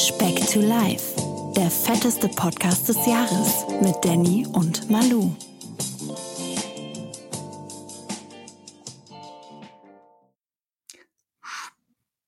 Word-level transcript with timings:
Speck 0.00 0.46
to 0.46 0.60
Life, 0.60 1.14
der 1.54 1.70
fetteste 1.70 2.26
Podcast 2.28 2.88
des 2.88 2.96
Jahres 3.06 3.66
mit 3.82 3.94
Danny 4.02 4.46
und 4.54 4.90
Malu. 4.90 5.36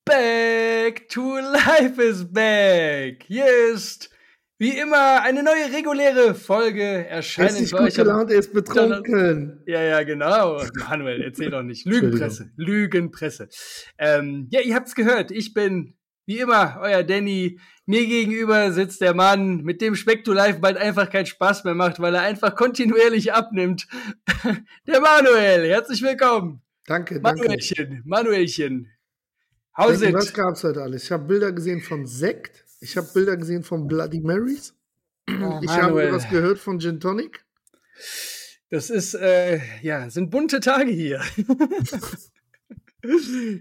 Back 0.05 1.09
to 1.09 1.39
Life 1.39 2.03
is 2.03 2.31
back. 2.31 3.25
Hier 3.27 3.47
ist 3.73 4.11
wie 4.59 4.77
immer 4.77 5.23
eine 5.23 5.43
neue 5.43 5.73
reguläre 5.73 6.35
Folge 6.35 6.83
erscheinen 6.83 7.57
Er 7.57 7.63
ist 7.63 7.73
gut 7.73 7.95
gelaunt, 7.95 8.31
er 8.31 8.41
ist 8.41 8.53
betrunken. 8.53 9.63
Ja, 9.67 9.83
ja, 9.83 10.03
genau. 10.03 10.63
Manuel, 10.91 11.23
erzähl 11.23 11.49
doch 11.49 11.63
nicht. 11.63 11.87
Lügenpresse. 11.87 12.51
Lügenpresse. 12.55 13.49
Ähm, 13.97 14.49
ja, 14.51 14.61
ihr 14.61 14.75
habt's 14.75 14.95
gehört. 14.95 15.31
Ich 15.31 15.55
bin 15.55 15.95
wie 16.27 16.39
immer 16.39 16.79
euer 16.81 17.03
Danny. 17.03 17.59
Mir 17.85 18.07
gegenüber 18.07 18.73
sitzt 18.73 19.01
der 19.01 19.15
Mann, 19.15 19.63
mit 19.63 19.81
dem 19.81 19.97
Speck 19.97 20.25
to 20.25 20.33
Life 20.33 20.61
bald 20.61 20.77
einfach 20.77 21.11
keinen 21.11 21.27
Spaß 21.27 21.65
mehr 21.65 21.75
macht, 21.75 22.01
weil 22.01 22.15
er 22.15 22.23
einfach 22.23 22.55
kontinuierlich 22.55 23.33
abnimmt. 23.33 23.89
der 24.87 25.01
Manuel. 25.01 25.69
Herzlich 25.69 26.03
willkommen. 26.03 26.63
Danke, 26.87 27.21
Manuelchen, 27.21 27.89
danke. 27.89 28.03
Manuelchen. 28.05 28.89
How's 29.77 30.01
Danke, 30.01 30.09
it? 30.09 30.15
Was 30.15 30.33
gab's 30.35 30.65
heute 30.65 30.83
alles? 30.83 31.05
Ich 31.05 31.13
habe 31.13 31.25
Bilder 31.25 31.53
gesehen 31.53 31.81
von 31.81 32.07
Sekt. 32.07 32.65
Ich 32.81 32.97
habe 32.97 33.09
Bilder 33.15 33.37
gesehen 33.37 33.63
von 33.63 33.87
Bloody 33.87 34.21
Marys. 34.21 34.75
Oh, 35.29 35.61
ich 35.63 35.71
habe 35.71 36.13
was 36.13 36.29
gehört 36.29 36.59
von 36.59 36.79
Gin 36.79 37.01
Tonic. 37.01 37.45
Das 38.71 38.91
ist, 38.91 39.15
äh, 39.15 39.61
ja, 39.83 40.11
sind 40.11 40.31
bunte 40.31 40.61
Tage 40.61 40.91
hier. 40.91 41.23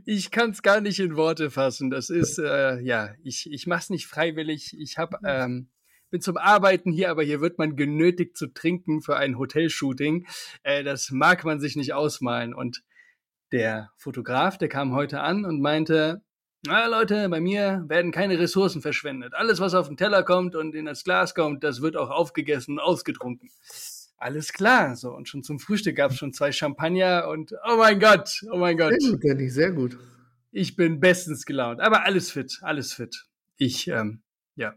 ich 0.06 0.32
kann 0.32 0.52
es 0.52 0.62
gar 0.62 0.82
nicht 0.82 1.00
in 1.00 1.16
Worte 1.16 1.50
fassen. 1.50 1.90
Das 1.90 2.10
ist, 2.10 2.38
äh, 2.38 2.80
ja, 2.82 3.14
ich, 3.24 3.52
ich 3.52 3.68
mache 3.68 3.82
es 3.82 3.90
nicht 3.90 4.08
freiwillig. 4.08 4.76
Ich 4.80 4.98
hab, 4.98 5.16
ähm, 5.26 5.70
bin 6.10 6.22
zum 6.22 6.38
Arbeiten 6.38 6.92
hier, 6.92 7.10
aber 7.10 7.24
hier 7.24 7.42
wird 7.42 7.58
man 7.58 7.76
genötigt 7.76 8.38
zu 8.38 8.48
trinken 8.48 9.02
für 9.02 9.18
ein 9.18 9.38
Hotelshooting. 9.38 10.28
Äh, 10.64 10.84
das 10.84 11.10
mag 11.12 11.44
man 11.44 11.60
sich 11.60 11.76
nicht 11.76 11.94
ausmalen. 11.94 12.54
Und 12.54 12.84
der 13.52 13.92
Fotograf, 13.98 14.58
der 14.58 14.70
kam 14.70 14.94
heute 14.94 15.22
an 15.22 15.46
und 15.46 15.62
meinte, 15.62 16.22
na 16.64 16.86
Leute, 16.86 17.28
bei 17.30 17.40
mir 17.40 17.84
werden 17.88 18.12
keine 18.12 18.38
Ressourcen 18.38 18.84
verschwendet. 18.84 19.34
Alles, 19.34 19.60
was 19.60 19.74
auf 19.74 19.88
den 19.88 19.98
Teller 19.98 20.22
kommt 20.24 20.56
und 20.56 20.76
in 20.76 20.86
das 20.86 21.04
Glas 21.04 21.34
kommt, 21.34 21.64
das 21.64 21.82
wird 21.82 21.98
auch 21.98 22.12
aufgegessen 22.12 22.74
und 22.74 22.80
ausgetrunken. 22.80 23.50
Alles 24.22 24.54
klar, 24.54 24.96
so. 24.96 25.16
Und 25.16 25.28
schon 25.28 25.42
zum 25.42 25.60
Frühstück 25.60 25.96
gab 25.96 26.12
es 26.12 26.18
schon 26.18 26.32
zwei 26.32 26.52
Champagner 26.52 27.28
und 27.28 27.54
oh 27.68 27.78
mein 27.78 28.00
Gott, 28.00 28.44
oh 28.52 28.58
mein 28.58 28.78
Gott. 28.78 28.94
Sehr 29.00 29.12
gut, 29.12 29.26
Danny, 29.26 29.50
sehr 29.50 29.72
gut. 29.72 29.98
Ich 30.52 30.76
bin 30.76 31.00
bestens 31.00 31.44
gelaunt, 31.44 31.82
aber 31.82 32.06
alles 32.06 32.30
fit, 32.30 32.60
alles 32.62 32.94
fit. 32.94 33.26
Ich, 33.58 33.88
ähm, 33.88 34.22
ja, 34.56 34.76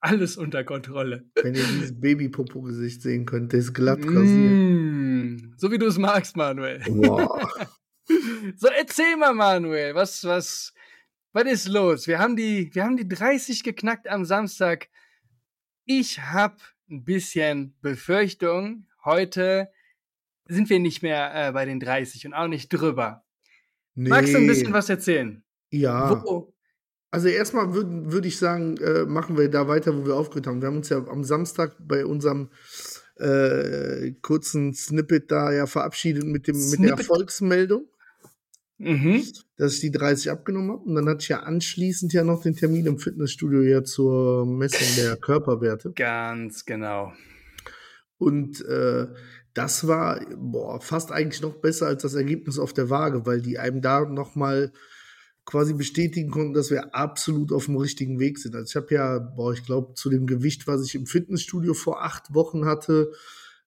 alles 0.00 0.36
unter 0.36 0.62
Kontrolle. 0.62 1.24
Wenn 1.42 1.54
ihr 1.54 1.64
dieses 1.64 1.98
Babypopo-Gesicht 1.98 3.00
sehen 3.00 3.24
könnt, 3.24 3.52
der 3.52 3.60
ist 3.60 3.72
glatt 3.72 4.00
rasiert. 4.04 4.52
Mm, 4.52 5.54
so 5.56 5.70
wie 5.70 5.78
du 5.78 5.86
es 5.86 5.96
magst, 5.96 6.36
Manuel. 6.36 6.82
Wow. 6.86 7.42
So, 8.56 8.66
erzähl 8.66 9.16
mal, 9.16 9.32
Manuel, 9.32 9.94
was, 9.94 10.24
was, 10.24 10.74
was 11.32 11.44
ist 11.44 11.68
los? 11.68 12.08
Wir 12.08 12.18
haben 12.18 12.34
die, 12.34 12.74
wir 12.74 12.84
haben 12.84 12.96
die 12.96 13.08
30 13.08 13.62
geknackt 13.62 14.08
am 14.08 14.24
Samstag. 14.24 14.88
Ich 15.86 16.18
habe 16.20 16.56
ein 16.92 17.04
bisschen 17.04 17.74
Befürchtung. 17.80 18.86
Heute 19.04 19.68
sind 20.46 20.70
wir 20.70 20.78
nicht 20.78 21.02
mehr 21.02 21.32
äh, 21.34 21.52
bei 21.52 21.64
den 21.64 21.80
30 21.80 22.26
und 22.26 22.34
auch 22.34 22.48
nicht 22.48 22.68
drüber. 22.68 23.24
Nee. 23.94 24.10
Magst 24.10 24.34
du 24.34 24.38
ein 24.38 24.46
bisschen 24.46 24.72
was 24.72 24.88
erzählen? 24.88 25.42
Ja. 25.70 26.22
Wo? 26.24 26.54
Also 27.10 27.28
erstmal 27.28 27.74
würde 27.74 28.12
würd 28.12 28.26
ich 28.26 28.38
sagen, 28.38 28.76
äh, 28.78 29.04
machen 29.04 29.36
wir 29.36 29.50
da 29.50 29.68
weiter, 29.68 29.96
wo 29.96 30.06
wir 30.06 30.16
aufgehört 30.16 30.46
haben. 30.46 30.62
Wir 30.62 30.68
haben 30.68 30.78
uns 30.78 30.88
ja 30.88 31.06
am 31.08 31.24
Samstag 31.24 31.76
bei 31.78 32.06
unserem 32.06 32.50
äh, 33.16 34.12
kurzen 34.22 34.72
Snippet 34.74 35.30
da 35.30 35.52
ja 35.52 35.66
verabschiedet 35.66 36.24
mit, 36.24 36.46
dem, 36.46 36.70
mit 36.70 36.80
der? 36.80 36.90
Erfolgsmeldung. 36.90 37.86
Mhm. 38.82 39.22
dass 39.56 39.74
ich 39.74 39.80
die 39.80 39.92
30 39.92 40.30
abgenommen 40.30 40.72
habe. 40.72 40.82
Und 40.82 40.94
dann 40.96 41.08
hatte 41.08 41.22
ich 41.22 41.28
ja 41.28 41.40
anschließend 41.40 42.12
ja 42.12 42.24
noch 42.24 42.42
den 42.42 42.56
Termin 42.56 42.86
im 42.86 42.98
Fitnessstudio 42.98 43.62
ja 43.62 43.84
zur 43.84 44.44
Messung 44.44 44.88
der 44.96 45.16
Körperwerte. 45.16 45.92
Ganz 45.92 46.64
genau. 46.64 47.12
Und 48.18 48.64
äh, 48.64 49.06
das 49.54 49.86
war 49.86 50.20
boah, 50.36 50.80
fast 50.80 51.12
eigentlich 51.12 51.42
noch 51.42 51.60
besser 51.60 51.86
als 51.86 52.02
das 52.02 52.14
Ergebnis 52.14 52.58
auf 52.58 52.72
der 52.72 52.90
Waage, 52.90 53.24
weil 53.24 53.40
die 53.40 53.58
einem 53.58 53.82
da 53.82 54.04
nochmal 54.04 54.72
quasi 55.44 55.74
bestätigen 55.74 56.30
konnten, 56.30 56.54
dass 56.54 56.70
wir 56.70 56.94
absolut 56.94 57.52
auf 57.52 57.66
dem 57.66 57.76
richtigen 57.76 58.18
Weg 58.18 58.38
sind. 58.38 58.54
Also 58.54 58.68
ich 58.68 58.76
habe 58.76 58.94
ja, 58.94 59.18
boah, 59.18 59.52
ich 59.52 59.64
glaube, 59.64 59.94
zu 59.94 60.08
dem 60.08 60.26
Gewicht, 60.26 60.66
was 60.66 60.84
ich 60.84 60.94
im 60.94 61.06
Fitnessstudio 61.06 61.74
vor 61.74 62.02
acht 62.02 62.34
Wochen 62.34 62.64
hatte, 62.64 63.12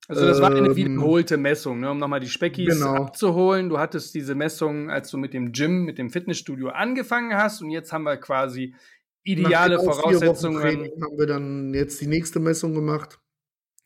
Also 0.08 0.26
das 0.26 0.40
war 0.40 0.52
eine 0.52 0.68
Ähm, 0.70 0.76
wiederholte 0.76 1.38
Messung, 1.38 1.80
ne, 1.80 1.90
um 1.90 1.98
nochmal 1.98 2.20
die 2.20 2.28
Speckis 2.30 2.76
Genau. 2.76 2.94
abzuholen. 2.96 3.70
Du 3.70 3.80
hattest 3.80 4.14
diese 4.14 4.36
Messung, 4.36 4.90
als 4.92 5.10
du 5.10 5.18
mit 5.18 5.34
dem 5.34 5.52
Gym, 5.52 5.84
mit 5.86 5.98
dem 5.98 6.10
Fitnessstudio 6.12 6.70
angefangen 6.70 7.34
hast 7.36 7.62
und 7.64 7.72
jetzt 7.72 7.92
haben 7.92 8.04
wir 8.04 8.18
quasi 8.18 8.76
ideale 9.24 9.76
nach 9.76 9.82
vier 9.82 9.90
Wochen 9.90 10.00
Voraussetzungen 10.02 10.62
Training 10.62 10.92
haben 11.04 11.18
wir 11.18 11.26
dann 11.26 11.74
jetzt 11.74 12.00
die 12.02 12.08
nächste 12.08 12.40
Messung 12.40 12.76
gemacht. 12.76 13.20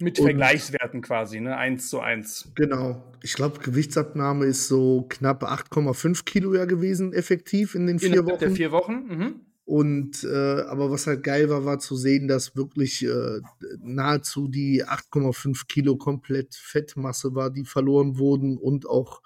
mit 0.01 0.17
und- 0.17 0.25
Vergleichswerten 0.27 1.01
quasi, 1.01 1.41
ne, 1.41 1.57
eins 1.57 1.89
zu 1.89 1.99
eins. 1.99 2.49
Genau. 2.55 3.03
Ich 3.21 3.33
glaube, 3.33 3.59
Gewichtsabnahme 3.59 4.45
ist 4.45 4.69
so 4.69 5.05
knapp 5.09 5.43
8,5 5.43 6.23
Kilo 6.23 6.53
ja 6.55 6.63
gewesen, 6.63 7.11
effektiv 7.11 7.75
in 7.75 7.85
den 7.85 7.99
vier 7.99 8.13
Innerhalb 8.13 8.39
der 8.39 8.47
Wochen. 8.49 8.55
vier 8.55 8.71
Wochen. 8.71 8.93
Mhm. 9.07 9.35
Und 9.69 10.23
äh, 10.23 10.61
aber 10.63 10.89
was 10.89 11.05
halt 11.05 11.21
geil 11.21 11.47
war, 11.51 11.63
war 11.63 11.77
zu 11.77 11.95
sehen, 11.95 12.27
dass 12.27 12.55
wirklich 12.55 13.05
äh, 13.05 13.39
nahezu 13.79 14.47
die 14.47 14.83
8,5 14.83 15.67
Kilo 15.67 15.95
komplett 15.95 16.55
Fettmasse 16.55 17.35
war, 17.35 17.51
die 17.51 17.65
verloren 17.65 18.17
wurden 18.17 18.57
und 18.57 18.87
auch 18.89 19.21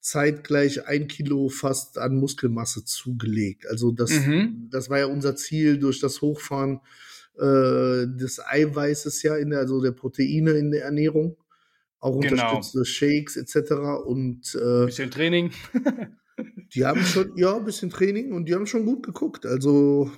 zeitgleich 0.00 0.88
ein 0.88 1.06
Kilo 1.06 1.48
fast 1.50 1.98
an 1.98 2.16
Muskelmasse 2.16 2.84
zugelegt. 2.84 3.64
Also 3.68 3.92
das, 3.92 4.10
Mhm. 4.10 4.66
das 4.72 4.90
war 4.90 4.98
ja 4.98 5.06
unser 5.06 5.36
Ziel 5.36 5.78
durch 5.78 6.00
das 6.00 6.20
Hochfahren 6.20 6.80
äh, 7.38 8.08
des 8.08 8.40
Eiweißes 8.44 9.22
ja 9.22 9.36
in 9.36 9.50
der, 9.50 9.60
also 9.60 9.80
der 9.80 9.92
Proteine 9.92 10.50
in 10.52 10.72
der 10.72 10.82
Ernährung, 10.84 11.36
auch 12.00 12.18
Genau. 12.20 12.32
unterstützt 12.32 12.74
durch 12.74 12.88
Shakes 12.88 13.36
etc. 13.36 13.70
Und 14.04 14.52
äh, 14.60 14.86
Bisschen 14.86 15.12
Training. 15.12 15.52
die 16.74 16.84
haben 16.84 17.02
schon, 17.02 17.36
ja, 17.36 17.56
ein 17.56 17.64
bisschen 17.64 17.90
Training 17.90 18.32
und 18.32 18.46
die 18.46 18.54
haben 18.54 18.66
schon 18.66 18.84
gut 18.84 19.04
geguckt. 19.04 19.46
Also 19.46 20.10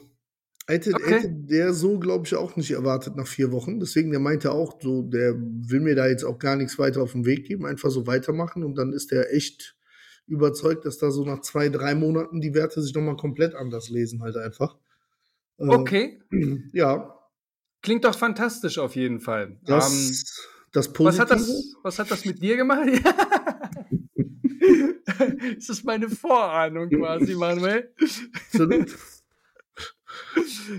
hätte, 0.67 0.93
Okay. 0.95 1.17
hätte 1.17 1.31
der 1.31 1.73
so, 1.73 1.99
glaube 1.99 2.27
ich, 2.27 2.35
auch 2.35 2.57
nicht 2.57 2.71
erwartet 2.71 3.17
nach 3.17 3.27
vier 3.27 3.53
Wochen. 3.53 3.81
Deswegen, 3.81 4.11
der 4.11 4.21
meinte 4.21 4.53
auch, 4.53 4.81
so, 4.81 5.03
der 5.03 5.35
will 5.37 5.81
mir 5.81 5.95
da 5.95 6.07
jetzt 6.07 6.25
auch 6.25 6.39
gar 6.39 6.57
nichts 6.57 6.79
weiter 6.79 7.03
auf 7.03 7.13
den 7.13 7.25
Weg 7.25 7.47
geben, 7.47 7.67
einfach 7.67 7.91
so 7.91 8.07
weitermachen. 8.07 8.65
Und 8.65 8.77
dann 8.77 8.93
ist 8.93 9.11
der 9.11 9.33
echt 9.35 9.77
überzeugt, 10.27 10.85
dass 10.85 10.99
da 10.99 11.11
so 11.11 11.25
nach 11.25 11.41
zwei, 11.41 11.69
drei 11.69 11.95
Monaten 11.95 12.41
die 12.41 12.55
Werte 12.55 12.83
sich 12.83 12.95
nochmal 12.95 13.17
komplett 13.17 13.55
anders 13.55 13.89
lesen, 13.89 14.23
halt 14.23 14.37
einfach. 14.37 14.77
Äh, 15.59 15.67
Okay. 15.67 16.21
Ja, 16.73 17.15
Klingt 17.81 18.05
doch 18.05 18.17
fantastisch 18.19 18.79
auf 18.79 18.97
jeden 18.97 19.21
Fall. 19.21 19.57
das, 19.65 19.93
Ähm, 19.93 20.13
das 20.73 20.89
was, 20.89 20.95
Positive. 20.95 21.21
hat 21.21 21.31
das, 21.31 21.75
was 21.83 21.99
hat 21.99 22.11
das 22.11 22.25
mit 22.25 22.43
dir 22.43 22.57
gemacht? 22.57 22.89
das 25.57 25.69
ist 25.69 25.85
meine 25.85 26.09
Vorahnung 26.09 26.91
quasi, 26.91 27.35
Manuel. 27.35 27.93
Absolut. 28.51 28.89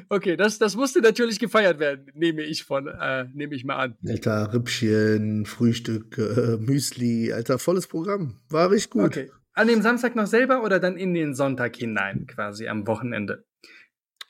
Okay, 0.09 0.35
das, 0.35 0.59
das 0.59 0.75
musste 0.75 1.01
natürlich 1.01 1.39
gefeiert 1.39 1.79
werden, 1.79 2.07
nehme 2.13 2.43
ich 2.43 2.63
von, 2.63 2.87
äh, 2.87 3.25
nehme 3.33 3.55
ich 3.55 3.63
mal 3.63 3.75
an. 3.75 3.97
Alter, 4.05 4.53
Rippchen, 4.53 5.45
Frühstück, 5.45 6.17
äh, 6.17 6.57
Müsli, 6.57 7.31
Alter, 7.33 7.59
volles 7.59 7.87
Programm. 7.87 8.39
War 8.49 8.69
richtig 8.71 8.91
gut. 8.91 9.05
Okay. 9.05 9.31
An 9.53 9.67
dem 9.67 9.81
Samstag 9.81 10.15
noch 10.15 10.27
selber 10.27 10.63
oder 10.63 10.79
dann 10.79 10.97
in 10.97 11.13
den 11.13 11.33
Sonntag 11.33 11.75
hinein, 11.75 12.27
quasi 12.27 12.67
am 12.67 12.85
Wochenende? 12.87 13.45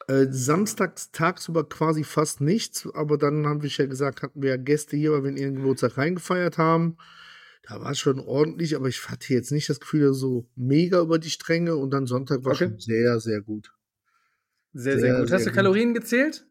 Äh, 0.08 0.28
samstags 0.32 1.12
tagsüber 1.12 1.68
quasi 1.68 2.04
fast 2.04 2.42
nichts, 2.42 2.88
aber 2.94 3.18
dann 3.18 3.46
haben 3.46 3.62
wir 3.62 3.70
ja 3.70 3.86
gesagt, 3.86 4.24
hatten 4.24 4.42
wir 4.42 4.50
ja 4.52 4.58
Gäste 4.58 4.98
hier, 4.98 5.12
weil 5.12 5.24
wir 5.24 5.30
in 5.30 5.38
ihren 5.38 5.56
Geburtstag 5.56 5.98
reingefeiert 5.98 6.58
haben. 6.58 6.98
Da 7.70 7.80
war 7.82 7.92
es 7.92 8.00
schon 8.00 8.20
ordentlich, 8.20 8.76
aber 8.76 8.88
ich 8.88 9.08
hatte 9.10 9.34
jetzt 9.34 9.52
nicht 9.52 9.70
das 9.70 9.80
Gefühl, 9.80 10.14
so 10.14 10.50
mega 10.56 11.02
über 11.02 11.20
die 11.20 11.30
Stränge 11.30 11.76
und 11.76 11.92
dann 11.92 12.08
Sonntag 12.08 12.44
war 12.44 12.54
Okay. 12.54 12.66
schon 12.66 12.80
sehr, 12.80 13.20
sehr 13.20 13.42
gut. 13.42 13.74
Sehr, 14.74 14.98
sehr, 15.00 15.12
Sehr, 15.12 15.14
gut. 15.14 15.30
sehr 15.30 15.36
Hast 15.36 15.46
du 15.46 15.52
gut. 15.52 15.56
Kalorien 15.56 15.94
gezählt? 15.94 16.46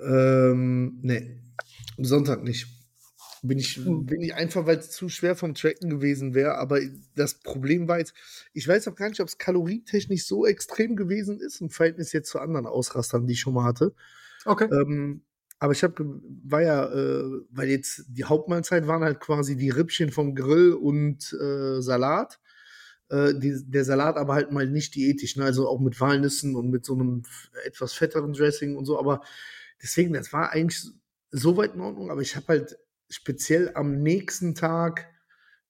Ähm, 0.00 0.98
nee, 1.02 1.42
am 1.98 2.04
Sonntag 2.04 2.42
nicht. 2.42 2.66
Bin 3.42 3.58
ich, 3.58 3.80
Hm. 3.84 4.06
bin 4.06 4.20
ich 4.20 4.34
einfach, 4.34 4.66
weil 4.66 4.78
es 4.78 4.90
zu 4.90 5.08
schwer 5.08 5.34
vom 5.34 5.54
Tracken 5.54 5.88
gewesen 5.90 6.34
wäre. 6.34 6.56
Aber 6.58 6.80
das 7.14 7.40
Problem 7.40 7.88
war 7.88 7.98
jetzt, 7.98 8.14
ich 8.52 8.68
weiß 8.68 8.86
auch 8.88 8.94
gar 8.94 9.08
nicht, 9.08 9.20
ob 9.20 9.28
es 9.28 9.38
kalorientechnisch 9.38 10.26
so 10.26 10.46
extrem 10.46 10.94
gewesen 10.94 11.40
ist 11.40 11.60
im 11.62 11.70
Verhältnis 11.70 12.12
jetzt 12.12 12.30
zu 12.30 12.38
anderen 12.38 12.66
Ausrastern, 12.66 13.26
die 13.26 13.32
ich 13.34 13.40
schon 13.40 13.54
mal 13.54 13.64
hatte. 13.64 13.94
Okay. 14.46 14.70
Ähm, 14.70 15.24
aber 15.60 15.74
ich 15.74 15.82
habe, 15.82 16.20
war 16.44 16.62
ja, 16.62 16.86
äh, 16.86 17.42
weil 17.50 17.68
jetzt 17.68 18.06
die 18.08 18.24
Hauptmahlzeit 18.24 18.86
waren 18.86 19.04
halt 19.04 19.20
quasi 19.20 19.56
die 19.56 19.68
Rippchen 19.68 20.10
vom 20.10 20.34
Grill 20.34 20.72
und 20.72 21.36
äh, 21.38 21.82
Salat. 21.82 22.40
Äh, 23.10 23.34
die, 23.34 23.62
der 23.66 23.84
Salat 23.84 24.16
aber 24.16 24.32
halt 24.32 24.52
mal 24.52 24.66
nicht 24.66 24.94
diätisch, 24.94 25.36
ne? 25.36 25.44
also 25.44 25.68
auch 25.68 25.78
mit 25.78 26.00
Walnüssen 26.00 26.56
und 26.56 26.70
mit 26.70 26.86
so 26.86 26.94
einem 26.94 27.24
etwas 27.66 27.92
fetteren 27.92 28.32
Dressing 28.32 28.74
und 28.74 28.86
so. 28.86 28.98
Aber 28.98 29.20
deswegen, 29.82 30.14
das 30.14 30.32
war 30.32 30.50
eigentlich 30.50 30.82
soweit 31.30 31.74
in 31.74 31.82
Ordnung, 31.82 32.10
aber 32.10 32.22
ich 32.22 32.36
habe 32.36 32.46
halt 32.48 32.78
speziell 33.10 33.72
am 33.74 34.02
nächsten 34.02 34.54
Tag 34.54 35.08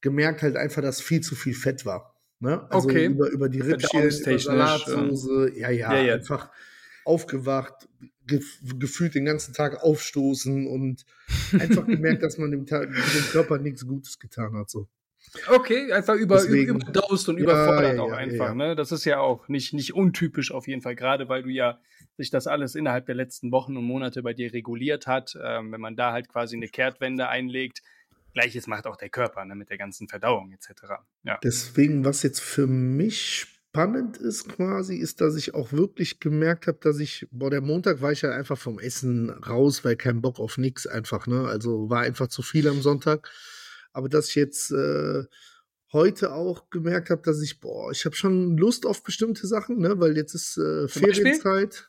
gemerkt 0.02 0.42
halt 0.42 0.54
einfach, 0.54 0.82
dass 0.82 1.00
viel 1.00 1.20
zu 1.20 1.34
viel 1.34 1.54
Fett 1.54 1.84
war. 1.84 2.16
Ne? 2.38 2.64
Also 2.70 2.88
okay. 2.88 3.06
über, 3.06 3.28
über 3.28 3.48
die 3.48 3.60
Rippchen, 3.60 4.02
über 4.02 4.38
Salatsoße, 4.38 5.52
ja, 5.56 5.70
ja, 5.70 5.94
ja, 5.94 6.00
ja, 6.00 6.14
einfach 6.14 6.48
aufgewacht, 7.05 7.88
gef 8.26 8.61
gefühlt 8.79 9.14
den 9.14 9.25
ganzen 9.25 9.55
Tag 9.55 9.82
aufstoßen 9.82 10.67
und 10.67 11.05
einfach 11.52 11.87
gemerkt, 11.87 12.23
dass 12.23 12.38
man 12.38 12.50
dem, 12.50 12.67
dem 12.67 12.94
Körper 13.32 13.58
nichts 13.58 13.87
Gutes 13.87 14.19
getan 14.19 14.55
hat. 14.55 14.70
So. 14.70 14.88
Okay, 15.49 15.93
einfach 15.93 16.14
über, 16.14 16.37
Deswegen, 16.37 16.81
überdost 16.81 17.29
und 17.29 17.37
ja, 17.37 17.44
überfordert 17.44 17.97
ja, 17.97 18.02
auch 18.02 18.11
ja, 18.11 18.17
einfach. 18.17 18.55
Ne? 18.55 18.75
Das 18.75 18.91
ist 18.91 19.05
ja 19.05 19.20
auch 19.20 19.49
nicht, 19.49 19.75
nicht 19.75 19.94
untypisch 19.94 20.50
auf 20.50 20.67
jeden 20.67 20.81
Fall, 20.81 20.97
gerade 20.97 21.29
weil 21.29 21.43
du 21.43 21.50
ja 21.50 21.79
sich 22.17 22.31
das 22.31 22.47
alles 22.47 22.75
innerhalb 22.75 23.06
der 23.06 23.14
letzten 23.14 23.52
Wochen 23.52 23.76
und 23.76 23.85
Monate 23.85 24.23
bei 24.23 24.32
dir 24.32 24.52
reguliert 24.52 25.06
hat. 25.06 25.37
Ähm, 25.43 25.73
wenn 25.73 25.81
man 25.81 25.97
da 25.97 26.12
halt 26.12 26.29
quasi 26.29 26.56
eine 26.56 26.69
Kehrtwende 26.69 27.29
einlegt, 27.29 27.82
Gleiches 28.32 28.67
macht 28.67 28.87
auch 28.87 28.97
der 28.97 29.08
Körper 29.08 29.44
ne, 29.44 29.55
mit 29.55 29.70
der 29.70 29.79
ganzen 29.79 30.08
Verdauung 30.08 30.52
etc. 30.52 30.82
Ja. 31.25 31.38
Deswegen, 31.43 32.05
was 32.05 32.23
jetzt 32.23 32.41
für 32.41 32.67
mich 32.67 33.47
spannend 33.70 34.17
ist 34.17 34.49
quasi, 34.49 34.96
ist, 34.96 35.20
dass 35.20 35.37
ich 35.37 35.55
auch 35.55 35.72
wirklich 35.72 36.19
gemerkt 36.19 36.67
habe, 36.67 36.78
dass 36.81 36.99
ich, 36.99 37.28
boah, 37.31 37.50
der 37.50 37.61
Montag 37.61 38.02
war 38.02 38.11
ich 38.11 38.22
ja 38.22 38.31
einfach 38.31 38.58
vom 38.58 38.81
Essen 38.81 39.31
raus, 39.31 39.84
weil 39.84 39.96
kein 39.96 40.20
Bock 40.20 40.40
auf 40.40 40.58
nichts 40.58 40.87
einfach, 40.87 41.26
ne? 41.28 41.46
Also 41.46 41.88
war 41.88 42.00
einfach 42.00 42.26
zu 42.28 42.43
viel 42.43 42.67
am 42.69 42.82
Sonntag. 42.82 43.31
Aber 43.93 44.08
dass 44.08 44.28
ich 44.31 44.34
jetzt 44.34 44.72
äh, 44.72 45.25
heute 45.93 46.32
auch 46.32 46.69
gemerkt 46.70 47.11
habe, 47.11 47.22
dass 47.22 47.40
ich, 47.43 47.61
boah, 47.61 47.93
ich 47.93 48.05
habe 48.05 48.17
schon 48.17 48.56
Lust 48.56 48.87
auf 48.87 49.05
bestimmte 49.05 49.46
Sachen, 49.46 49.78
ne? 49.78 50.00
Weil 50.00 50.16
jetzt 50.16 50.34
ist 50.34 50.58
äh, 50.58 50.88
Ferienzeit 50.88 51.88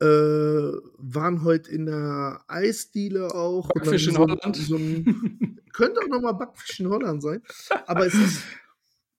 äh, 0.00 0.06
waren 0.06 1.42
heute 1.44 1.70
in 1.72 1.86
der 1.86 2.44
Eisdiele 2.46 3.34
auch. 3.34 3.68
Backfisch 3.68 4.06
in 4.06 4.14
so, 4.14 4.20
Holland. 4.20 4.56
So 4.56 4.76
ein, 4.76 5.60
könnte 5.72 6.00
auch 6.00 6.08
nochmal 6.08 6.34
Backfisch 6.34 6.80
in 6.80 6.88
Holland 6.88 7.20
sein. 7.20 7.42
Aber 7.86 8.06
es 8.06 8.14
ist, 8.14 8.42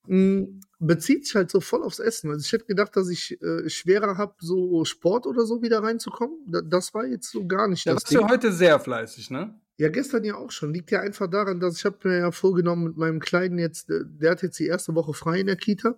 bezieht 0.07 1.25
sich 1.25 1.35
halt 1.35 1.51
so 1.51 1.61
voll 1.61 1.83
aufs 1.83 1.99
Essen. 1.99 2.31
Also 2.31 2.43
ich 2.43 2.51
hätte 2.51 2.65
gedacht, 2.65 2.95
dass 2.95 3.09
ich 3.09 3.39
äh, 3.41 3.69
schwerer 3.69 4.17
habe, 4.17 4.33
so 4.39 4.83
Sport 4.83 5.27
oder 5.27 5.45
so 5.45 5.61
wieder 5.61 5.83
reinzukommen. 5.83 6.37
Da, 6.47 6.61
das 6.61 6.93
war 6.93 7.05
jetzt 7.05 7.31
so 7.31 7.45
gar 7.45 7.67
nicht 7.67 7.85
da 7.85 7.93
das. 7.93 8.03
Da 8.05 8.15
warst 8.15 8.29
du 8.29 8.33
heute 8.33 8.51
sehr 8.51 8.79
fleißig, 8.79 9.29
ne? 9.29 9.59
Ja, 9.77 9.89
gestern 9.89 10.23
ja 10.23 10.35
auch 10.35 10.51
schon. 10.51 10.73
Liegt 10.73 10.91
ja 10.91 11.01
einfach 11.01 11.27
daran, 11.27 11.59
dass 11.59 11.77
ich 11.77 11.85
habe 11.85 11.97
mir 12.07 12.17
ja 12.17 12.31
vorgenommen 12.31 12.85
mit 12.85 12.97
meinem 12.97 13.19
Kleinen 13.19 13.59
jetzt, 13.59 13.89
äh, 13.89 14.01
der 14.05 14.31
hat 14.31 14.41
jetzt 14.41 14.59
die 14.59 14.67
erste 14.67 14.95
Woche 14.95 15.13
frei 15.13 15.39
in 15.39 15.47
der 15.47 15.55
Kita. 15.55 15.95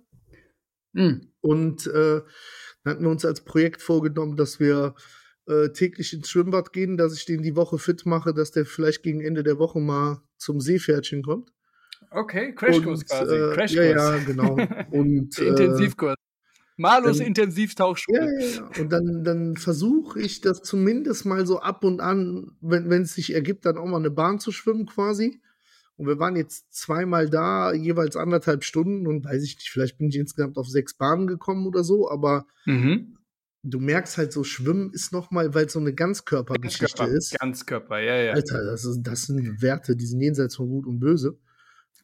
Mhm. 0.91 1.31
Und 1.41 1.87
äh, 1.87 2.21
dann 2.83 2.93
hatten 2.93 3.03
wir 3.03 3.09
uns 3.09 3.25
als 3.25 3.41
Projekt 3.41 3.81
vorgenommen, 3.81 4.35
dass 4.35 4.59
wir 4.59 4.95
äh, 5.47 5.69
täglich 5.69 6.13
ins 6.13 6.29
Schwimmbad 6.29 6.73
gehen, 6.73 6.97
dass 6.97 7.15
ich 7.15 7.25
den 7.25 7.41
die 7.41 7.55
Woche 7.55 7.77
fit 7.77 8.05
mache, 8.05 8.33
dass 8.33 8.51
der 8.51 8.65
vielleicht 8.65 9.03
gegen 9.03 9.21
Ende 9.21 9.43
der 9.43 9.59
Woche 9.59 9.79
mal 9.79 10.21
zum 10.37 10.59
Seepferdchen 10.59 11.23
kommt. 11.23 11.51
Okay, 12.13 12.53
Crashkurs 12.53 13.05
quasi. 13.05 13.35
Äh, 13.35 13.53
Crashkurs. 13.53 13.85
Ja, 13.95 14.15
ja, 14.15 14.23
genau. 14.23 14.55
Und, 14.91 15.37
äh, 15.39 15.47
Intensivkurs. 15.47 16.15
Malus 16.77 17.19
Intensivtauchschule. 17.19 18.19
Ja, 18.19 18.39
ja, 18.39 18.47
ja. 18.47 18.81
Und 18.81 18.91
dann, 18.91 19.23
dann 19.23 19.57
versuche 19.57 20.19
ich 20.19 20.41
das 20.41 20.63
zumindest 20.63 21.25
mal 21.25 21.45
so 21.45 21.59
ab 21.59 21.83
und 21.83 22.01
an, 22.01 22.51
wenn 22.61 23.03
es 23.03 23.13
sich 23.13 23.33
ergibt, 23.33 23.65
dann 23.65 23.77
auch 23.77 23.85
mal 23.85 23.97
eine 23.97 24.09
Bahn 24.09 24.39
zu 24.39 24.51
schwimmen 24.51 24.85
quasi. 24.85 25.41
Und 25.95 26.07
wir 26.07 26.17
waren 26.17 26.35
jetzt 26.35 26.73
zweimal 26.73 27.29
da, 27.29 27.73
jeweils 27.73 28.15
anderthalb 28.15 28.63
Stunden 28.63 29.05
und 29.05 29.23
weiß 29.23 29.43
ich 29.43 29.55
nicht, 29.55 29.69
vielleicht 29.69 29.99
bin 29.99 30.09
ich 30.09 30.17
insgesamt 30.17 30.57
auf 30.57 30.67
sechs 30.67 30.95
Bahnen 30.95 31.27
gekommen 31.27 31.67
oder 31.67 31.83
so, 31.83 32.09
aber 32.09 32.47
mhm. 32.65 33.17
du 33.61 33.79
merkst 33.79 34.17
halt 34.17 34.33
so, 34.33 34.43
Schwimmen 34.43 34.91
ist 34.91 35.13
nochmal, 35.13 35.53
weil 35.53 35.67
es 35.67 35.73
so 35.73 35.79
eine 35.79 35.93
Ganzkörpergeschichte 35.93 36.85
Ganzkörper, 36.85 37.13
ist. 37.13 37.39
Ganzkörper, 37.39 37.99
ja, 37.99 38.15
ja. 38.15 38.33
Alter, 38.33 38.65
das, 38.65 38.85
ist, 38.85 39.03
das 39.03 39.21
sind 39.23 39.61
Werte, 39.61 39.95
die 39.95 40.07
sind 40.07 40.21
jenseits 40.21 40.55
von 40.55 40.67
Gut 40.67 40.87
und 40.87 40.99
Böse. 40.99 41.37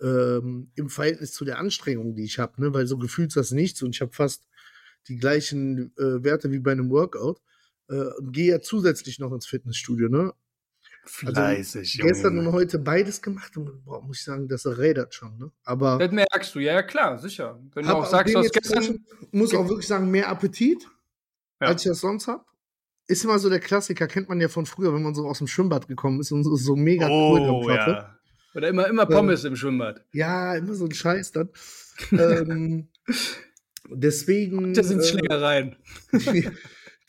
Ähm, 0.01 0.71
Im 0.75 0.89
Verhältnis 0.89 1.33
zu 1.33 1.45
der 1.45 1.57
Anstrengung, 1.57 2.15
die 2.15 2.23
ich 2.23 2.39
habe, 2.39 2.61
ne? 2.61 2.73
weil 2.73 2.87
so 2.87 2.97
gefühlt 2.97 3.35
das 3.35 3.51
nichts 3.51 3.81
und 3.81 3.95
ich 3.95 4.01
habe 4.01 4.13
fast 4.13 4.45
die 5.07 5.17
gleichen 5.17 5.93
äh, 5.97 6.23
Werte 6.23 6.51
wie 6.51 6.59
bei 6.59 6.71
einem 6.71 6.89
Workout. 6.89 7.41
Äh, 7.89 7.95
und 8.19 8.31
gehe 8.31 8.51
ja 8.51 8.61
zusätzlich 8.61 9.19
noch 9.19 9.33
ins 9.33 9.47
Fitnessstudio, 9.47 10.09
ne? 10.09 10.33
Also 11.23 11.33
Fleißig, 11.33 11.97
also, 11.99 12.07
Gestern 12.07 12.37
und 12.39 12.51
heute 12.53 12.77
beides 12.77 13.21
gemacht 13.21 13.57
und 13.57 13.83
boah, 13.83 14.01
muss 14.01 14.19
ich 14.19 14.25
sagen, 14.25 14.47
das 14.47 14.65
rädert 14.65 15.13
schon. 15.13 15.37
Ne? 15.39 15.51
Aber 15.63 15.97
das 15.97 16.11
merkst 16.11 16.53
du, 16.53 16.59
ja, 16.59 16.73
ja 16.73 16.83
klar, 16.83 17.17
sicher. 17.17 17.59
Wenn 17.73 17.85
du 17.85 17.95
auch 17.95 18.05
sagst, 18.05 18.35
du 18.35 18.39
hast 18.39 18.53
gestern. 18.53 19.05
Muss 19.31 19.53
auch 19.55 19.67
wirklich 19.67 19.87
sagen, 19.87 20.11
mehr 20.11 20.29
Appetit, 20.29 20.83
ja. 21.59 21.67
als 21.67 21.83
ich 21.83 21.89
das 21.89 22.01
sonst 22.01 22.27
habe. 22.27 22.45
Ist 23.07 23.23
immer 23.23 23.39
so 23.39 23.49
der 23.49 23.59
Klassiker, 23.59 24.05
kennt 24.07 24.29
man 24.29 24.39
ja 24.39 24.49
von 24.49 24.67
früher, 24.67 24.93
wenn 24.93 25.01
man 25.01 25.15
so 25.15 25.27
aus 25.27 25.39
dem 25.39 25.47
Schwimmbad 25.47 25.87
gekommen 25.87 26.19
ist 26.19 26.31
und 26.31 26.43
so, 26.43 26.55
so 26.55 26.75
mega 26.75 27.09
oh, 27.09 27.67
ja. 27.67 28.18
Oder 28.55 28.69
immer, 28.69 28.87
immer 28.87 29.05
Pommes 29.05 29.43
ähm, 29.43 29.51
im 29.51 29.55
Schwimmbad. 29.55 30.05
Ja, 30.11 30.55
immer 30.55 30.73
so 30.73 30.85
ein 30.85 30.93
Scheiß 30.93 31.31
dann. 31.31 31.49
ähm, 32.11 32.89
deswegen. 33.89 34.73
Das 34.73 34.87
sind 34.87 35.01
äh, 35.01 35.05
Schlägereien. 35.05 35.75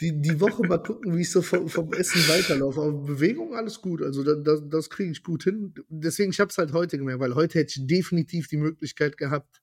die, 0.00 0.20
die 0.20 0.40
Woche 0.40 0.66
mal 0.66 0.78
gucken, 0.78 1.16
wie 1.16 1.22
ich 1.22 1.30
so 1.30 1.42
vom, 1.42 1.68
vom 1.68 1.92
Essen 1.92 2.20
weiterlaufe. 2.28 2.80
Aber 2.80 2.92
Bewegung, 2.92 3.54
alles 3.54 3.80
gut. 3.80 4.02
Also 4.02 4.22
da, 4.22 4.34
das, 4.34 4.62
das 4.68 4.90
kriege 4.90 5.12
ich 5.12 5.22
gut 5.22 5.44
hin. 5.44 5.74
Deswegen, 5.88 6.30
ich 6.30 6.40
habe 6.40 6.50
es 6.50 6.58
halt 6.58 6.72
heute 6.72 6.98
gemerkt, 6.98 7.20
weil 7.20 7.34
heute 7.34 7.58
hätte 7.58 7.74
ich 7.76 7.86
definitiv 7.86 8.48
die 8.48 8.56
Möglichkeit 8.56 9.16
gehabt, 9.16 9.62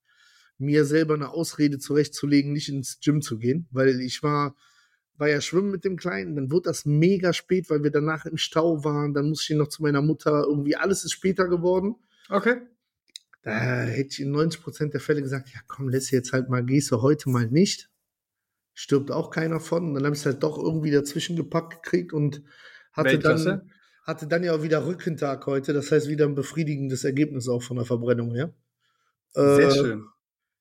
mir 0.57 0.85
selber 0.85 1.13
eine 1.13 1.29
Ausrede 1.29 1.77
zurechtzulegen, 1.79 2.53
nicht 2.53 2.69
ins 2.69 2.99
Gym 2.99 3.21
zu 3.21 3.37
gehen, 3.37 3.67
weil 3.71 4.01
ich 4.01 4.23
war, 4.23 4.55
war 5.17 5.29
ja 5.29 5.41
schwimmen 5.41 5.71
mit 5.71 5.83
dem 5.83 5.97
Kleinen, 5.97 6.35
dann 6.35 6.51
wurde 6.51 6.69
das 6.69 6.85
mega 6.85 7.33
spät, 7.33 7.69
weil 7.69 7.83
wir 7.83 7.91
danach 7.91 8.25
im 8.25 8.37
Stau 8.37 8.83
waren, 8.83 9.13
dann 9.13 9.29
musste 9.29 9.53
ich 9.53 9.59
noch 9.59 9.69
zu 9.69 9.81
meiner 9.81 10.01
Mutter, 10.01 10.45
irgendwie 10.47 10.75
alles 10.75 11.03
ist 11.03 11.11
später 11.11 11.47
geworden. 11.47 11.95
Okay. 12.29 12.61
Da 13.43 13.51
hätte 13.51 14.09
ich 14.09 14.19
in 14.19 14.35
90% 14.35 14.91
der 14.91 14.99
Fälle 14.99 15.21
gesagt, 15.21 15.49
ja 15.53 15.59
komm, 15.67 15.89
lässt 15.89 16.11
jetzt 16.11 16.33
halt 16.33 16.49
mal, 16.49 16.63
gehst 16.63 16.91
du 16.91 17.01
heute 17.01 17.29
mal 17.29 17.47
nicht 17.47 17.89
stirbt 18.77 19.09
auch 19.09 19.31
keiner 19.31 19.59
von. 19.59 19.87
Und 19.87 19.93
dann 19.95 20.05
habe 20.05 20.13
ich 20.13 20.19
es 20.19 20.25
halt 20.27 20.43
doch 20.43 20.59
irgendwie 20.59 20.91
dazwischen 20.91 21.35
gepackt 21.35 21.81
gekriegt 21.81 22.13
und 22.13 22.43
hatte 22.93 23.17
dann, 23.17 23.71
hatte 24.03 24.27
dann 24.27 24.43
ja 24.43 24.53
auch 24.53 24.61
wieder 24.61 24.85
Rückentag 24.85 25.47
heute. 25.47 25.73
Das 25.73 25.91
heißt, 25.91 26.07
wieder 26.07 26.25
ein 26.25 26.35
befriedigendes 26.35 27.03
Ergebnis 27.03 27.49
auch 27.49 27.63
von 27.63 27.77
der 27.77 27.87
Verbrennung 27.87 28.35
her. 28.35 28.53
Sehr 29.33 29.69
äh, 29.69 29.71
schön. 29.71 30.05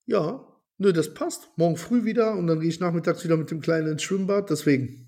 Ja, 0.06 0.45
nö, 0.78 0.92
das 0.92 1.14
passt. 1.14 1.48
Morgen 1.56 1.76
früh 1.76 2.04
wieder 2.04 2.34
und 2.34 2.46
dann 2.46 2.60
gehe 2.60 2.68
ich 2.68 2.80
nachmittags 2.80 3.24
wieder 3.24 3.36
mit 3.36 3.50
dem 3.50 3.60
Kleinen 3.60 3.92
ins 3.92 4.02
Schwimmbad. 4.02 4.50
Deswegen. 4.50 5.06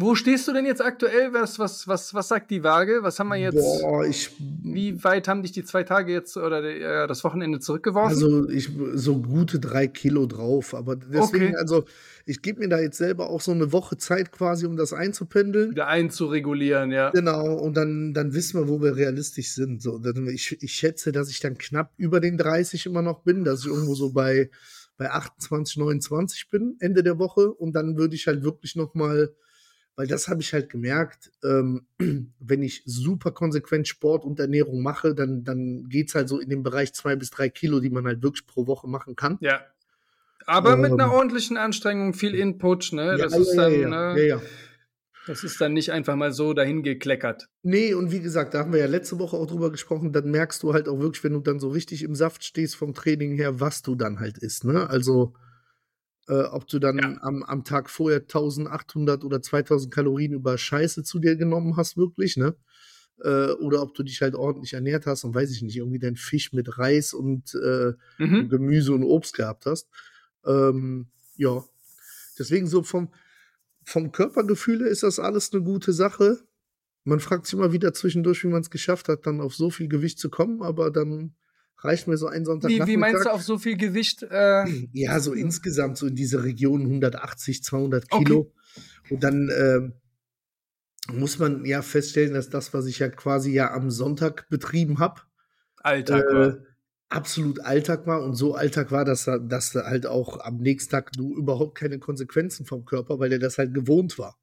Wo 0.00 0.14
stehst 0.14 0.46
du 0.46 0.52
denn 0.52 0.64
jetzt 0.64 0.80
aktuell? 0.80 1.32
Was, 1.32 1.58
was, 1.58 1.88
was, 1.88 2.14
was 2.14 2.28
sagt 2.28 2.52
die 2.52 2.62
Waage? 2.62 3.00
Was 3.02 3.18
haben 3.18 3.28
wir 3.30 3.36
jetzt? 3.36 3.56
Boah, 3.56 4.06
ich. 4.06 4.30
Wie 4.38 5.02
weit 5.02 5.26
haben 5.26 5.42
dich 5.42 5.50
die 5.50 5.64
zwei 5.64 5.82
Tage 5.82 6.12
jetzt 6.12 6.36
oder 6.36 6.62
äh, 6.62 7.08
das 7.08 7.24
Wochenende 7.24 7.58
zurückgeworfen? 7.58 8.10
Also, 8.10 8.48
ich 8.48 8.70
so 8.94 9.20
gute 9.20 9.58
drei 9.58 9.88
Kilo 9.88 10.26
drauf. 10.26 10.72
Aber 10.72 10.94
deswegen, 10.94 11.46
okay. 11.46 11.56
also, 11.56 11.84
ich 12.26 12.42
gebe 12.42 12.60
mir 12.60 12.68
da 12.68 12.78
jetzt 12.78 12.98
selber 12.98 13.28
auch 13.28 13.40
so 13.40 13.50
eine 13.50 13.72
Woche 13.72 13.96
Zeit 13.96 14.30
quasi, 14.30 14.66
um 14.66 14.76
das 14.76 14.92
einzupendeln. 14.92 15.72
Wieder 15.72 15.88
einzuregulieren, 15.88 16.92
ja. 16.92 17.10
Genau, 17.10 17.54
und 17.54 17.76
dann, 17.76 18.14
dann 18.14 18.34
wissen 18.34 18.60
wir, 18.60 18.68
wo 18.68 18.80
wir 18.80 18.94
realistisch 18.94 19.52
sind. 19.52 19.82
So, 19.82 20.00
ich, 20.32 20.62
ich 20.62 20.72
schätze, 20.74 21.10
dass 21.10 21.28
ich 21.28 21.40
dann 21.40 21.58
knapp 21.58 21.92
über 21.96 22.20
den 22.20 22.38
30 22.38 22.86
immer 22.86 23.02
noch 23.02 23.24
bin, 23.24 23.42
dass 23.42 23.62
ich 23.62 23.66
irgendwo 23.66 23.96
so 23.96 24.12
bei, 24.12 24.48
bei 24.98 25.10
28, 25.10 25.78
29 25.78 26.50
bin, 26.50 26.76
Ende 26.80 27.02
der 27.02 27.18
Woche. 27.18 27.50
Und 27.50 27.72
dann 27.72 27.96
würde 27.96 28.14
ich 28.14 28.26
halt 28.26 28.42
wirklich 28.42 28.76
noch 28.76 28.94
mal 28.94 29.34
weil 29.98 30.06
das 30.06 30.28
habe 30.28 30.40
ich 30.40 30.52
halt 30.52 30.70
gemerkt, 30.70 31.32
ähm, 31.42 31.84
wenn 32.38 32.62
ich 32.62 32.84
super 32.86 33.32
konsequent 33.32 33.88
Sport 33.88 34.24
und 34.24 34.38
Ernährung 34.38 34.80
mache, 34.80 35.12
dann, 35.12 35.42
dann 35.42 35.88
geht 35.88 36.10
es 36.10 36.14
halt 36.14 36.28
so 36.28 36.38
in 36.38 36.48
den 36.48 36.62
Bereich 36.62 36.92
zwei 36.94 37.16
bis 37.16 37.30
drei 37.30 37.48
Kilo, 37.48 37.80
die 37.80 37.90
man 37.90 38.06
halt 38.06 38.22
wirklich 38.22 38.46
pro 38.46 38.68
Woche 38.68 38.86
machen 38.86 39.16
kann. 39.16 39.38
Ja. 39.40 39.60
Aber 40.46 40.74
ähm, 40.74 40.82
mit 40.82 40.92
einer 40.92 41.12
ordentlichen 41.12 41.56
Anstrengung, 41.56 42.14
viel 42.14 42.36
Input, 42.36 42.92
ne? 42.92 43.16
Das 43.18 43.32
ja, 43.32 43.40
ist 43.40 43.54
ja, 43.54 43.62
dann, 43.62 43.80
ja, 43.80 44.14
ne? 44.14 44.26
ja, 44.26 44.42
Das 45.28 45.44
ist 45.44 45.60
dann 45.60 45.74
nicht 45.74 45.92
einfach 45.92 46.16
mal 46.16 46.32
so 46.32 46.54
dahin 46.54 46.82
gekleckert. 46.82 47.48
Nee, 47.62 47.92
und 47.92 48.10
wie 48.10 48.20
gesagt, 48.20 48.54
da 48.54 48.60
haben 48.60 48.72
wir 48.72 48.80
ja 48.80 48.86
letzte 48.86 49.18
Woche 49.18 49.36
auch 49.36 49.46
drüber 49.46 49.70
gesprochen, 49.70 50.10
dann 50.10 50.30
merkst 50.30 50.62
du 50.62 50.72
halt 50.72 50.88
auch 50.88 51.00
wirklich, 51.00 51.22
wenn 51.22 51.34
du 51.34 51.40
dann 51.40 51.60
so 51.60 51.68
richtig 51.68 52.02
im 52.02 52.14
Saft 52.14 52.44
stehst 52.44 52.76
vom 52.76 52.94
Training 52.94 53.36
her, 53.36 53.60
was 53.60 53.82
du 53.82 53.94
dann 53.94 54.20
halt 54.20 54.38
isst, 54.38 54.64
ne? 54.64 54.88
Also, 54.88 55.34
äh, 56.28 56.44
ob 56.44 56.66
du 56.66 56.78
dann 56.78 56.98
ja. 56.98 57.18
am, 57.20 57.42
am 57.42 57.62
Tag 57.62 57.90
vorher 57.90 58.20
1800 58.20 59.22
oder 59.22 59.42
2000 59.42 59.92
Kalorien 59.92 60.32
über 60.32 60.56
Scheiße 60.56 61.02
zu 61.02 61.18
dir 61.18 61.36
genommen 61.36 61.76
hast, 61.76 61.98
wirklich, 61.98 62.38
ne? 62.38 62.56
Äh, 63.22 63.52
oder 63.52 63.82
ob 63.82 63.92
du 63.92 64.04
dich 64.04 64.22
halt 64.22 64.34
ordentlich 64.34 64.72
ernährt 64.72 65.04
hast 65.04 65.24
und 65.24 65.34
weiß 65.34 65.50
ich 65.50 65.60
nicht, 65.60 65.76
irgendwie 65.76 65.98
deinen 65.98 66.16
Fisch 66.16 66.54
mit 66.54 66.78
Reis 66.78 67.12
und 67.12 67.54
äh, 67.54 67.92
mhm. 68.16 68.48
Gemüse 68.48 68.94
und 68.94 69.02
Obst 69.02 69.34
gehabt 69.34 69.66
hast. 69.66 69.90
Ähm, 70.46 71.08
ja, 71.36 71.62
deswegen 72.38 72.66
so 72.66 72.82
vom, 72.82 73.10
vom 73.88 74.12
Körpergefühl 74.12 74.82
ist 74.82 75.02
das 75.02 75.18
alles 75.18 75.52
eine 75.52 75.62
gute 75.62 75.92
Sache. 75.92 76.38
Man 77.04 77.20
fragt 77.20 77.46
sich 77.46 77.54
immer 77.54 77.72
wieder 77.72 77.94
zwischendurch, 77.94 78.44
wie 78.44 78.48
man 78.48 78.60
es 78.60 78.70
geschafft 78.70 79.08
hat, 79.08 79.26
dann 79.26 79.40
auf 79.40 79.54
so 79.54 79.70
viel 79.70 79.88
Gewicht 79.88 80.18
zu 80.18 80.28
kommen, 80.28 80.62
aber 80.62 80.90
dann 80.90 81.34
reicht 81.78 82.06
mir 82.06 82.18
so 82.18 82.26
ein 82.26 82.44
Sonntag. 82.44 82.70
Wie, 82.70 82.86
wie 82.86 82.96
meinst 82.98 83.24
du 83.24 83.30
auf 83.30 83.42
so 83.42 83.56
viel 83.56 83.78
Gewicht? 83.78 84.22
Äh, 84.22 84.64
ja, 84.92 85.18
so 85.20 85.32
insgesamt 85.32 85.96
so 85.96 86.06
in 86.06 86.14
diese 86.14 86.44
Region 86.44 86.82
180, 86.82 87.62
200 87.62 88.10
Kilo. 88.10 88.40
Okay. 88.40 89.14
Und 89.14 89.22
dann 89.22 89.48
äh, 89.48 91.12
muss 91.12 91.38
man 91.38 91.64
ja 91.64 91.80
feststellen, 91.80 92.34
dass 92.34 92.50
das, 92.50 92.74
was 92.74 92.84
ich 92.84 92.98
ja 92.98 93.08
quasi 93.08 93.52
ja 93.52 93.72
am 93.72 93.90
Sonntag 93.90 94.48
betrieben 94.50 94.98
habe, 94.98 95.22
Alltag 95.78 96.24
äh, 96.30 96.67
absolut 97.08 97.60
Alltag 97.60 98.06
war 98.06 98.22
und 98.22 98.34
so 98.34 98.54
Alltag 98.54 98.90
war, 98.90 99.04
dass, 99.04 99.24
dass 99.24 99.74
halt 99.74 100.06
auch 100.06 100.40
am 100.40 100.58
nächsten 100.58 100.90
Tag 100.90 101.12
du 101.12 101.34
überhaupt 101.36 101.76
keine 101.76 101.98
Konsequenzen 101.98 102.66
vom 102.66 102.84
Körper, 102.84 103.18
weil 103.18 103.30
der 103.30 103.38
das 103.38 103.58
halt 103.58 103.74
gewohnt 103.74 104.18
war. 104.18 104.38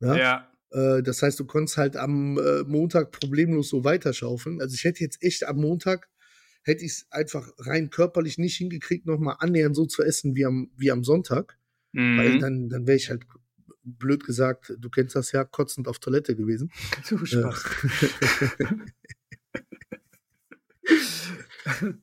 Ja. 0.00 0.16
ja. 0.16 0.52
Äh, 0.70 1.02
das 1.02 1.22
heißt, 1.22 1.38
du 1.38 1.44
konntest 1.44 1.76
halt 1.76 1.96
am 1.96 2.38
äh, 2.38 2.62
Montag 2.64 3.12
problemlos 3.12 3.68
so 3.68 3.84
weiterschaufeln. 3.84 4.60
Also 4.60 4.74
ich 4.74 4.84
hätte 4.84 5.00
jetzt 5.00 5.22
echt 5.22 5.46
am 5.46 5.56
Montag 5.56 6.08
hätte 6.64 6.84
ich 6.84 6.92
es 6.92 7.06
einfach 7.10 7.50
rein 7.58 7.90
körperlich 7.90 8.38
nicht 8.38 8.56
hingekriegt, 8.56 9.06
nochmal 9.06 9.36
annähernd 9.40 9.74
so 9.74 9.84
zu 9.84 10.02
essen 10.02 10.36
wie 10.36 10.44
am, 10.44 10.70
wie 10.76 10.90
am 10.90 11.04
Sonntag. 11.04 11.58
Mhm. 11.92 12.18
Weil 12.18 12.38
dann, 12.38 12.68
dann 12.68 12.86
wäre 12.86 12.96
ich 12.96 13.10
halt 13.10 13.24
blöd 13.84 14.24
gesagt, 14.24 14.72
du 14.78 14.88
kennst 14.90 15.16
das 15.16 15.32
ja, 15.32 15.44
kotzend 15.44 15.88
auf 15.88 15.98
Toilette 15.98 16.36
gewesen. 16.36 16.70
Du 17.08 17.24
Spaß. 17.24 17.64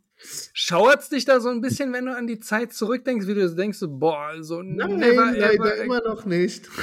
Schauert's 0.54 1.10
dich 1.10 1.24
da 1.26 1.40
so 1.40 1.50
ein 1.50 1.62
bisschen, 1.62 1.94
wenn 1.94 2.06
du 2.06 2.16
an 2.16 2.28
die 2.28 2.40
Zeit 2.40 2.74
zurückdenkst, 2.74 3.26
wie 3.28 3.36
du 3.36 3.56
denkst, 3.56 3.80
boah, 3.88 4.34
so 4.42 4.62
nein, 4.62 4.98
never, 4.98 5.32
leider 5.32 5.76
ever. 5.76 5.84
immer 5.84 6.02
noch 6.02 6.26
nicht. 6.26 6.68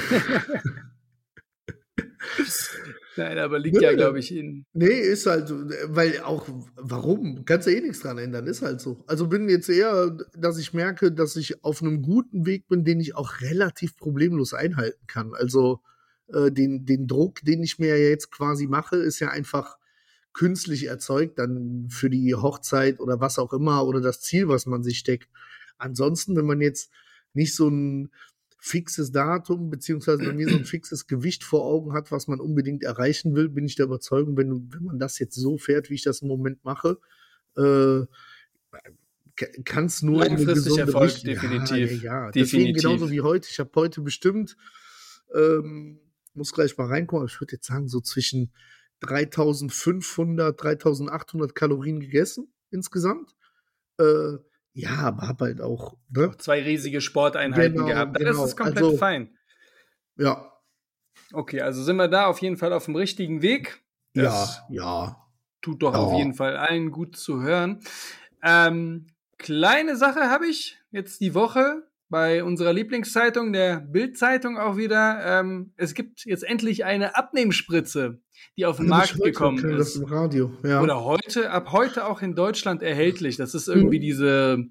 Nein, 3.15 3.39
aber 3.39 3.57
liegt 3.57 3.81
ja, 3.81 3.93
glaube 3.93 4.19
ich, 4.19 4.35
in. 4.35 4.65
Nee, 4.73 4.99
ist 4.99 5.25
halt, 5.25 5.51
weil 5.85 6.19
auch, 6.21 6.47
warum? 6.75 7.45
Kannst 7.45 7.67
du 7.67 7.71
eh 7.75 7.81
nichts 7.81 8.01
dran 8.01 8.19
ändern, 8.19 8.45
ist 8.45 8.61
halt 8.61 8.79
so. 8.79 9.03
Also 9.07 9.27
bin 9.27 9.49
jetzt 9.49 9.69
eher, 9.69 10.15
dass 10.35 10.59
ich 10.59 10.73
merke, 10.73 11.11
dass 11.11 11.35
ich 11.35 11.63
auf 11.63 11.81
einem 11.81 12.03
guten 12.03 12.45
Weg 12.45 12.67
bin, 12.67 12.85
den 12.85 12.99
ich 12.99 13.15
auch 13.15 13.41
relativ 13.41 13.97
problemlos 13.97 14.53
einhalten 14.53 15.07
kann. 15.07 15.33
Also 15.33 15.81
äh, 16.27 16.51
den, 16.51 16.85
den 16.85 17.07
Druck, 17.07 17.41
den 17.41 17.63
ich 17.63 17.79
mir 17.79 17.97
jetzt 17.97 18.31
quasi 18.31 18.67
mache, 18.67 18.97
ist 18.97 19.19
ja 19.19 19.29
einfach 19.29 19.77
künstlich 20.37 20.85
erzeugt, 20.85 21.39
dann 21.39 21.87
für 21.89 22.11
die 22.11 22.35
Hochzeit 22.35 22.99
oder 22.99 23.19
was 23.19 23.39
auch 23.39 23.53
immer 23.53 23.87
oder 23.87 24.01
das 24.01 24.21
Ziel, 24.21 24.47
was 24.47 24.67
man 24.67 24.83
sich 24.83 24.99
steckt. 24.99 25.29
Ansonsten, 25.79 26.35
wenn 26.35 26.45
man 26.45 26.61
jetzt 26.61 26.91
nicht 27.33 27.55
so 27.55 27.67
ein 27.69 28.11
fixes 28.59 29.11
Datum, 29.11 29.71
beziehungsweise 29.71 30.23
bei 30.23 30.33
mir 30.33 30.47
so 30.47 30.57
ein 30.57 30.65
fixes 30.65 31.07
Gewicht 31.07 31.43
vor 31.43 31.65
Augen 31.65 31.93
hat, 31.93 32.11
was 32.11 32.27
man 32.27 32.39
unbedingt 32.39 32.83
erreichen 32.83 33.35
will, 33.35 33.49
bin 33.49 33.65
ich 33.65 33.75
der 33.75 33.87
Überzeugung, 33.87 34.37
wenn, 34.37 34.71
wenn 34.71 34.83
man 34.83 34.99
das 34.99 35.17
jetzt 35.17 35.35
so 35.35 35.57
fährt, 35.57 35.89
wie 35.89 35.95
ich 35.95 36.03
das 36.03 36.21
im 36.21 36.27
Moment 36.27 36.63
mache, 36.63 36.99
äh, 37.55 38.05
kann 39.65 39.85
es 39.85 40.03
nur 40.03 40.23
langfristig 40.23 40.77
Erfolg, 40.77 41.15
Richtung. 41.15 41.33
definitiv. 41.33 42.03
Ja, 42.03 42.25
ja. 42.25 42.31
Deswegen 42.31 42.73
genauso 42.73 43.09
wie 43.09 43.21
heute. 43.21 43.47
Ich 43.49 43.59
habe 43.59 43.71
heute 43.75 44.01
bestimmt, 44.01 44.55
ähm, 45.33 45.99
muss 46.35 46.53
gleich 46.53 46.77
mal 46.77 46.87
reinkommen, 46.87 47.27
ich 47.27 47.39
würde 47.41 47.53
jetzt 47.53 47.65
sagen, 47.65 47.87
so 47.87 48.01
zwischen 48.01 48.51
3500, 49.01 50.61
3800 50.61 51.55
Kalorien 51.55 51.99
gegessen 51.99 52.53
insgesamt. 52.71 53.35
Äh, 53.99 54.37
ja, 54.73 54.95
aber 54.97 55.27
habe 55.27 55.45
halt 55.45 55.61
auch, 55.61 55.97
ne? 56.09 56.31
Zwei 56.37 56.61
riesige 56.61 57.01
Sporteinheiten 57.01 57.77
genau, 57.77 57.87
gehabt. 57.87 58.17
Genau. 58.17 58.31
Das 58.31 58.49
ist 58.49 58.57
komplett 58.57 58.83
also, 58.83 58.97
fein. 58.97 59.35
Ja. 60.17 60.53
Okay, 61.33 61.61
also 61.61 61.83
sind 61.83 61.95
wir 61.95 62.07
da 62.07 62.27
auf 62.27 62.39
jeden 62.41 62.57
Fall 62.57 62.73
auf 62.73 62.85
dem 62.85 62.95
richtigen 62.95 63.41
Weg. 63.41 63.83
Das 64.13 64.61
ja, 64.69 64.83
ja. 64.83 65.27
Tut 65.61 65.81
doch 65.81 65.93
ja. 65.93 65.99
auf 65.99 66.17
jeden 66.17 66.33
Fall 66.33 66.57
allen 66.57 66.91
gut 66.91 67.17
zu 67.17 67.41
hören. 67.41 67.81
Ähm, 68.43 69.07
kleine 69.37 69.97
Sache 69.97 70.29
habe 70.29 70.47
ich 70.47 70.77
jetzt 70.91 71.21
die 71.21 71.33
Woche 71.33 71.86
bei 72.09 72.43
unserer 72.43 72.73
Lieblingszeitung, 72.73 73.51
der 73.53 73.81
Bild-Zeitung 73.81 74.57
auch 74.57 74.77
wieder. 74.77 75.19
Ähm, 75.25 75.73
es 75.75 75.93
gibt 75.93 76.25
jetzt 76.25 76.43
endlich 76.43 76.85
eine 76.85 77.15
Abnehmspritze, 77.15 78.21
die 78.57 78.65
auf 78.65 78.77
den 78.77 78.87
Markt 78.87 79.21
gekommen 79.21 79.57
ist. 79.57 79.95
Das 79.95 79.95
im 79.95 80.05
Radio. 80.05 80.51
Ja. 80.63 80.81
Oder 80.81 81.03
heute, 81.03 81.51
ab 81.51 81.71
heute 81.71 82.07
auch 82.07 82.21
in 82.21 82.35
Deutschland 82.35 82.81
erhältlich. 82.81 83.35
Das 83.37 83.53
ist 83.53 83.67
irgendwie 83.67 83.99
diese, 83.99 84.63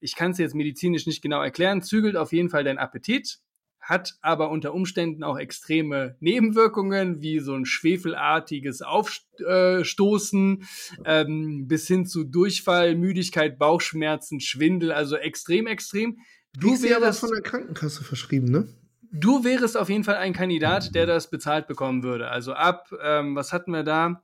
ich 0.00 0.14
kann 0.14 0.32
es 0.32 0.38
jetzt 0.38 0.54
medizinisch 0.54 1.06
nicht 1.06 1.22
genau 1.22 1.42
erklären, 1.42 1.82
zügelt 1.82 2.16
auf 2.16 2.32
jeden 2.32 2.50
Fall 2.50 2.64
dein 2.64 2.78
Appetit 2.78 3.40
hat 3.88 4.16
aber 4.20 4.50
unter 4.50 4.74
Umständen 4.74 5.24
auch 5.24 5.38
extreme 5.38 6.16
Nebenwirkungen, 6.20 7.22
wie 7.22 7.40
so 7.40 7.54
ein 7.54 7.64
schwefelartiges 7.64 8.82
Aufstoßen 8.82 10.64
ähm, 11.06 11.66
bis 11.66 11.86
hin 11.86 12.04
zu 12.04 12.24
Durchfall, 12.24 12.96
Müdigkeit, 12.96 13.58
Bauchschmerzen, 13.58 14.40
Schwindel, 14.40 14.92
also 14.92 15.16
extrem, 15.16 15.66
extrem. 15.66 16.18
Du 16.60 16.74
ist 16.74 16.82
wärst 16.82 17.20
von 17.20 17.30
der 17.30 17.42
Krankenkasse 17.42 18.04
verschrieben, 18.04 18.50
ne? 18.50 18.68
Du 19.10 19.44
wärst 19.44 19.76
auf 19.76 19.88
jeden 19.88 20.04
Fall 20.04 20.16
ein 20.16 20.32
Kandidat, 20.32 20.94
der 20.94 21.06
das 21.06 21.30
bezahlt 21.30 21.66
bekommen 21.66 22.02
würde. 22.02 22.28
Also 22.28 22.52
ab, 22.52 22.88
ähm, 23.02 23.34
was 23.36 23.52
hatten 23.52 23.72
wir 23.72 23.82
da? 23.82 24.22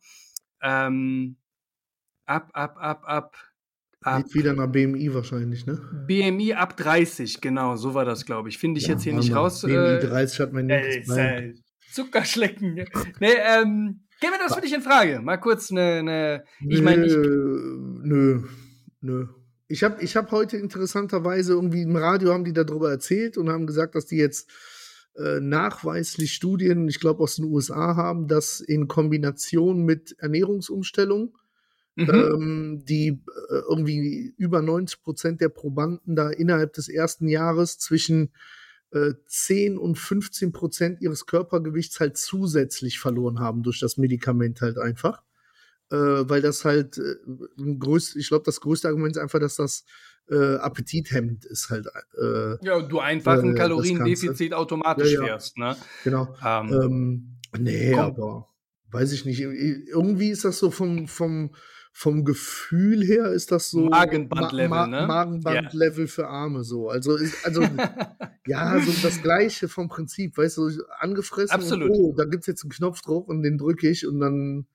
Ähm, 0.62 1.36
ab, 2.26 2.50
ab, 2.52 2.76
ab, 2.78 3.02
ab. 3.06 3.36
ab 4.02 4.24
wieder 4.34 4.52
nach 4.52 4.66
BMI 4.66 5.14
wahrscheinlich, 5.14 5.64
ne? 5.66 5.80
BMI 6.06 6.54
ab 6.54 6.76
30, 6.76 7.40
genau, 7.40 7.76
so 7.76 7.94
war 7.94 8.04
das, 8.04 8.26
glaube 8.26 8.48
ich. 8.48 8.58
Finde 8.58 8.78
ich 8.78 8.86
ja, 8.86 8.94
jetzt 8.94 9.04
hier 9.04 9.14
nicht 9.14 9.34
raus. 9.34 9.62
BMI 9.62 9.74
äh, 9.74 10.00
30 10.00 10.40
hat 10.40 10.52
mein 10.52 10.66
nächstes 10.66 11.16
äh, 11.16 11.54
Zuckerschlecken. 11.92 12.74
nee, 13.20 13.28
ähm, 13.42 14.00
gehen 14.20 14.30
wir 14.30 14.38
das 14.38 14.54
für 14.54 14.60
dich 14.60 14.74
in 14.74 14.82
Frage? 14.82 15.20
Mal 15.20 15.38
kurz 15.38 15.70
eine, 15.70 15.98
eine 15.98 16.44
ich 16.68 16.82
meine, 16.82 17.06
ich. 17.06 17.14
Nö, 17.14 18.42
nö. 19.00 19.28
Ich 19.66 19.82
habe 19.82 20.02
ich 20.02 20.16
hab 20.16 20.30
heute 20.30 20.56
interessanterweise 20.56 21.54
irgendwie 21.54 21.82
im 21.82 21.96
Radio 21.96 22.32
haben 22.32 22.44
die 22.44 22.52
darüber 22.52 22.90
erzählt 22.90 23.38
und 23.38 23.48
haben 23.48 23.66
gesagt, 23.66 23.94
dass 23.94 24.06
die 24.06 24.16
jetzt 24.16 24.50
äh, 25.16 25.40
nachweislich 25.40 26.34
Studien, 26.34 26.88
ich 26.88 27.00
glaube 27.00 27.22
aus 27.22 27.36
den 27.36 27.46
USA 27.46 27.96
haben, 27.96 28.28
dass 28.28 28.60
in 28.60 28.88
Kombination 28.88 29.84
mit 29.84 30.16
Ernährungsumstellung 30.18 31.36
mhm. 31.96 32.10
ähm, 32.10 32.84
die 32.84 33.08
äh, 33.08 33.62
irgendwie 33.68 34.34
über 34.36 34.60
90 34.60 35.02
Prozent 35.02 35.40
der 35.40 35.48
Probanden 35.48 36.16
da 36.16 36.30
innerhalb 36.30 36.72
des 36.74 36.88
ersten 36.88 37.28
Jahres 37.28 37.78
zwischen 37.78 38.32
äh, 38.90 39.12
10 39.26 39.78
und 39.78 39.96
15 39.98 40.52
Prozent 40.52 41.00
ihres 41.00 41.26
Körpergewichts 41.26 42.00
halt 42.00 42.16
zusätzlich 42.16 42.98
verloren 42.98 43.40
haben 43.40 43.62
durch 43.62 43.80
das 43.80 43.96
Medikament 43.96 44.60
halt 44.60 44.78
einfach 44.78 45.22
äh, 45.94 46.28
weil 46.28 46.42
das 46.42 46.64
halt 46.64 46.98
äh, 46.98 47.14
größt, 47.78 48.16
ich 48.16 48.28
glaube, 48.28 48.44
das 48.44 48.60
größte 48.60 48.88
Argument 48.88 49.16
ist 49.16 49.22
einfach, 49.22 49.38
dass 49.38 49.56
das 49.56 49.84
äh, 50.28 50.56
appetithemmend 50.56 51.44
ist 51.44 51.70
halt. 51.70 51.86
Äh, 52.20 52.64
ja, 52.64 52.80
du 52.80 52.98
einfach 52.98 53.42
ein 53.42 53.54
äh, 53.54 53.58
Kaloriendefizit 53.58 54.54
automatisch 54.54 55.12
ja, 55.12 55.20
ja. 55.20 55.26
fährst, 55.26 55.58
ne? 55.58 55.76
Genau. 56.02 56.34
Ähm, 56.44 56.72
ähm, 56.72 57.36
nee, 57.58 57.92
komm. 57.92 58.00
aber 58.00 58.48
weiß 58.90 59.12
ich 59.12 59.24
nicht. 59.24 59.40
Irgendwie 59.40 60.30
ist 60.30 60.44
das 60.44 60.58
so 60.58 60.70
vom, 60.70 61.06
vom, 61.06 61.54
vom 61.92 62.24
Gefühl 62.24 63.04
her 63.04 63.26
ist 63.26 63.52
das 63.52 63.70
so 63.70 63.86
Magenbandlevel, 63.86 64.68
Ma 64.68 64.86
Ma 64.86 65.00
ne? 65.00 65.06
Magenbandlevel 65.06 66.04
yeah. 66.04 66.08
für 66.08 66.28
Arme 66.28 66.64
so. 66.64 66.88
Also 66.88 67.16
ist, 67.16 67.44
also 67.44 67.62
ja, 68.46 68.80
so 68.80 68.92
das 69.02 69.20
gleiche 69.20 69.68
vom 69.68 69.88
Prinzip, 69.88 70.38
weißt 70.38 70.56
du, 70.56 70.70
angefressen 70.98 71.54
Absolut. 71.54 71.90
Und, 71.90 71.96
oh, 71.96 72.14
da 72.16 72.24
gibt's 72.24 72.46
jetzt 72.46 72.64
einen 72.64 72.70
Knopfdruck 72.70 73.28
und 73.28 73.42
den 73.42 73.58
drücke 73.58 73.88
ich 73.88 74.06
und 74.06 74.20
dann 74.20 74.66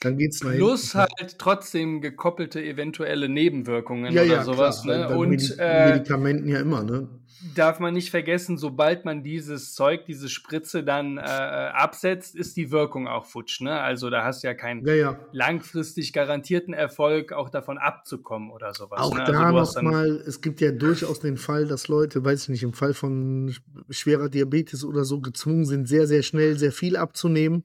dann 0.00 0.18
geht's 0.18 0.42
nach 0.42 0.52
Plus 0.52 0.92
hinten. 0.92 1.08
halt 1.18 1.38
trotzdem 1.38 2.00
gekoppelte 2.02 2.62
eventuelle 2.62 3.28
Nebenwirkungen 3.28 4.12
ja, 4.12 4.22
oder 4.22 4.30
ja, 4.30 4.44
sowas. 4.44 4.82
Klar, 4.82 5.10
ne? 5.10 5.16
Und 5.16 5.30
Medi 5.30 5.54
äh, 5.58 5.92
Medikamenten 5.92 6.48
ja 6.48 6.60
immer, 6.60 6.84
ne? 6.84 7.08
Darf 7.54 7.80
man 7.80 7.94
nicht 7.94 8.10
vergessen, 8.10 8.58
sobald 8.58 9.04
man 9.04 9.22
dieses 9.22 9.74
Zeug, 9.74 10.04
diese 10.06 10.28
Spritze 10.28 10.82
dann 10.82 11.16
äh, 11.18 11.20
absetzt, 11.20 12.34
ist 12.34 12.56
die 12.56 12.70
Wirkung 12.70 13.08
auch 13.08 13.24
futsch. 13.26 13.60
Ne? 13.60 13.78
Also 13.78 14.10
da 14.10 14.24
hast 14.24 14.42
du 14.42 14.48
ja 14.48 14.54
keinen 14.54 14.84
ja. 14.86 15.18
langfristig 15.32 16.12
garantierten 16.12 16.74
Erfolg, 16.74 17.32
auch 17.32 17.50
davon 17.50 17.78
abzukommen 17.78 18.50
oder 18.50 18.74
sowas. 18.74 19.00
Auch 19.00 19.14
ne? 19.14 19.24
da 19.24 19.54
also 19.54 19.80
nochmal, 19.80 20.22
es 20.26 20.40
gibt 20.40 20.60
ja 20.60 20.72
durchaus 20.72 21.20
den 21.20 21.36
Fall, 21.36 21.66
dass 21.66 21.88
Leute, 21.88 22.24
weiß 22.24 22.44
ich 22.44 22.48
nicht, 22.48 22.62
im 22.62 22.72
Fall 22.72 22.94
von 22.94 23.54
schwerer 23.90 24.28
Diabetes 24.28 24.82
oder 24.82 25.04
so 25.04 25.20
gezwungen 25.20 25.66
sind, 25.66 25.88
sehr, 25.88 26.06
sehr 26.06 26.22
schnell 26.22 26.58
sehr 26.58 26.72
viel 26.72 26.96
abzunehmen 26.96 27.64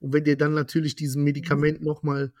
und 0.00 0.12
wenn 0.12 0.24
dir 0.24 0.36
dann 0.36 0.54
natürlich 0.54 0.96
diesem 0.96 1.24
Medikament 1.24 1.82
nochmal 1.82 2.32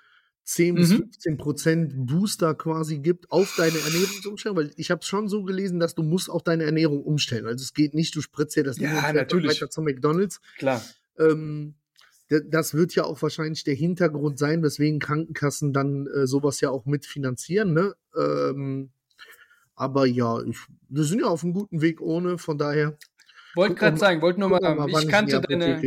10 0.44 0.74
mhm. 0.74 0.78
bis 0.78 0.92
15 0.92 1.36
Prozent 1.36 2.06
Booster 2.06 2.54
quasi 2.54 2.98
gibt 2.98 3.30
auf 3.30 3.54
deine 3.56 3.78
Ernährungsumstellung, 3.78 4.56
weil 4.56 4.72
ich 4.76 4.90
habe 4.90 5.04
schon 5.04 5.28
so 5.28 5.44
gelesen, 5.44 5.78
dass 5.78 5.94
du 5.94 6.02
musst 6.02 6.30
auch 6.30 6.42
deine 6.42 6.64
Ernährung 6.64 7.02
umstellen. 7.04 7.46
Also 7.46 7.62
es 7.62 7.72
geht 7.72 7.94
nicht, 7.94 8.16
du 8.16 8.20
spritzt 8.20 8.56
dir 8.56 8.64
das 8.64 8.78
ja, 8.78 9.12
natürlich. 9.12 9.50
weiter 9.50 9.70
zum 9.70 9.84
McDonalds. 9.84 10.40
Klar. 10.58 10.82
Ähm, 11.18 11.74
das 12.48 12.74
wird 12.74 12.94
ja 12.94 13.04
auch 13.04 13.20
wahrscheinlich 13.22 13.64
der 13.64 13.74
Hintergrund 13.74 14.38
sein, 14.38 14.62
weswegen 14.62 15.00
Krankenkassen 15.00 15.72
dann 15.72 16.06
äh, 16.06 16.26
sowas 16.26 16.60
ja 16.60 16.70
auch 16.70 16.86
mitfinanzieren. 16.86 17.72
Ne? 17.72 17.94
Ähm, 18.16 18.90
aber 19.74 20.06
ja, 20.06 20.40
ich, 20.42 20.58
wir 20.88 21.04
sind 21.04 21.20
ja 21.20 21.26
auf 21.26 21.42
einem 21.42 21.54
guten 21.54 21.80
Weg 21.80 22.00
ohne, 22.00 22.38
von 22.38 22.56
daher. 22.56 22.96
Wollte 23.56 23.74
gerade 23.74 23.96
sagen, 23.96 24.22
wollte 24.22 24.38
nur 24.38 24.48
mal, 24.48 24.60
mal 24.60 24.88
ich 24.88 25.08
kannte 25.08 25.40
deine, 25.40 25.80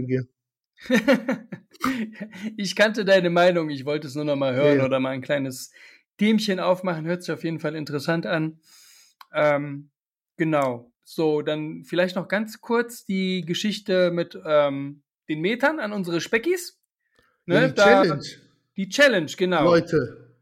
ich 2.57 2.75
kannte 2.75 3.05
deine 3.05 3.29
Meinung, 3.29 3.69
ich 3.69 3.85
wollte 3.85 4.07
es 4.07 4.15
nur 4.15 4.25
noch 4.25 4.35
mal 4.35 4.53
hören 4.53 4.77
ja, 4.77 4.79
ja. 4.79 4.85
oder 4.85 4.99
mal 4.99 5.11
ein 5.11 5.21
kleines 5.21 5.71
Themchen 6.17 6.59
aufmachen. 6.59 7.05
Hört 7.05 7.23
sich 7.23 7.33
auf 7.33 7.43
jeden 7.43 7.59
Fall 7.59 7.75
interessant 7.75 8.25
an. 8.25 8.59
Ähm, 9.33 9.89
genau. 10.37 10.91
So, 11.03 11.41
dann 11.41 11.83
vielleicht 11.83 12.15
noch 12.15 12.27
ganz 12.27 12.61
kurz 12.61 13.05
die 13.05 13.43
Geschichte 13.45 14.11
mit 14.11 14.39
ähm, 14.45 15.03
den 15.27 15.41
Metern 15.41 15.79
an 15.79 15.91
unsere 15.91 16.21
Speckis. 16.21 16.79
Ne, 17.45 17.69
die 17.69 17.75
da, 17.75 17.83
Challenge. 17.83 18.23
Die 18.77 18.89
Challenge, 18.89 19.31
genau. 19.37 19.63
Leute, 19.65 20.35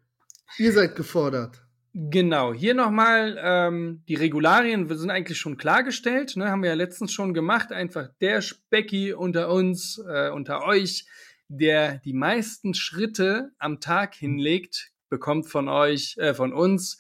ihr 0.58 0.72
seid 0.72 0.96
gefordert. 0.96 1.61
Genau, 1.94 2.54
hier 2.54 2.74
nochmal 2.74 3.38
ähm, 3.42 4.04
die 4.08 4.16
Regularien 4.16 4.88
wir 4.88 4.98
sind 4.98 5.10
eigentlich 5.10 5.38
schon 5.38 5.58
klargestellt, 5.58 6.38
ne, 6.38 6.50
haben 6.50 6.64
wir 6.64 6.70
ja 6.70 6.76
letztens 6.76 7.12
schon 7.12 7.34
gemacht. 7.34 7.74
Einfach 7.74 8.08
der 8.22 8.42
Specki 8.42 9.14
unter 9.14 9.50
uns, 9.50 10.02
äh, 10.08 10.30
unter 10.30 10.64
euch, 10.64 11.06
der 11.50 11.98
die 11.98 12.14
meisten 12.14 12.74
Schritte 12.74 13.52
am 13.60 13.82
Tag 13.82 14.16
hinlegt, 14.16 14.92
bekommt 15.10 15.48
von 15.48 15.68
euch, 15.68 16.16
äh, 16.18 16.34
von 16.34 16.54
uns 16.54 16.98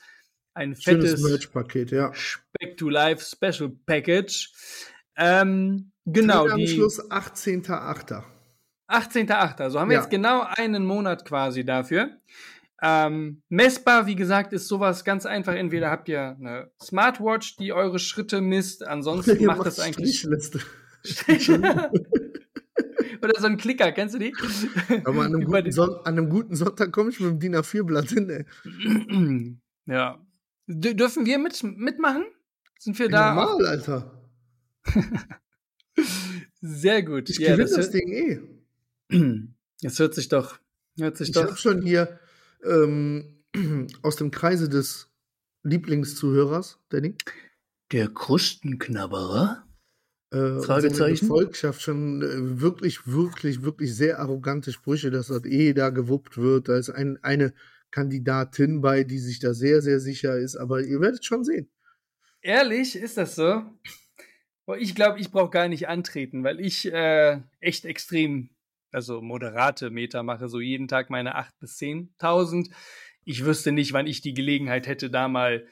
ein 0.53 0.75
fettes 0.75 1.21
Merch-Paket, 1.21 1.91
ja. 1.91 2.13
Speck 2.13 2.75
to 2.75 2.89
Life 2.89 3.23
Special 3.23 3.71
Package. 3.85 4.51
Ähm, 5.15 5.91
genau. 6.05 6.47
Am 6.47 6.67
Schluss 6.67 6.99
18.8. 7.09 8.23
18.8. 8.89 9.69
So 9.69 9.79
haben 9.79 9.89
wir 9.89 9.95
ja. 9.95 10.01
jetzt 10.01 10.09
genau 10.09 10.45
einen 10.57 10.85
Monat 10.85 11.23
quasi 11.23 11.63
dafür. 11.63 12.17
Ähm, 12.83 13.43
messbar, 13.49 14.07
wie 14.07 14.15
gesagt, 14.15 14.53
ist 14.53 14.67
sowas 14.67 15.05
ganz 15.05 15.27
einfach. 15.27 15.53
Entweder 15.53 15.91
habt 15.91 16.09
ihr 16.09 16.35
eine 16.39 16.71
Smartwatch, 16.81 17.57
die 17.57 17.73
eure 17.73 17.99
Schritte 17.99 18.41
misst, 18.41 18.85
ansonsten 18.85 19.45
macht 19.45 19.65
das 19.65 19.79
eigentlich. 19.79 20.27
Oder 23.23 23.39
so 23.39 23.45
ein 23.45 23.57
Klicker, 23.57 23.91
kennst 23.91 24.15
du 24.15 24.19
die? 24.19 24.33
Aber 25.03 25.21
an 25.21 25.35
einem, 25.35 25.45
guten, 25.45 25.71
Son 25.71 25.93
an 26.03 26.17
einem 26.17 26.29
guten 26.29 26.55
Sonntag 26.55 26.91
komme 26.91 27.11
ich 27.11 27.19
mit 27.19 27.29
dem 27.29 27.39
DIN 27.39 27.55
A4-Blatt 27.55 28.09
hin, 28.09 28.29
ey. 28.29 28.45
Ja. 29.85 30.19
D 30.65 30.95
dürfen 30.95 31.27
wir 31.27 31.37
mit, 31.37 31.61
mitmachen? 31.63 32.25
Sind 32.79 32.97
wir 32.97 33.09
da? 33.09 33.35
Normal, 33.35 33.67
Alter. 33.67 34.27
Sehr 36.61 37.03
gut. 37.03 37.29
Ich 37.29 37.37
ja, 37.37 37.51
gewinne 37.51 37.69
das, 37.69 37.75
das 37.75 37.91
Ding 37.91 38.11
eh. 38.11 38.39
Das 39.83 39.99
hört 39.99 40.15
sich 40.15 40.29
doch. 40.29 40.57
Hört 40.97 41.17
sich 41.17 41.29
ich 41.29 41.33
doch. 41.35 41.43
habe 41.43 41.57
schon 41.57 41.83
hier 41.83 42.19
ähm, 42.63 43.43
aus 44.01 44.15
dem 44.15 44.31
Kreise 44.31 44.69
des 44.69 45.11
Lieblingszuhörers, 45.63 46.79
Danny. 46.89 47.15
Der 47.91 48.07
Krustenknabberer? 48.07 49.67
Äh, 50.31 50.61
Fragezeichen. 50.61 51.27
Volkschaft 51.27 51.81
schon 51.81 52.21
äh, 52.21 52.61
wirklich, 52.61 53.05
wirklich, 53.05 53.63
wirklich 53.63 53.93
sehr 53.95 54.19
arrogante 54.19 54.71
Sprüche, 54.71 55.11
dass 55.11 55.27
das 55.27 55.43
eh 55.43 55.73
da 55.73 55.89
gewuppt 55.89 56.37
wird. 56.37 56.69
Da 56.69 56.77
ist 56.77 56.89
ein, 56.89 57.19
eine 57.21 57.53
Kandidatin 57.91 58.81
bei, 58.81 59.03
die 59.03 59.19
sich 59.19 59.39
da 59.39 59.53
sehr, 59.53 59.81
sehr 59.81 59.99
sicher 59.99 60.37
ist. 60.37 60.55
Aber 60.55 60.81
ihr 60.81 61.01
werdet 61.01 61.25
schon 61.25 61.43
sehen. 61.43 61.69
Ehrlich, 62.41 62.95
ist 62.95 63.17
das 63.17 63.35
so? 63.35 63.61
Ich 64.77 64.95
glaube, 64.95 65.19
ich 65.19 65.31
brauche 65.31 65.49
gar 65.49 65.67
nicht 65.67 65.89
antreten, 65.89 66.43
weil 66.43 66.61
ich 66.61 66.91
äh, 66.91 67.41
echt 67.59 67.83
extrem, 67.83 68.49
also 68.91 69.21
moderate 69.21 69.89
Meter 69.89 70.23
mache, 70.23 70.49
so 70.49 70.59
jeden 70.59 70.87
Tag 70.87 71.09
meine 71.09 71.37
8.000 71.37 71.49
bis 71.59 71.77
10.000. 71.79 72.69
Ich 73.23 73.45
wüsste 73.45 73.71
nicht, 73.71 73.93
wann 73.93 74.07
ich 74.07 74.21
die 74.21 74.33
Gelegenheit 74.33 74.87
hätte, 74.87 75.09
da 75.09 75.27
mal 75.27 75.65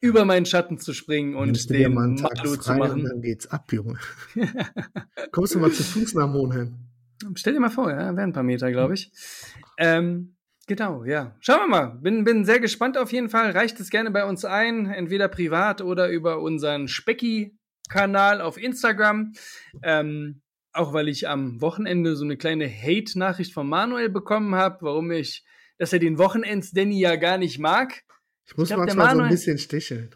über 0.00 0.24
meinen 0.24 0.44
Schatten 0.44 0.78
zu 0.78 0.92
springen 0.92 1.34
und 1.34 1.70
den 1.70 1.94
Malu 1.94 2.56
zu 2.56 2.74
machen. 2.74 3.04
Dann 3.04 3.22
geht's 3.22 3.46
ab, 3.46 3.72
Junge. 3.72 3.98
Kommst 5.32 5.54
du 5.54 5.58
mal 5.58 5.72
zu 5.72 5.82
Fuß 5.82 6.14
nach 6.14 6.28
Monheim? 6.28 6.76
Stell 7.36 7.54
dir 7.54 7.60
mal 7.60 7.70
vor, 7.70 7.90
ja, 7.90 8.14
wären 8.14 8.30
ein 8.30 8.32
paar 8.32 8.42
Meter, 8.42 8.70
glaube 8.70 8.94
ich. 8.94 9.10
Ähm, 9.78 10.36
genau, 10.66 11.04
ja. 11.04 11.34
Schauen 11.40 11.60
wir 11.60 11.68
mal. 11.68 11.86
Bin, 12.02 12.24
bin 12.24 12.44
sehr 12.44 12.60
gespannt 12.60 12.98
auf 12.98 13.12
jeden 13.12 13.30
Fall. 13.30 13.52
Reicht 13.52 13.80
es 13.80 13.88
gerne 13.88 14.10
bei 14.10 14.26
uns 14.26 14.44
ein, 14.44 14.86
entweder 14.86 15.28
privat 15.28 15.80
oder 15.80 16.08
über 16.10 16.40
unseren 16.40 16.86
Specki-Kanal 16.86 18.42
auf 18.42 18.58
Instagram. 18.58 19.32
Ähm, 19.82 20.42
auch 20.74 20.92
weil 20.92 21.08
ich 21.08 21.28
am 21.28 21.60
Wochenende 21.60 22.16
so 22.16 22.24
eine 22.24 22.36
kleine 22.36 22.68
Hate-Nachricht 22.68 23.52
von 23.52 23.68
Manuel 23.68 24.08
bekommen 24.08 24.54
habe, 24.54 24.78
warum 24.82 25.10
ich, 25.10 25.44
dass 25.78 25.92
er 25.92 25.98
den 25.98 26.18
Wochenends-Danny 26.18 26.98
ja 26.98 27.16
gar 27.16 27.38
nicht 27.38 27.58
mag. 27.58 28.02
Ich 28.46 28.56
muss 28.56 28.70
ich 28.70 28.74
glaub, 28.74 28.86
manchmal 28.86 29.06
Manuel, 29.06 29.16
so 29.16 29.22
ein 29.24 29.30
bisschen 29.30 29.58
sticheln. 29.58 30.14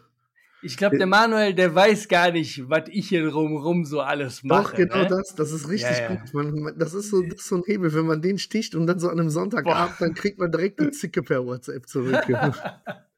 Ich 0.61 0.75
glaube, 0.75 0.97
der 0.97 1.07
Manuel, 1.07 1.53
der 1.53 1.73
weiß 1.73 2.09
gar 2.09 2.31
nicht, 2.31 2.69
was 2.69 2.83
ich 2.89 3.07
hier 3.09 3.29
rumrum 3.29 3.85
so 3.85 4.01
alles 4.01 4.43
mache. 4.43 4.71
Doch, 4.71 4.75
genau 4.75 5.03
ne? 5.03 5.07
das. 5.07 5.33
Das 5.33 5.51
ist 5.51 5.69
richtig 5.69 5.97
ja, 5.97 6.11
ja. 6.11 6.15
gut. 6.15 6.33
Man, 6.33 6.77
das, 6.77 6.93
ist 6.93 7.09
so, 7.09 7.21
das 7.21 7.39
ist 7.39 7.47
so 7.47 7.55
ein 7.55 7.63
Hebel. 7.65 7.93
Wenn 7.93 8.05
man 8.05 8.21
den 8.21 8.37
sticht 8.37 8.75
und 8.75 8.85
dann 8.85 8.99
so 8.99 9.07
an 9.07 9.19
einem 9.19 9.29
Sonntagabend, 9.29 9.95
dann 9.99 10.13
kriegt 10.13 10.37
man 10.37 10.51
direkt 10.51 10.81
eine 10.81 10.91
Zicke 10.91 11.23
per 11.23 11.45
WhatsApp 11.45 11.87
zurück. 11.87 12.25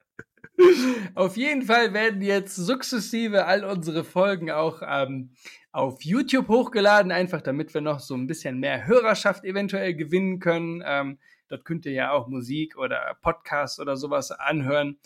auf 1.15 1.37
jeden 1.37 1.63
Fall 1.63 1.93
werden 1.93 2.21
jetzt 2.21 2.55
sukzessive 2.55 3.45
all 3.45 3.63
unsere 3.63 4.03
Folgen 4.03 4.51
auch 4.51 4.81
ähm, 4.87 5.31
auf 5.71 6.03
YouTube 6.03 6.47
hochgeladen, 6.47 7.11
einfach 7.11 7.41
damit 7.41 7.73
wir 7.73 7.81
noch 7.81 7.99
so 7.99 8.15
ein 8.15 8.27
bisschen 8.27 8.59
mehr 8.59 8.87
Hörerschaft 8.87 9.43
eventuell 9.43 9.93
gewinnen 9.93 10.39
können. 10.39 10.83
Ähm, 10.85 11.17
Dort 11.51 11.65
könnt 11.65 11.85
ihr 11.85 11.91
ja 11.91 12.11
auch 12.11 12.27
Musik 12.27 12.77
oder 12.77 13.17
Podcasts 13.21 13.77
oder 13.81 13.97
sowas 13.97 14.31
anhören. 14.31 14.97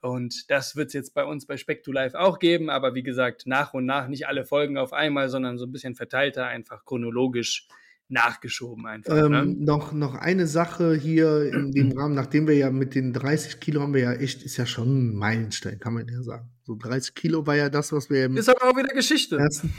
Und 0.00 0.48
das 0.48 0.76
wird 0.76 0.88
es 0.88 0.92
jetzt 0.92 1.12
bei 1.12 1.24
uns 1.24 1.44
bei 1.44 1.56
Spectu 1.56 1.90
Live 1.90 2.14
auch 2.14 2.38
geben, 2.38 2.70
aber 2.70 2.94
wie 2.94 3.02
gesagt, 3.02 3.46
nach 3.46 3.74
und 3.74 3.84
nach 3.84 4.06
nicht 4.06 4.28
alle 4.28 4.44
Folgen 4.44 4.78
auf 4.78 4.92
einmal, 4.92 5.28
sondern 5.28 5.58
so 5.58 5.66
ein 5.66 5.72
bisschen 5.72 5.96
verteilter, 5.96 6.46
einfach 6.46 6.84
chronologisch 6.84 7.66
nachgeschoben 8.12 8.86
einfach. 8.86 9.16
Ähm, 9.16 9.30
ne? 9.30 9.46
noch, 9.46 9.92
noch 9.92 10.14
eine 10.14 10.46
Sache 10.46 10.94
hier 10.94 11.52
in 11.52 11.72
dem 11.72 11.92
Rahmen, 11.98 12.14
nachdem 12.14 12.46
wir 12.46 12.54
ja 12.54 12.70
mit 12.70 12.94
den 12.94 13.12
30 13.12 13.58
Kilo 13.58 13.80
haben 13.80 13.94
wir 13.94 14.02
ja 14.02 14.12
echt, 14.12 14.42
ist 14.42 14.56
ja 14.56 14.66
schon 14.66 15.08
ein 15.08 15.16
Meilenstein, 15.16 15.80
kann 15.80 15.94
man 15.94 16.06
ja 16.06 16.22
sagen. 16.22 16.50
So 16.64 16.76
30 16.76 17.14
Kilo 17.14 17.46
war 17.46 17.56
ja 17.56 17.68
das, 17.68 17.92
was 17.92 18.08
wir 18.08 18.30
Ist 18.30 18.48
aber 18.48 18.70
auch 18.70 18.76
wieder 18.76 18.94
Geschichte. 18.94 19.38
Ersten, 19.38 19.72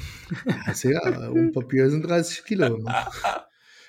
ja, 0.84 1.30
um 1.30 1.52
Papier 1.54 1.90
sind 1.90 2.04
30 2.04 2.44
Kilo. 2.44 2.78
Ne? 2.78 2.94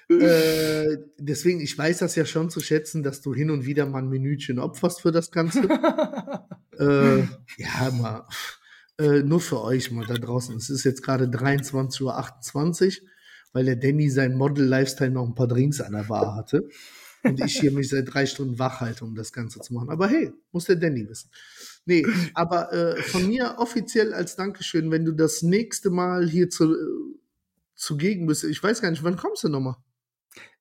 Äh, 0.07 0.99
deswegen, 1.19 1.63
ich 1.63 1.79
weiß 1.79 2.01
das 2.01 2.15
ja 2.15 2.27
schon 2.27 2.51
zu 2.51 2.61
schätzen, 2.61 3.03
dass 3.03 3.23
du 3.23 3.35
hin 3.35 3.51
und 3.51 3.65
wieder 3.65 3.87
mal 3.87 4.03
ein 4.03 4.11
Minütchen 4.11 4.59
opferst 4.59 5.01
für 5.01 5.13
das 5.13 5.31
Ganze. 5.31 5.63
äh, 6.79 7.21
ja, 7.57 7.91
mal. 7.91 8.27
Äh, 8.99 9.23
nur 9.23 9.41
für 9.41 9.63
euch 9.63 9.91
mal 9.91 10.05
da 10.05 10.13
draußen. 10.15 10.55
Es 10.57 10.69
ist 10.69 10.85
jetzt 10.85 11.03
gerade 11.03 11.25
23.28 11.25 12.03
Uhr, 12.03 13.09
weil 13.55 13.65
der 13.65 13.77
Danny 13.77 14.11
sein 14.11 14.35
Model-Lifestyle 14.35 15.11
noch 15.11 15.27
ein 15.27 15.35
paar 15.35 15.49
Drinks 15.49 15.81
an 15.81 15.93
der 15.93 16.03
Bar 16.03 16.37
hatte. 16.37 16.69
Und 17.23 17.41
ich 17.41 17.59
hier 17.59 17.73
mich 17.73 17.89
seit 17.89 18.13
drei 18.13 18.27
Stunden 18.27 18.59
wach 18.59 18.81
halte, 18.81 19.03
um 19.03 19.15
das 19.15 19.33
Ganze 19.33 19.61
zu 19.61 19.73
machen. 19.73 19.89
Aber 19.89 20.09
hey, 20.09 20.31
muss 20.53 20.67
der 20.67 20.77
Danny 20.77 21.09
wissen. 21.09 21.31
Nee, 21.87 22.05
aber 22.35 22.71
äh, 22.73 23.01
von 23.01 23.27
mir 23.27 23.55
offiziell 23.57 24.13
als 24.13 24.37
Dankeschön, 24.37 24.91
wenn 24.91 25.07
du 25.07 25.13
das 25.13 25.41
nächste 25.43 25.89
Mal 25.89 26.29
hier 26.29 26.51
zu, 26.51 26.75
äh, 26.75 26.77
zugegen 27.75 28.27
bist. 28.27 28.45
Ich 28.45 28.63
weiß 28.63 28.83
gar 28.83 28.91
nicht, 28.91 29.05
wann 29.05 29.17
kommst 29.17 29.45
du 29.45 29.49
nochmal? 29.49 29.77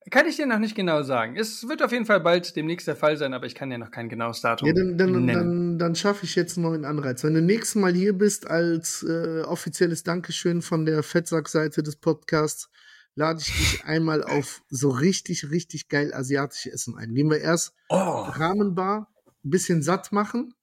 Kann 0.10 0.28
ich 0.28 0.36
dir 0.36 0.46
noch 0.46 0.60
nicht 0.60 0.76
genau 0.76 1.02
sagen. 1.04 1.36
Es 1.38 1.68
wird 1.68 1.82
auf 1.82 1.92
jeden 1.92 2.06
Fall 2.06 2.20
bald 2.20 2.56
demnächst 2.56 2.88
der 2.88 2.96
Fall 2.96 3.18
sein, 3.18 3.34
aber 3.34 3.46
ich 3.46 3.56
kann 3.56 3.70
dir 3.70 3.78
noch 3.78 3.92
kein 3.92 4.10
genaues 4.10 4.42
Datum 4.42 4.68
ja, 4.68 4.74
dann, 4.74 4.98
dann, 4.98 5.12
nennen. 5.12 5.34
Dann, 5.34 5.78
dann 5.80 5.96
schaffe 5.96 6.26
ich 6.26 6.36
jetzt 6.36 6.58
einen 6.58 6.66
neuen 6.66 6.86
Anreiz. 6.86 7.24
Wenn 7.24 7.34
du 7.34 7.42
nächstes 7.42 7.76
Mal 7.76 7.94
hier 7.94 8.14
bist 8.14 8.48
als 8.48 9.04
äh, 9.04 9.42
offizielles 9.42 10.04
Dankeschön 10.04 10.62
von 10.62 10.86
der 10.86 11.04
Fettsack-Seite 11.04 11.84
des 11.84 11.96
Podcasts, 11.96 12.70
lade 13.16 13.40
ich 13.42 13.48
dich 13.48 13.84
einmal 13.86 14.24
auf 14.24 14.62
so 14.70 14.90
richtig, 14.90 15.50
richtig 15.52 15.88
geil 15.88 16.14
asiatische 16.14 16.72
Essen 16.72 16.98
ein. 16.98 17.14
Gehen 17.14 17.30
wir 17.30 17.40
erst 17.40 17.74
oh. 17.90 17.96
Rahmenbar, 17.96 19.10
bisschen 19.42 19.82
satt 19.82 20.12
machen, 20.12 20.54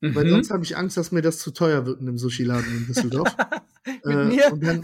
mhm. 0.00 0.14
weil 0.14 0.28
sonst 0.28 0.50
habe 0.50 0.64
ich 0.64 0.76
Angst, 0.76 0.96
dass 0.96 1.12
mir 1.12 1.22
das 1.22 1.38
zu 1.38 1.50
teuer 1.50 1.86
wird 1.86 2.00
in 2.00 2.06
dem 2.06 2.18
Sushi-Laden 2.18 2.76
in 2.76 2.86
Düsseldorf. 2.86 3.34
Mit 4.04 4.14
äh, 4.14 4.24
mir? 4.24 4.52
Und 4.52 4.64
dann, 4.64 4.78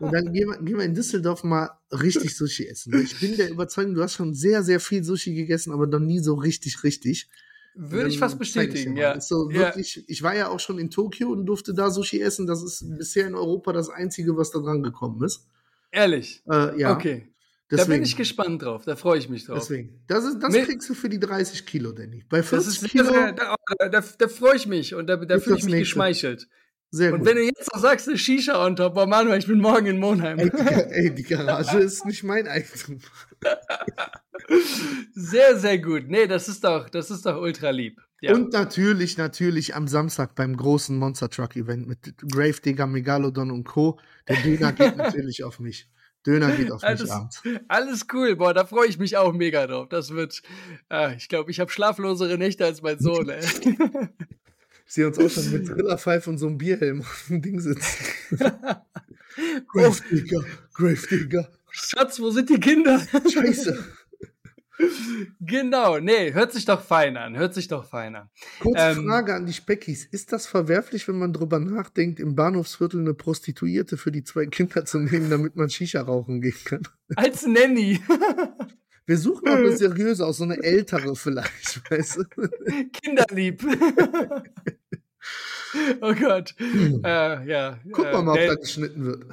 und 0.00 0.12
dann 0.12 0.32
gehen, 0.32 0.48
wir, 0.50 0.58
gehen 0.62 0.78
wir 0.78 0.84
in 0.84 0.94
Düsseldorf 0.94 1.44
mal 1.44 1.70
richtig 1.90 2.36
Sushi 2.36 2.66
essen. 2.66 2.94
Ich 3.00 3.18
bin 3.20 3.36
der 3.36 3.50
Überzeugung, 3.50 3.94
du 3.94 4.02
hast 4.02 4.14
schon 4.14 4.34
sehr, 4.34 4.62
sehr 4.62 4.80
viel 4.80 5.02
Sushi 5.02 5.34
gegessen, 5.34 5.72
aber 5.72 5.86
noch 5.86 5.98
nie 5.98 6.20
so 6.20 6.34
richtig, 6.34 6.84
richtig. 6.84 7.28
Würde 7.74 8.08
ich 8.08 8.18
fast 8.18 8.38
bestätigen, 8.38 8.96
ich 8.96 9.00
ja. 9.00 9.20
So 9.20 9.50
wirklich, 9.50 9.96
ja. 9.96 10.02
Ich 10.08 10.22
war 10.22 10.34
ja 10.34 10.48
auch 10.48 10.60
schon 10.60 10.78
in 10.78 10.90
Tokio 10.90 11.30
und 11.30 11.46
durfte 11.46 11.74
da 11.74 11.90
Sushi 11.90 12.20
essen. 12.20 12.46
Das 12.46 12.62
ist 12.62 12.84
bisher 12.98 13.26
in 13.26 13.34
Europa 13.34 13.72
das 13.72 13.88
Einzige, 13.88 14.36
was 14.36 14.50
da 14.50 14.58
dran 14.58 14.82
gekommen 14.82 15.22
ist. 15.22 15.46
Ehrlich? 15.92 16.42
Äh, 16.50 16.78
ja. 16.80 16.94
Okay. 16.94 17.32
Deswegen. 17.70 17.90
Da 17.90 17.94
bin 17.96 18.02
ich 18.02 18.16
gespannt 18.16 18.62
drauf, 18.62 18.84
da 18.84 18.96
freue 18.96 19.18
ich 19.18 19.28
mich 19.28 19.44
drauf. 19.44 19.58
Deswegen. 19.58 20.00
Das, 20.06 20.24
ist, 20.24 20.38
das 20.40 20.54
kriegst 20.54 20.88
du 20.88 20.94
für 20.94 21.10
die 21.10 21.20
30 21.20 21.66
Kilo, 21.66 21.92
Danny. 21.92 22.24
Bei 22.28 22.42
40 22.42 22.90
Kilo. 22.90 23.12
Da, 23.12 23.32
da, 23.32 23.88
da, 23.88 24.00
da 24.00 24.28
freue 24.28 24.56
ich 24.56 24.66
mich 24.66 24.94
und 24.94 25.06
da, 25.06 25.16
da 25.16 25.38
fühle 25.38 25.58
ich 25.58 25.64
mich 25.64 25.74
nächste. 25.74 25.78
geschmeichelt. 25.78 26.48
Sehr 26.90 27.12
und 27.12 27.20
gut. 27.20 27.28
wenn 27.28 27.36
du 27.36 27.42
jetzt 27.44 27.70
noch 27.74 27.80
sagst, 27.82 28.08
eine 28.08 28.16
Shisha 28.16 28.64
on 28.64 28.74
top, 28.74 28.94
boah, 28.94 29.06
Manuel, 29.06 29.38
ich 29.38 29.46
bin 29.46 29.60
morgen 29.60 29.86
in 29.86 29.98
Monheim. 29.98 30.38
Ey, 30.38 30.50
ey, 30.50 31.14
die 31.14 31.22
Garage 31.22 31.78
ist 31.80 32.06
nicht 32.06 32.24
mein 32.24 32.48
Eigentum. 32.48 33.00
sehr, 35.12 35.58
sehr 35.58 35.78
gut. 35.78 36.08
Nee, 36.08 36.26
das 36.26 36.48
ist 36.48 36.64
doch, 36.64 36.88
das 36.88 37.10
ist 37.10 37.26
doch 37.26 37.38
ultra 37.38 37.68
lieb. 37.70 38.00
Ja. 38.22 38.34
Und 38.34 38.52
natürlich, 38.54 39.18
natürlich 39.18 39.74
am 39.74 39.86
Samstag 39.86 40.34
beim 40.34 40.56
großen 40.56 40.96
Monster 40.96 41.28
Truck 41.28 41.56
Event 41.56 41.86
mit 41.86 42.14
Grave 42.32 42.60
Digger, 42.64 42.86
Megalodon 42.86 43.50
und 43.50 43.64
Co. 43.64 44.00
Der 44.26 44.36
Döner 44.36 44.72
geht 44.72 44.96
natürlich 44.96 45.44
auf 45.44 45.60
mich. 45.60 45.88
Döner 46.28 46.50
geht 46.52 46.70
auf 46.70 46.82
mich 46.82 46.88
alles, 46.88 47.10
abends. 47.10 47.42
Alles 47.68 48.06
cool, 48.12 48.36
boah, 48.36 48.52
da 48.52 48.66
freue 48.66 48.86
ich 48.86 48.98
mich 48.98 49.16
auch 49.16 49.32
mega 49.32 49.66
drauf. 49.66 49.88
Das 49.88 50.10
wird, 50.10 50.42
äh, 50.90 51.16
ich 51.16 51.30
glaube, 51.30 51.50
ich 51.50 51.58
habe 51.58 51.70
schlaflosere 51.70 52.36
Nächte 52.36 52.66
als 52.66 52.82
mein 52.82 52.98
Sohn, 52.98 53.30
ey. 53.30 53.40
Ich 54.86 54.94
sehe 54.94 55.06
uns 55.06 55.18
auch 55.18 55.30
schon 55.30 55.50
mit 55.52 55.66
Trillerpfeife 55.66 56.28
und 56.28 56.38
so 56.38 56.46
einem 56.46 56.58
Bierhelm 56.58 57.00
auf 57.00 57.26
dem 57.28 57.40
Ding 57.40 57.60
sitzen. 57.60 57.86
Gravedigger, 59.68 60.44
Gravedigger. 60.74 61.48
Schatz, 61.70 62.20
wo 62.20 62.30
sind 62.30 62.50
die 62.50 62.60
Kinder? 62.60 63.00
Scheiße. 63.32 63.84
Genau, 65.40 65.98
nee, 65.98 66.32
hört 66.32 66.52
sich 66.52 66.64
doch 66.64 66.82
fein 66.82 67.16
an, 67.16 67.36
hört 67.36 67.54
sich 67.54 67.68
doch 67.68 67.84
fein 67.84 68.16
an. 68.16 68.30
Kurze 68.60 68.82
Ähm, 68.82 69.06
Frage 69.06 69.34
an 69.34 69.46
die 69.46 69.52
Speckis. 69.52 70.04
Ist 70.04 70.32
das 70.32 70.46
verwerflich, 70.46 71.08
wenn 71.08 71.18
man 71.18 71.32
drüber 71.32 71.58
nachdenkt, 71.58 72.20
im 72.20 72.34
Bahnhofsviertel 72.34 73.00
eine 73.00 73.14
Prostituierte 73.14 73.96
für 73.96 74.12
die 74.12 74.24
zwei 74.24 74.46
Kinder 74.46 74.84
zu 74.84 74.98
nehmen, 74.98 75.30
damit 75.30 75.56
man 75.56 75.70
Shisha 75.70 76.00
rauchen 76.00 76.40
gehen 76.40 76.56
kann? 76.64 76.82
Als 77.16 77.46
Nanny. 77.46 78.00
Wir 79.06 79.16
suchen 79.16 79.48
auch 79.48 79.56
eine 79.56 79.72
seriöse 79.76 80.26
aus, 80.26 80.36
so 80.36 80.44
eine 80.44 80.62
ältere 80.62 81.16
vielleicht, 81.16 81.90
weißt 81.90 82.18
du? 82.18 82.24
Kinderlieb. 82.92 83.64
oh 86.00 86.14
Gott. 86.14 86.54
Äh, 86.60 87.48
ja. 87.48 87.78
Guck 87.90 88.06
äh, 88.06 88.12
mal, 88.12 88.22
mal 88.22 88.32
ob 88.32 88.46
da 88.46 88.54
geschnitten 88.54 89.06
wird. 89.06 89.24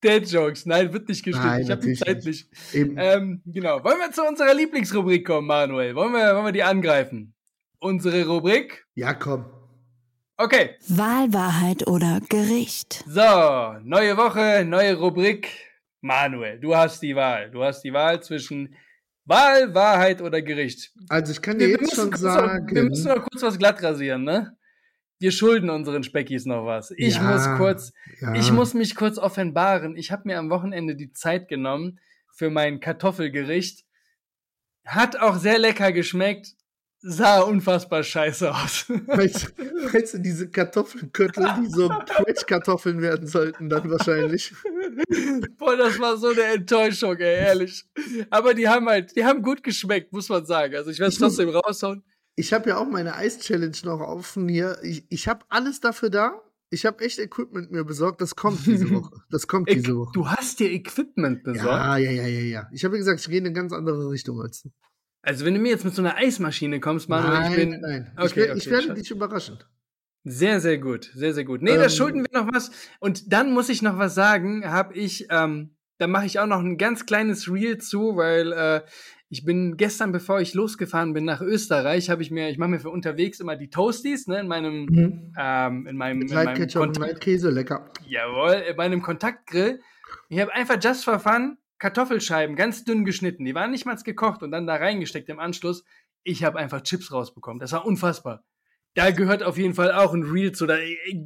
Dad-Jokes. 0.00 0.66
Nein, 0.66 0.92
wird 0.92 1.08
nicht 1.08 1.24
geschnitten. 1.24 1.46
Nein, 1.46 1.62
ich 1.62 1.70
habe 1.70 1.82
die 1.82 1.94
Zeit 1.94 2.24
nicht. 2.24 2.48
Eben. 2.72 2.96
Ähm, 2.98 3.42
genau. 3.46 3.82
Wollen 3.84 3.98
wir 3.98 4.12
zu 4.12 4.22
unserer 4.22 4.54
Lieblingsrubrik 4.54 5.26
kommen, 5.26 5.46
Manuel? 5.46 5.94
Wollen 5.94 6.12
wir, 6.12 6.34
wollen 6.34 6.46
wir 6.46 6.52
die 6.52 6.62
angreifen? 6.62 7.34
Unsere 7.80 8.26
Rubrik? 8.26 8.86
Ja, 8.94 9.14
komm. 9.14 9.46
Okay. 10.36 10.76
Wahl, 10.88 11.32
Wahrheit 11.32 11.86
oder 11.86 12.20
Gericht. 12.28 13.04
So, 13.06 13.20
neue 13.82 14.16
Woche, 14.16 14.64
neue 14.64 14.94
Rubrik. 14.96 15.48
Manuel, 16.00 16.60
du 16.60 16.76
hast 16.76 17.02
die 17.02 17.16
Wahl. 17.16 17.50
Du 17.50 17.62
hast 17.62 17.82
die 17.82 17.92
Wahl 17.92 18.22
zwischen 18.22 18.74
Wahl, 19.24 19.74
Wahrheit 19.74 20.22
oder 20.22 20.40
Gericht. 20.40 20.92
Also 21.08 21.32
ich 21.32 21.42
kann 21.42 21.58
dir 21.58 21.68
jetzt 21.68 21.94
schon 21.94 22.10
kurz 22.10 22.20
sagen. 22.20 22.66
Noch, 22.66 22.74
wir 22.74 22.82
müssen 22.84 23.08
noch 23.08 23.22
kurz 23.24 23.42
was 23.42 23.58
glatt 23.58 23.82
rasieren, 23.82 24.24
ne? 24.24 24.56
Wir 25.18 25.32
schulden 25.32 25.70
unseren 25.70 26.02
Speckis 26.04 26.46
noch 26.46 26.64
was. 26.64 26.92
Ich 26.96 27.16
Ja, 27.16 27.22
muss 27.22 27.58
kurz, 27.58 27.92
ja. 28.20 28.34
ich 28.34 28.52
muss 28.52 28.74
mich 28.74 28.94
kurz 28.94 29.18
offenbaren. 29.18 29.96
Ich 29.96 30.12
habe 30.12 30.22
mir 30.26 30.38
am 30.38 30.50
Wochenende 30.50 30.94
die 30.94 31.12
Zeit 31.12 31.48
genommen 31.48 31.98
für 32.32 32.50
mein 32.50 32.80
Kartoffelgericht. 32.80 33.84
Hat 34.84 35.16
auch 35.16 35.36
sehr 35.36 35.58
lecker 35.58 35.92
geschmeckt, 35.92 36.54
sah 37.00 37.40
unfassbar 37.40 38.02
scheiße 38.02 38.52
aus. 38.54 38.86
Weißt, 39.06 39.54
weißt 39.92 40.14
du, 40.14 40.18
diese 40.18 40.50
Kartoffelköttel, 40.50 41.46
die 41.60 41.68
so 41.68 41.88
Quetschkartoffeln 41.88 43.00
werden 43.00 43.26
sollten, 43.26 43.68
dann 43.68 43.90
wahrscheinlich. 43.90 44.52
Boah, 45.58 45.76
das 45.76 45.98
war 45.98 46.16
so 46.16 46.28
eine 46.28 46.42
Enttäuschung, 46.42 47.16
ey, 47.18 47.36
ehrlich. 47.46 47.84
Aber 48.30 48.54
die 48.54 48.68
haben 48.68 48.88
halt, 48.88 49.14
die 49.16 49.24
haben 49.24 49.42
gut 49.42 49.62
geschmeckt, 49.62 50.12
muss 50.12 50.28
man 50.28 50.44
sagen. 50.46 50.74
Also 50.74 50.90
ich 50.90 50.98
werde 50.98 51.12
es 51.12 51.18
trotzdem 51.18 51.50
raushauen. 51.50 52.02
Ich 52.38 52.52
habe 52.52 52.70
ja 52.70 52.78
auch 52.78 52.88
meine 52.88 53.16
Eis-Challenge 53.16 53.76
noch 53.84 54.00
offen 54.00 54.48
hier. 54.48 54.78
Ich, 54.82 55.04
ich 55.10 55.28
habe 55.28 55.44
alles 55.48 55.80
dafür 55.80 56.10
da. 56.10 56.40
Ich 56.70 56.84
habe 56.86 57.02
echt 57.04 57.18
Equipment 57.18 57.70
mir 57.72 57.84
besorgt. 57.84 58.20
Das 58.20 58.36
kommt 58.36 58.64
diese 58.66 58.90
Woche. 58.94 59.22
Das 59.30 59.46
kommt 59.46 59.68
diese 59.70 59.96
Woche. 59.96 60.12
Du 60.14 60.28
hast 60.28 60.60
dir 60.60 60.70
Equipment 60.70 61.42
besorgt. 61.42 61.66
Ja, 61.66 61.96
ja, 61.96 62.10
ja, 62.10 62.26
ja, 62.26 62.40
ja. 62.40 62.68
Ich 62.72 62.84
habe 62.84 62.94
ja 62.94 62.98
gesagt, 62.98 63.20
ich 63.20 63.28
gehe 63.28 63.38
in 63.38 63.46
eine 63.46 63.54
ganz 63.54 63.72
andere 63.72 64.10
Richtung 64.10 64.40
als 64.40 64.62
du. 64.62 64.70
Also 65.22 65.44
wenn 65.44 65.54
du 65.54 65.60
mir 65.60 65.70
jetzt 65.70 65.84
mit 65.84 65.94
so 65.94 66.02
einer 66.02 66.16
Eismaschine 66.16 66.78
kommst, 66.80 67.08
Manuel, 67.08 67.32
nein, 67.32 67.50
ich 67.50 67.56
bin 67.56 67.70
nein, 67.70 67.80
nein. 67.80 68.12
Okay, 68.16 68.44
ich, 68.44 68.56
ich 68.58 68.62
okay, 68.66 68.70
werde 68.70 68.86
schade. 68.86 69.00
dich 69.00 69.10
überraschen. 69.10 69.58
sehr, 70.24 70.60
sehr 70.60 70.78
gut, 70.78 71.10
sehr, 71.14 71.34
sehr 71.34 71.44
gut. 71.44 71.60
Nee, 71.62 71.76
da 71.76 71.84
Ähm, 71.84 71.90
schulden 71.90 72.24
wir 72.30 72.40
noch 72.40 72.48
was. 72.52 72.70
Und 73.00 73.32
dann 73.32 73.52
muss 73.52 73.68
ich 73.68 73.82
noch 73.82 73.98
was 73.98 74.14
sagen, 74.14 74.64
habe 74.64 74.94
ich, 74.94 75.26
ähm, 75.30 75.74
da 75.98 76.06
mache 76.06 76.26
ich 76.26 76.38
auch 76.38 76.46
noch 76.46 76.60
ein 76.60 76.78
ganz 76.78 77.06
kleines 77.06 77.50
Reel 77.50 77.78
zu, 77.78 78.16
weil 78.16 78.52
äh, 78.52 78.82
ich 79.30 79.44
bin 79.44 79.76
gestern, 79.76 80.10
bevor 80.12 80.40
ich 80.40 80.54
losgefahren 80.54 81.12
bin 81.12 81.24
nach 81.24 81.40
Österreich, 81.42 82.08
habe 82.08 82.22
ich 82.22 82.30
mir, 82.30 82.48
ich 82.48 82.56
mache 82.58 82.70
mir 82.70 82.80
für 82.80 82.90
unterwegs 82.90 83.40
immer 83.40 83.56
die 83.56 83.68
Toasties, 83.68 84.26
ne, 84.26 84.40
in 84.40 84.48
meinem, 84.48 84.86
Mhm. 84.86 85.34
ähm, 85.38 85.86
in 85.86 85.96
meinem, 85.96 86.18
Mit 86.20 86.30
in 86.30 86.34
meinem 86.34 86.62
und 86.62 86.72
Kontakt- 86.72 86.98
Light-Käse, 86.98 87.50
lecker. 87.50 87.90
Jawohl, 88.06 88.62
bei 88.76 88.84
einem 88.84 89.02
Kontaktgrill. 89.02 89.80
Ich 90.30 90.40
habe 90.40 90.54
einfach 90.54 90.78
just 90.82 91.04
for 91.04 91.18
fun 91.18 91.58
Kartoffelscheiben 91.78 92.56
ganz 92.56 92.84
dünn 92.84 93.04
geschnitten. 93.04 93.44
Die 93.44 93.54
waren 93.54 93.70
nicht 93.70 93.84
mal 93.86 93.96
gekocht 93.96 94.42
und 94.42 94.50
dann 94.50 94.66
da 94.66 94.76
reingesteckt 94.76 95.28
im 95.28 95.38
Anschluss. 95.38 95.84
Ich 96.24 96.42
habe 96.44 96.58
einfach 96.58 96.80
Chips 96.82 97.12
rausbekommen. 97.12 97.60
Das 97.60 97.72
war 97.72 97.84
unfassbar. 97.86 98.44
Da 98.94 99.10
gehört 99.10 99.42
auf 99.42 99.58
jeden 99.58 99.74
Fall 99.74 99.92
auch 99.92 100.12
ein 100.14 100.22
Reel 100.24 100.52
zu. 100.52 100.66
Da, 100.66 100.76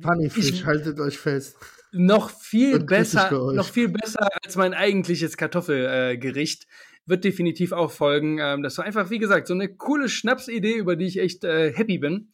Funnyfish, 0.02 0.50
ich, 0.50 0.66
haltet 0.66 0.98
euch 1.00 1.18
fest. 1.18 1.56
Noch 1.92 2.30
viel 2.30 2.72
Wird 2.72 2.86
besser, 2.86 3.30
noch 3.54 3.68
viel 3.68 3.88
besser 3.88 4.28
als 4.44 4.56
mein 4.56 4.74
eigentliches 4.74 5.36
Kartoffelgericht. 5.36 6.64
Äh. 6.64 6.66
Wird 7.04 7.24
definitiv 7.24 7.72
auch 7.72 7.90
folgen. 7.90 8.38
Ähm, 8.40 8.62
das 8.62 8.78
war 8.78 8.84
einfach, 8.84 9.10
wie 9.10 9.18
gesagt, 9.18 9.48
so 9.48 9.54
eine 9.54 9.74
coole 9.74 10.08
Schnapsidee, 10.08 10.74
über 10.76 10.94
die 10.94 11.06
ich 11.06 11.18
echt 11.18 11.42
äh, 11.42 11.72
happy 11.72 11.98
bin. 11.98 12.30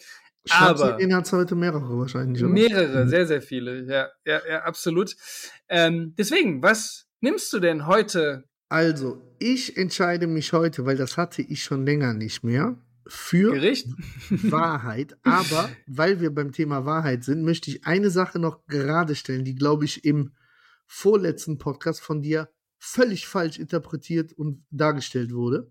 Aber- 0.50 0.92
Den 0.98 1.14
hat 1.14 1.24
es 1.26 1.32
heute 1.32 1.54
mehrere 1.54 1.98
wahrscheinlich. 1.98 2.42
oder? 2.44 2.52
Mehrere, 2.52 3.04
Mhm. 3.04 3.08
sehr, 3.08 3.26
sehr 3.26 3.40
viele. 3.42 3.84
Ja, 3.86 4.08
ja, 4.26 4.40
ja, 4.48 4.58
absolut. 4.64 5.16
Ähm, 5.70 6.14
deswegen, 6.18 6.62
was 6.62 7.06
nimmst 7.20 7.50
du 7.52 7.60
denn 7.60 7.86
heute? 7.86 8.44
Also, 8.68 9.22
ich 9.38 9.76
entscheide 9.78 10.26
mich 10.26 10.52
heute, 10.52 10.84
weil 10.84 10.96
das 10.98 11.16
hatte 11.16 11.40
ich 11.40 11.62
schon 11.64 11.86
länger 11.86 12.12
nicht 12.12 12.44
mehr, 12.44 12.76
für 13.08 13.52
Gericht? 13.54 13.88
Wahrheit. 14.30 15.16
Aber 15.24 15.70
weil 15.86 16.20
wir 16.20 16.30
beim 16.34 16.52
Thema 16.52 16.84
Wahrheit 16.84 17.24
sind, 17.24 17.42
möchte 17.42 17.70
ich 17.70 17.84
eine 17.86 18.10
Sache 18.10 18.38
noch 18.38 18.64
gerade 18.66 19.14
stellen, 19.14 19.44
die, 19.44 19.54
glaube 19.54 19.84
ich, 19.86 20.04
im 20.04 20.32
vorletzten 20.86 21.58
Podcast 21.58 22.00
von 22.00 22.22
dir 22.22 22.48
völlig 22.78 23.26
falsch 23.26 23.58
interpretiert 23.58 24.32
und 24.32 24.64
dargestellt 24.70 25.32
wurde. 25.32 25.70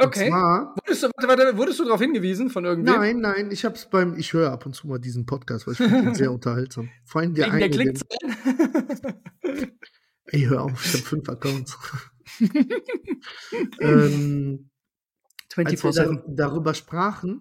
Okay. 0.00 0.26
Und 0.26 0.30
zwar, 0.30 0.74
Wurdest 0.76 1.02
du, 1.02 1.06
warte, 1.16 1.28
warte, 1.28 1.56
wurdest 1.58 1.80
du 1.80 1.84
darauf 1.84 2.00
hingewiesen 2.00 2.50
von 2.50 2.64
irgendwem? 2.64 2.94
nein, 2.94 3.18
nein, 3.18 3.50
ich 3.50 3.64
habe 3.64 3.74
es 3.74 3.90
beim, 3.90 4.16
ich 4.16 4.32
höre 4.32 4.52
ab 4.52 4.64
und 4.64 4.74
zu 4.74 4.86
mal 4.86 4.98
diesen 5.00 5.26
Podcast, 5.26 5.66
weil 5.66 5.72
ich 5.72 5.78
finde 5.78 5.98
ihn 6.10 6.14
sehr 6.14 6.30
unterhaltsam. 6.32 6.88
Vor 7.04 7.20
allem 7.20 7.34
der 7.34 7.46
Wegen 7.52 7.58
der 7.58 7.64
eine, 7.66 7.70
den- 7.76 7.94
Klickzahlen? 7.94 9.72
Ey, 10.26 10.42
hör 10.42 10.62
auf, 10.64 10.84
ich 10.84 10.92
habe 10.92 11.02
fünf 11.02 11.28
Accounts. 11.28 11.76
ähm, 13.80 14.70
als 15.66 15.82
wir 15.84 15.90
24-7. 15.90 15.94
dar 15.94 16.48
darüber 16.48 16.74
sprachen, 16.74 17.40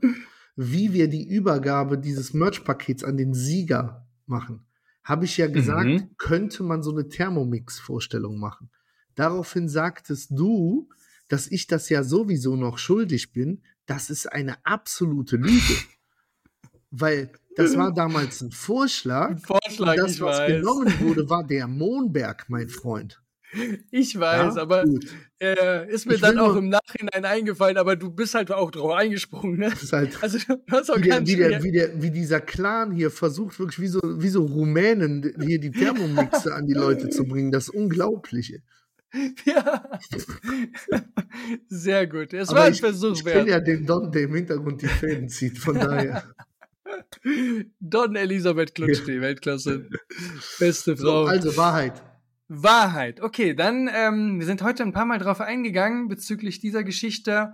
wie 0.56 0.94
wir 0.94 1.08
die 1.08 1.28
Übergabe 1.28 1.98
dieses 1.98 2.34
Merch-Pakets 2.34 3.04
an 3.04 3.18
den 3.18 3.34
Sieger 3.34 4.08
machen, 4.26 4.66
habe 5.04 5.26
ich 5.26 5.38
ja 5.38 5.48
gesagt, 5.48 5.86
Mhm. 5.88 6.10
könnte 6.18 6.64
man 6.64 6.82
so 6.84 6.92
eine 6.92 7.08
Thermomix-Vorstellung 7.08 8.40
machen. 8.40 8.70
Daraufhin 9.16 9.70
sagtest 9.70 10.32
du, 10.32 10.90
dass 11.30 11.48
ich 11.48 11.68
das 11.68 11.90
ja 11.90 12.04
sowieso 12.04 12.56
noch 12.56 12.78
schuldig 12.78 13.32
bin. 13.34 13.62
Das 13.86 14.10
ist 14.10 14.32
eine 14.32 14.58
absolute 14.66 15.38
Lüge. 15.38 15.76
Weil 16.92 17.32
das 17.56 17.76
war 17.76 17.94
damals 17.94 18.42
ein 18.42 18.52
Vorschlag. 18.52 19.40
Vorschlag, 19.40 19.92
Und 19.92 19.98
das, 19.98 20.22
was 20.22 20.40
weiß. 20.40 20.48
genommen 20.62 20.94
wurde, 21.02 21.30
war 21.30 21.46
der 21.46 21.68
Mohnberg, 21.68 22.46
mein 22.50 22.70
Freund. 22.70 23.22
Ich 23.92 24.20
weiß, 24.20 24.56
Ja? 24.56 24.62
aber 24.62 24.84
äh, 25.40 25.90
ist 25.90 26.06
mir 26.06 26.16
Ich 26.16 26.22
dann 26.22 26.38
auch 26.38 26.50
nur- 26.50 26.58
im 26.58 26.70
Nachhinein 26.70 27.24
eingefallen, 27.24 27.78
aber 27.78 27.96
du 27.96 28.10
bist 28.10 28.36
halt 28.36 28.52
auch 28.52 28.72
drauf 28.72 28.92
eingesprungen, 28.94 29.58
ne? 29.58 29.70
Das 29.70 29.94
halt 29.94 30.18
Also 30.22 30.94
auch 30.94 30.98
wie, 30.98 31.02
der, 31.10 31.26
wie, 31.26 31.36
der, 31.38 31.48
schwer. 31.50 31.64
wie, 31.64 31.72
der, 31.72 32.02
wie 32.02 32.12
dieser 32.12 32.42
Clan 32.42 32.92
hier 32.92 33.10
versucht, 33.10 33.58
wirklich 33.60 33.80
wie 33.80 33.88
so, 33.88 34.02
wie 34.04 34.28
so 34.30 34.46
Rumänen 34.46 35.34
hier 35.40 35.60
die 35.60 35.72
Thermomixe 35.72 36.54
an 36.54 36.66
die 36.68 36.74
Leute 36.74 37.10
zu 37.10 37.24
bringen. 37.26 37.52
Das 37.52 37.70
Unglaubliche. 37.70 38.62
Ja. 39.46 39.90
Sehr 41.70 42.08
gut. 42.08 42.34
Es 42.34 42.50
Aber 42.50 42.60
war 42.60 42.66
ein 42.66 42.74
ich, 42.74 42.82
Versuch 42.82 43.14
ich 43.14 43.24
kenne 43.24 43.36
wert. 43.46 43.48
ja 43.48 43.60
den 43.62 43.86
Don, 43.86 44.12
der 44.12 44.24
im 44.24 44.36
Hintergrund 44.36 44.82
die 44.82 44.88
Fäden 44.88 45.30
zieht. 45.30 45.58
Von 45.58 45.76
daher. 45.76 46.24
Don 47.80 48.16
Elisabeth 48.16 48.76
Klutschti, 48.76 49.22
Weltklasse. 49.22 49.88
Beste 50.60 50.96
So, 50.98 51.04
Frau. 51.06 51.26
also 51.26 51.56
Wahrheit. 51.58 52.02
Wahrheit. 52.48 53.22
Okay, 53.22 53.54
dann, 53.54 53.90
ähm, 53.94 54.40
wir 54.40 54.46
sind 54.46 54.62
heute 54.62 54.84
ein 54.84 54.94
paar 54.94 55.06
Mal 55.06 55.20
drauf 55.20 55.42
eingegangen 55.42 56.08
bezüglich 56.08 56.60
dieser 56.60 56.84
Geschichte. 56.84 57.54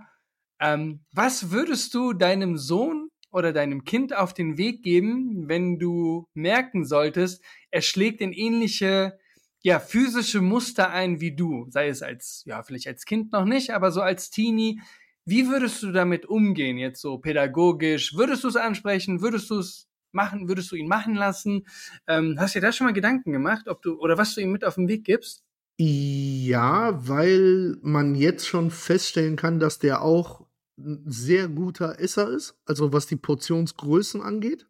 Ähm, 0.60 1.00
was 1.12 1.50
würdest 1.50 1.94
du 1.94 2.12
deinem 2.12 2.56
Sohn 2.56 3.08
oder 3.32 3.52
deinem 3.52 3.84
Kind 3.84 4.16
auf 4.16 4.34
den 4.34 4.56
Weg 4.56 4.84
geben, 4.84 5.48
wenn 5.48 5.78
du 5.80 6.28
merken 6.34 6.84
solltest, 6.84 7.42
er 7.70 7.82
schlägt 7.82 8.20
in 8.20 8.32
ähnliche, 8.32 9.18
ja, 9.62 9.80
physische 9.80 10.40
Muster 10.40 10.90
ein 10.90 11.20
wie 11.20 11.34
du? 11.34 11.66
Sei 11.70 11.88
es 11.88 12.02
als, 12.02 12.44
ja, 12.46 12.62
vielleicht 12.62 12.86
als 12.86 13.04
Kind 13.04 13.32
noch 13.32 13.44
nicht, 13.44 13.70
aber 13.70 13.90
so 13.90 14.00
als 14.00 14.30
Teenie. 14.30 14.80
Wie 15.24 15.48
würdest 15.48 15.82
du 15.82 15.90
damit 15.90 16.26
umgehen, 16.26 16.78
jetzt 16.78 17.00
so 17.00 17.18
pädagogisch? 17.18 18.14
Würdest 18.14 18.44
du 18.44 18.48
es 18.48 18.56
ansprechen? 18.56 19.22
Würdest 19.22 19.50
du 19.50 19.58
es 19.58 19.88
machen? 20.14 20.48
Würdest 20.48 20.70
du 20.72 20.76
ihn 20.76 20.88
machen 20.88 21.14
lassen? 21.14 21.66
Ähm, 22.06 22.36
hast 22.38 22.54
du 22.54 22.60
dir 22.60 22.66
da 22.66 22.72
schon 22.72 22.86
mal 22.86 22.92
Gedanken 22.92 23.32
gemacht, 23.32 23.68
ob 23.68 23.82
du 23.82 23.98
oder 24.00 24.16
was 24.18 24.34
du 24.34 24.40
ihm 24.40 24.52
mit 24.52 24.64
auf 24.64 24.76
den 24.76 24.88
Weg 24.88 25.04
gibst? 25.04 25.42
Ja, 25.78 26.92
weil 27.08 27.76
man 27.82 28.14
jetzt 28.14 28.46
schon 28.46 28.70
feststellen 28.70 29.34
kann, 29.36 29.58
dass 29.58 29.78
der 29.80 30.02
auch 30.02 30.46
ein 30.78 31.02
sehr 31.06 31.48
guter 31.48 31.98
Esser 32.00 32.28
ist, 32.30 32.56
also 32.64 32.92
was 32.92 33.06
die 33.06 33.16
Portionsgrößen 33.16 34.22
angeht. 34.22 34.66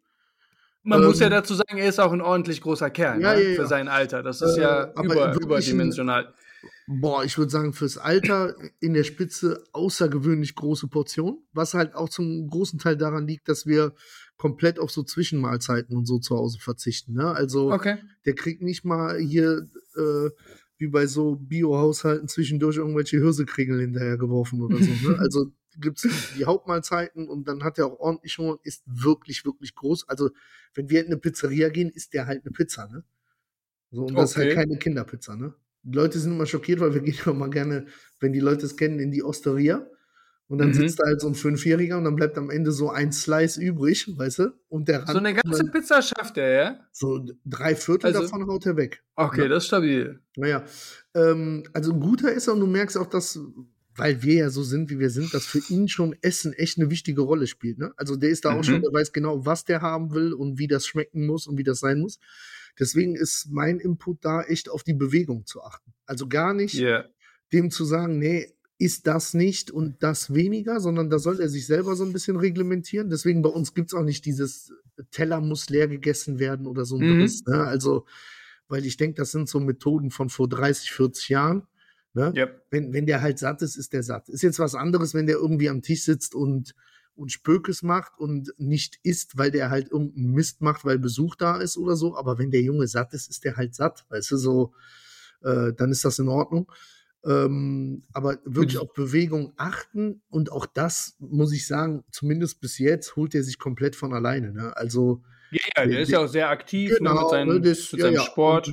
Man 0.83 1.01
ähm, 1.01 1.07
muss 1.07 1.19
ja 1.19 1.27
Ähm, 1.27 1.31
dazu 1.31 1.53
sagen, 1.55 1.77
er 1.77 1.89
ist 1.89 1.99
auch 1.99 2.11
ein 2.11 2.21
ordentlich 2.21 2.61
großer 2.61 2.89
Kerl 2.89 3.21
Ja, 3.21 3.33
ne? 3.33 3.41
ja, 3.43 3.55
für 3.55 3.61
ja. 3.63 3.67
sein 3.67 3.87
Alter. 3.87 4.23
Das 4.23 4.41
ist 4.41 4.57
Äh, 4.57 4.61
ja 4.61 4.91
aber 4.95 5.03
über, 5.03 5.35
überdimensional. 5.35 6.33
Boah, 6.87 7.23
ich 7.23 7.37
würde 7.37 7.51
sagen, 7.51 7.73
fürs 7.73 7.97
Alter 7.97 8.55
in 8.79 8.93
der 8.93 9.03
Spitze 9.03 9.63
außergewöhnlich 9.73 10.55
große 10.55 10.87
Portion, 10.87 11.39
was 11.51 11.73
halt 11.73 11.95
auch 11.95 12.09
zum 12.09 12.47
großen 12.47 12.77
Teil 12.79 12.95
daran 12.97 13.27
liegt, 13.27 13.49
dass 13.49 13.65
wir 13.65 13.93
komplett 14.37 14.79
auf 14.79 14.91
so 14.91 15.03
Zwischenmahlzeiten 15.03 15.95
und 15.95 16.05
so 16.05 16.19
zu 16.19 16.35
Hause 16.35 16.59
verzichten. 16.59 17.13
Ne? 17.13 17.27
Also 17.27 17.71
Okay. 17.71 17.97
der 18.25 18.35
kriegt 18.35 18.61
nicht 18.61 18.83
mal 18.83 19.17
hier 19.19 19.69
äh, 19.95 20.29
wie 20.77 20.87
bei 20.87 21.07
so 21.07 21.35
Bio-Haushalten 21.35 22.27
zwischendurch 22.27 22.77
irgendwelche 22.77 23.17
Hirsekringel 23.17 23.79
hinterhergeworfen 23.81 24.61
oder 24.61 24.81
so. 24.81 24.91
Ne? 24.91 25.15
Also 25.19 25.51
gibt's 25.77 26.07
die 26.35 26.45
Hauptmahlzeiten 26.45 27.27
und 27.29 27.47
dann 27.47 27.63
hat 27.63 27.77
er 27.77 27.87
auch 27.87 27.99
ordentlich 27.99 28.37
Hunger 28.37 28.51
und 28.53 28.65
ist 28.65 28.83
wirklich, 28.85 29.45
wirklich 29.45 29.75
groß. 29.75 30.07
Also 30.09 30.29
wenn 30.73 30.89
wir 30.89 31.01
in 31.01 31.07
eine 31.07 31.17
Pizzeria 31.17 31.69
gehen, 31.69 31.89
ist 31.89 32.13
der 32.13 32.27
halt 32.27 32.43
eine 32.45 32.51
Pizza, 32.51 32.87
ne? 32.87 33.03
So, 33.91 34.05
und 34.05 34.15
das 34.15 34.31
ist 34.31 34.37
halt 34.37 34.51
Okay. 34.51 34.55
keine 34.65 34.77
Kinderpizza, 34.77 35.35
ne? 35.35 35.53
Die 35.83 35.95
Leute 35.95 36.19
sind 36.19 36.31
immer 36.33 36.45
schockiert, 36.45 36.79
weil 36.79 36.93
wir 36.93 37.01
gehen 37.01 37.15
ja 37.25 37.33
mal 37.33 37.49
gerne, 37.49 37.87
wenn 38.19 38.33
die 38.33 38.39
Leute 38.39 38.65
es 38.65 38.75
kennen, 38.77 38.99
in 38.99 39.11
die 39.11 39.23
Osteria. 39.23 39.87
Und 40.47 40.59
dann 40.59 40.69
Mhm. 40.69 40.73
sitzt 40.73 40.99
da 40.99 41.05
halt 41.05 41.19
so 41.21 41.27
ein 41.27 41.33
Fünfjähriger 41.35 41.97
und 41.97 42.03
dann 42.03 42.15
bleibt 42.15 42.37
am 42.37 42.51
Ende 42.51 42.71
so 42.71 42.91
ein 42.91 43.11
Slice 43.11 43.59
übrig, 43.59 44.07
weißt 44.15 44.39
du? 44.39 44.53
Und 44.69 44.87
der 44.87 45.05
So 45.07 45.17
eine 45.17 45.29
Rand- 45.29 45.43
ganze 45.43 45.65
Pizza 45.71 46.01
schafft 46.03 46.37
er, 46.37 46.49
ja? 46.53 46.79
so 46.91 47.25
drei 47.45 47.75
Viertel 47.75 48.07
Also- 48.07 48.21
davon 48.21 48.45
haut 48.47 48.65
er 48.67 48.77
weg. 48.77 49.03
Okay, 49.15 49.41
Ja. 49.43 49.47
das 49.47 49.63
ist 49.63 49.67
stabil. 49.67 50.19
Naja, 50.35 50.63
ähm, 51.15 51.63
also 51.73 51.93
ein 51.93 51.99
guter 51.99 52.31
ist 52.31 52.47
er 52.47 52.53
und 52.53 52.59
du 52.59 52.67
merkst 52.67 52.95
auch, 52.97 53.07
dass, 53.07 53.39
weil 53.95 54.21
wir 54.21 54.33
ja 54.35 54.49
so 54.51 54.61
sind, 54.61 54.91
wie 54.91 54.99
wir 54.99 55.09
sind, 55.09 55.33
dass 55.33 55.45
für 55.47 55.61
ihn 55.69 55.87
schon 55.87 56.15
Essen 56.21 56.53
echt 56.53 56.77
eine 56.77 56.91
wichtige 56.91 57.21
Rolle 57.21 57.47
spielt. 57.47 57.79
Ne? 57.79 57.91
Also 57.97 58.15
der 58.15 58.29
ist 58.29 58.45
da 58.45 58.51
Mhm. 58.51 58.57
auch 58.59 58.63
schon, 58.63 58.81
der 58.81 58.93
weiß 58.93 59.13
genau, 59.13 59.45
was 59.47 59.63
der 59.65 59.81
haben 59.81 60.13
will 60.13 60.31
und 60.33 60.59
wie 60.59 60.67
das 60.67 60.85
schmecken 60.85 61.25
muss 61.25 61.47
und 61.47 61.57
wie 61.57 61.63
das 61.63 61.79
sein 61.79 61.99
muss. 62.01 62.19
Deswegen 62.79 63.15
ist 63.15 63.47
mein 63.49 63.79
Input 63.79 64.17
da 64.23 64.43
echt 64.43 64.69
auf 64.69 64.83
die 64.83 64.93
Bewegung 64.93 65.45
zu 65.47 65.63
achten. 65.63 65.93
Also 66.05 66.27
gar 66.27 66.53
nicht 66.53 66.75
Ja. 66.75 67.05
dem 67.53 67.71
zu 67.71 67.85
sagen, 67.85 68.19
nee, 68.19 68.51
ist 68.77 69.07
das 69.07 69.33
nicht 69.33 69.71
und 69.71 70.03
das 70.03 70.33
weniger, 70.33 70.79
sondern 70.79 71.09
da 71.09 71.17
soll 71.17 71.39
er 71.39 71.47
sich 71.49 71.65
selber 71.65 71.95
so 71.95 72.03
ein 72.03 72.11
bisschen 72.13 72.35
reglementieren. 72.35 73.09
Deswegen 73.09 73.41
bei 73.41 73.49
uns 73.49 73.73
gibt's 73.73 73.93
auch 73.93 74.03
nicht 74.03 74.25
dieses 74.25 74.73
Teller 75.11 75.41
muss 75.41 75.69
leer 75.69 75.87
gegessen 75.87 76.39
werden 76.39 76.67
oder 76.67 76.85
so 76.85 76.97
ein 76.97 77.07
Mhm. 77.07 77.19
Driss. 77.19 77.45
Ne? 77.45 77.63
Also, 77.63 78.05
weil 78.67 78.85
ich 78.85 78.97
denke, 78.97 79.15
das 79.15 79.31
sind 79.31 79.47
so 79.47 79.59
Methoden 79.59 80.11
von 80.11 80.29
vor 80.29 80.49
30, 80.49 80.91
40 80.91 81.29
Jahren. 81.29 81.67
Ne? 82.13 82.31
Ja. 82.35 82.47
Wenn, 82.69 82.93
wenn 82.93 83.05
der 83.05 83.21
halt 83.21 83.39
satt 83.39 83.61
ist, 83.61 83.75
ist 83.75 83.93
der 83.93 84.03
satt. 84.03 84.29
Ist 84.29 84.41
jetzt 84.41 84.59
was 84.59 84.75
anderes, 84.75 85.13
wenn 85.13 85.27
der 85.27 85.35
irgendwie 85.37 85.69
am 85.69 85.81
Tisch 85.81 86.03
sitzt 86.03 86.33
und, 86.35 86.73
und 87.15 87.31
Spökes 87.31 87.81
macht 87.81 88.17
und 88.17 88.53
nicht 88.57 88.99
isst, 89.03 89.37
weil 89.37 89.51
der 89.51 89.69
halt 89.69 89.91
irgendeinen 89.91 90.31
Mist 90.31 90.61
macht, 90.61 90.83
weil 90.83 90.99
Besuch 90.99 91.35
da 91.35 91.57
ist 91.57 91.77
oder 91.77 91.95
so. 91.95 92.17
Aber 92.17 92.37
wenn 92.39 92.51
der 92.51 92.61
Junge 92.61 92.87
satt 92.87 93.13
ist, 93.13 93.29
ist 93.29 93.43
der 93.45 93.55
halt 93.57 93.75
satt. 93.75 94.05
Weißt 94.09 94.31
du, 94.31 94.37
so, 94.37 94.73
äh, 95.43 95.71
dann 95.73 95.91
ist 95.91 96.03
das 96.03 96.19
in 96.19 96.27
Ordnung. 96.27 96.69
Ähm, 97.25 98.03
aber 98.13 98.37
wirklich 98.45 98.77
auf 98.77 98.93
Bewegung 98.93 99.53
achten 99.57 100.21
und 100.29 100.51
auch 100.51 100.65
das, 100.67 101.15
muss 101.19 101.51
ich 101.53 101.65
sagen, 101.65 102.03
zumindest 102.11 102.61
bis 102.61 102.77
jetzt 102.77 103.15
holt 103.15 103.33
er 103.33 103.43
sich 103.43 103.57
komplett 103.57 103.95
von 103.95 104.13
alleine. 104.13 104.51
Ne? 104.53 104.75
Also, 104.77 105.23
Ja, 105.51 105.59
ja, 105.77 105.85
der 105.87 105.99
ist 106.01 106.09
ja 106.11 106.19
auch 106.19 106.27
sehr 106.27 106.49
aktiv 106.49 106.91
ne, 106.91 106.97
Genau, 106.99 107.21
mit 107.21 107.29
seinem, 107.31 107.53
ne, 107.55 107.61
das- 107.61 107.91
mit 107.91 108.01
ja, 108.01 108.07
seinem. 108.11 108.19
Sport. 108.19 108.67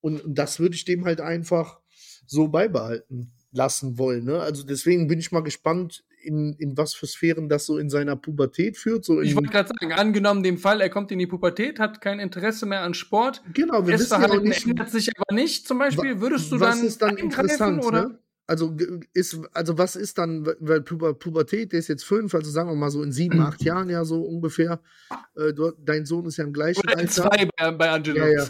Und, 0.00 0.24
und 0.24 0.34
das 0.38 0.58
würde 0.58 0.74
ich 0.74 0.84
dem 0.84 1.04
halt 1.04 1.20
einfach 1.20 1.80
so 2.26 2.48
beibehalten 2.48 3.32
lassen 3.52 3.98
wollen. 3.98 4.24
Ne? 4.24 4.40
Also 4.40 4.62
deswegen 4.64 5.06
bin 5.06 5.18
ich 5.18 5.30
mal 5.32 5.42
gespannt, 5.42 6.02
in, 6.22 6.54
in 6.58 6.76
was 6.76 6.94
für 6.94 7.06
Sphären 7.06 7.48
das 7.48 7.66
so 7.66 7.78
in 7.78 7.90
seiner 7.90 8.16
Pubertät 8.16 8.76
führt. 8.76 9.04
So 9.04 9.20
Ich 9.20 9.30
in, 9.30 9.36
wollte 9.36 9.50
gerade 9.50 9.68
sagen, 9.68 9.92
angenommen 9.92 10.42
dem 10.42 10.58
Fall, 10.58 10.80
er 10.80 10.90
kommt 10.90 11.10
in 11.12 11.18
die 11.18 11.26
Pubertät, 11.26 11.78
hat 11.78 12.00
kein 12.00 12.18
Interesse 12.20 12.66
mehr 12.66 12.82
an 12.82 12.94
Sport, 12.94 13.42
genau, 13.52 13.86
wir 13.86 13.98
wissen 13.98 14.20
ja 14.20 14.28
auch 14.28 14.40
nicht, 14.40 14.66
ändert 14.66 14.90
sich 14.90 15.10
aber 15.16 15.34
nicht, 15.34 15.66
zum 15.66 15.78
Beispiel, 15.78 16.20
würdest 16.20 16.50
du 16.52 16.60
was 16.60 16.78
dann, 16.78 16.86
ist 16.86 17.02
dann 17.02 17.16
interessant, 17.16 17.84
oder? 17.84 18.08
ne? 18.08 18.18
Also 18.46 18.76
ist, 19.14 19.38
also 19.52 19.78
was 19.78 19.96
ist 19.96 20.18
dann, 20.18 20.46
weil 20.60 20.82
Puber, 20.82 21.14
Pubertät, 21.14 21.72
der 21.72 21.78
ist 21.78 21.88
jetzt 21.88 22.04
fünf, 22.04 22.34
also 22.34 22.50
sagen 22.50 22.68
wir 22.68 22.74
mal 22.74 22.90
so 22.90 23.02
in 23.02 23.12
sieben, 23.12 23.40
acht 23.40 23.62
Jahren 23.64 23.88
ja 23.88 24.04
so 24.04 24.22
ungefähr. 24.22 24.80
Äh, 25.36 25.52
du, 25.54 25.72
dein 25.78 26.04
Sohn 26.04 26.26
ist 26.26 26.36
ja 26.36 26.44
im 26.44 26.52
gleichen 26.52 26.82
Oder 26.84 26.98
Alter. 26.98 27.08
zwei 27.30 27.48
bei, 27.56 27.70
bei 27.70 27.90
Angelo. 27.90 28.18
Ja, 28.18 28.28
ja. 28.28 28.46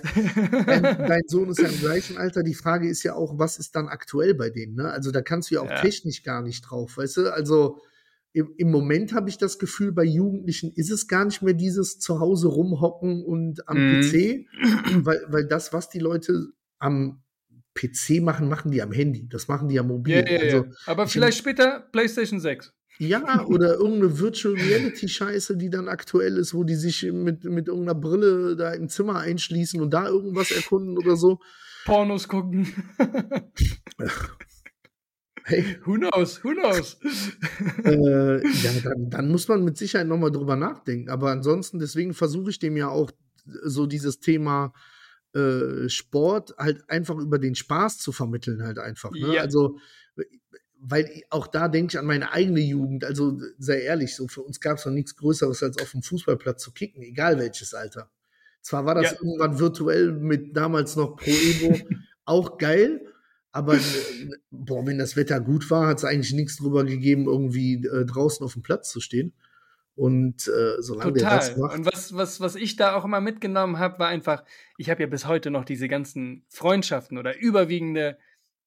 Dein, 0.66 0.82
dein 1.06 1.22
Sohn 1.28 1.48
ist 1.50 1.60
ja 1.60 1.68
im 1.68 1.78
gleichen 1.78 2.16
Alter. 2.16 2.42
Die 2.42 2.54
Frage 2.54 2.88
ist 2.88 3.02
ja 3.02 3.14
auch, 3.14 3.38
was 3.38 3.58
ist 3.58 3.76
dann 3.76 3.88
aktuell 3.88 4.34
bei 4.34 4.50
denen? 4.50 4.74
Ne? 4.76 4.90
Also 4.90 5.10
da 5.12 5.20
kannst 5.22 5.50
du 5.50 5.56
ja 5.56 5.60
auch 5.60 5.68
Ja. 5.70 5.80
technisch 5.80 6.22
gar 6.24 6.42
nicht 6.42 6.62
drauf, 6.62 6.96
weißt 6.96 7.18
du? 7.18 7.32
Also 7.32 7.78
im, 8.32 8.54
im 8.56 8.70
Moment 8.70 9.12
habe 9.12 9.28
ich 9.28 9.36
das 9.36 9.58
Gefühl, 9.58 9.92
bei 9.92 10.04
Jugendlichen 10.04 10.72
ist 10.72 10.90
es 10.90 11.06
gar 11.06 11.26
nicht 11.26 11.42
mehr 11.42 11.54
dieses 11.54 11.98
zu 11.98 12.18
Hause 12.18 12.48
rumhocken 12.48 13.22
und 13.24 13.68
am 13.68 13.76
Mhm. 13.76 14.00
PC, 14.00 14.46
weil, 15.04 15.20
weil 15.28 15.46
das, 15.46 15.72
was 15.74 15.90
die 15.90 15.98
Leute 16.00 16.48
am 16.78 17.22
PC 17.74 18.20
machen, 18.22 18.48
machen 18.48 18.70
die 18.70 18.82
am 18.82 18.92
Handy. 18.92 19.28
Das 19.28 19.48
machen 19.48 19.68
die 19.68 19.78
am 19.78 19.88
Mobil. 19.88 20.24
Ja, 20.28 20.38
also, 20.40 20.56
ja. 20.58 20.64
Aber 20.86 21.04
ich- 21.04 21.12
vielleicht 21.12 21.38
später 21.38 21.80
PlayStation 21.92 22.40
6. 22.40 22.72
ja, 22.98 23.44
oder 23.46 23.74
irgendeine 23.74 24.18
Virtual 24.18 24.54
Reality 24.54 25.08
Scheiße, 25.08 25.56
die 25.56 25.70
dann 25.70 25.88
aktuell 25.88 26.36
ist, 26.36 26.54
wo 26.54 26.64
die 26.64 26.74
sich 26.76 27.02
mit, 27.10 27.44
mit 27.44 27.68
irgendeiner 27.68 27.98
Brille 27.98 28.56
da 28.56 28.72
im 28.72 28.88
Zimmer 28.88 29.18
einschließen 29.18 29.80
und 29.80 29.90
da 29.92 30.06
irgendwas 30.08 30.50
erkunden 30.50 30.98
oder 30.98 31.16
so. 31.16 31.40
Pornos 31.84 32.28
gucken. 32.28 32.68
Hey, 35.44 35.76
who 35.84 35.94
knows? 35.94 36.42
Who 36.44 36.52
knows? 36.54 36.98
äh, 37.84 38.46
ja, 38.46 38.70
dann, 38.84 39.10
dann 39.10 39.28
muss 39.28 39.48
man 39.48 39.64
mit 39.64 39.76
Sicherheit 39.76 40.06
nochmal 40.06 40.30
drüber 40.30 40.54
nachdenken. 40.54 41.10
Aber 41.10 41.30
ansonsten, 41.32 41.80
deswegen 41.80 42.14
versuche 42.14 42.50
ich 42.50 42.60
dem 42.60 42.76
ja 42.76 42.88
auch 42.88 43.10
so 43.64 43.86
dieses 43.86 44.20
Thema 44.20 44.72
äh, 45.34 45.88
Sport 45.88 46.54
halt 46.58 46.88
einfach 46.88 47.16
über 47.16 47.38
den 47.38 47.54
Spaß 47.54 47.98
zu 47.98 48.12
vermitteln, 48.12 48.62
halt 48.62 48.78
einfach. 48.78 49.12
Ne? 49.12 49.34
Ja. 49.36 49.40
Also, 49.42 49.78
weil 50.78 51.22
auch 51.30 51.46
da 51.46 51.68
denke 51.68 51.92
ich 51.92 51.98
an 51.98 52.06
meine 52.06 52.32
eigene 52.32 52.60
Jugend. 52.60 53.04
Also, 53.04 53.38
sei 53.58 53.82
ehrlich, 53.82 54.14
so 54.16 54.28
für 54.28 54.42
uns 54.42 54.60
gab 54.60 54.78
es 54.78 54.86
noch 54.86 54.92
nichts 54.92 55.16
Größeres, 55.16 55.62
als 55.62 55.78
auf 55.78 55.92
dem 55.92 56.02
Fußballplatz 56.02 56.62
zu 56.62 56.72
kicken, 56.72 57.02
egal 57.02 57.38
welches 57.38 57.72
Alter. 57.74 58.10
Zwar 58.60 58.84
war 58.86 58.94
das 58.94 59.12
Ja. 59.12 59.18
irgendwann 59.18 59.58
virtuell 59.58 60.12
mit 60.12 60.56
damals 60.56 60.96
noch 60.96 61.16
Pro 61.16 61.30
Evo 61.30 61.76
auch 62.24 62.58
geil, 62.58 63.00
aber 63.50 63.74
äh, 63.74 63.80
boah, 64.50 64.86
wenn 64.86 64.98
das 64.98 65.16
Wetter 65.16 65.40
gut 65.40 65.70
war, 65.70 65.88
hat 65.88 65.98
es 65.98 66.04
eigentlich 66.04 66.32
nichts 66.32 66.56
drüber 66.56 66.84
gegeben, 66.84 67.26
irgendwie 67.26 67.84
äh, 67.86 68.04
draußen 68.04 68.44
auf 68.44 68.54
dem 68.54 68.62
Platz 68.62 68.90
zu 68.90 69.00
stehen. 69.00 69.32
Und 69.94 70.48
äh, 70.48 70.80
solange 70.80 71.12
der 71.12 71.28
das 71.28 71.48
Total. 71.48 71.60
macht, 71.60 71.78
Und 71.78 71.86
was, 71.86 72.16
was, 72.16 72.40
was 72.40 72.54
ich 72.54 72.76
da 72.76 72.94
auch 72.94 73.04
immer 73.04 73.20
mitgenommen 73.20 73.78
habe, 73.78 73.98
war 73.98 74.08
einfach, 74.08 74.42
ich 74.78 74.88
habe 74.88 75.02
ja 75.02 75.06
bis 75.06 75.26
heute 75.26 75.50
noch 75.50 75.64
diese 75.64 75.88
ganzen 75.88 76.44
Freundschaften 76.48 77.18
oder 77.18 77.38
überwiegende 77.38 78.18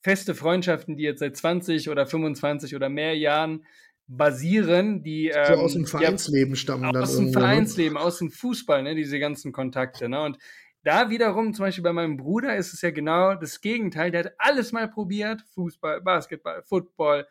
feste 0.02 0.36
Freundschaften, 0.36 0.98
die 0.98 1.04
jetzt 1.04 1.20
seit 1.20 1.36
20 1.36 1.90
oder 1.90 2.06
25 2.06 2.76
oder 2.76 2.90
mehr 2.90 3.18
Jahren 3.18 3.66
basieren, 4.08 5.02
die 5.02 5.32
so 5.34 5.54
ähm, 5.54 5.60
aus 5.60 5.74
dem 5.74 5.84
ja, 5.84 5.88
Vereinsleben 5.88 6.56
stammen 6.56 6.84
dann 6.84 7.02
aus 7.02 7.16
dem 7.16 7.26
ne? 7.26 7.32
Vereinsleben, 7.32 7.98
aus 7.98 8.20
dem 8.20 8.30
Fußball, 8.30 8.84
ne, 8.84 8.94
diese 8.94 9.18
ganzen 9.18 9.52
Kontakte. 9.52 10.08
Ne? 10.08 10.22
Und 10.22 10.38
da 10.84 11.10
wiederum, 11.10 11.54
zum 11.56 11.66
Beispiel 11.66 11.84
bei 11.84 11.94
meinem 11.94 12.18
Bruder, 12.18 12.56
ist 12.56 12.72
es 12.72 12.82
ja 12.82 12.92
genau 12.92 13.34
das 13.34 13.60
Gegenteil. 13.60 14.12
Der 14.12 14.26
hat 14.26 14.34
alles 14.38 14.72
mal 14.72 14.88
probiert: 14.88 15.42
Fußball, 15.56 16.02
Basketball, 16.02 16.62
Football. 16.62 17.26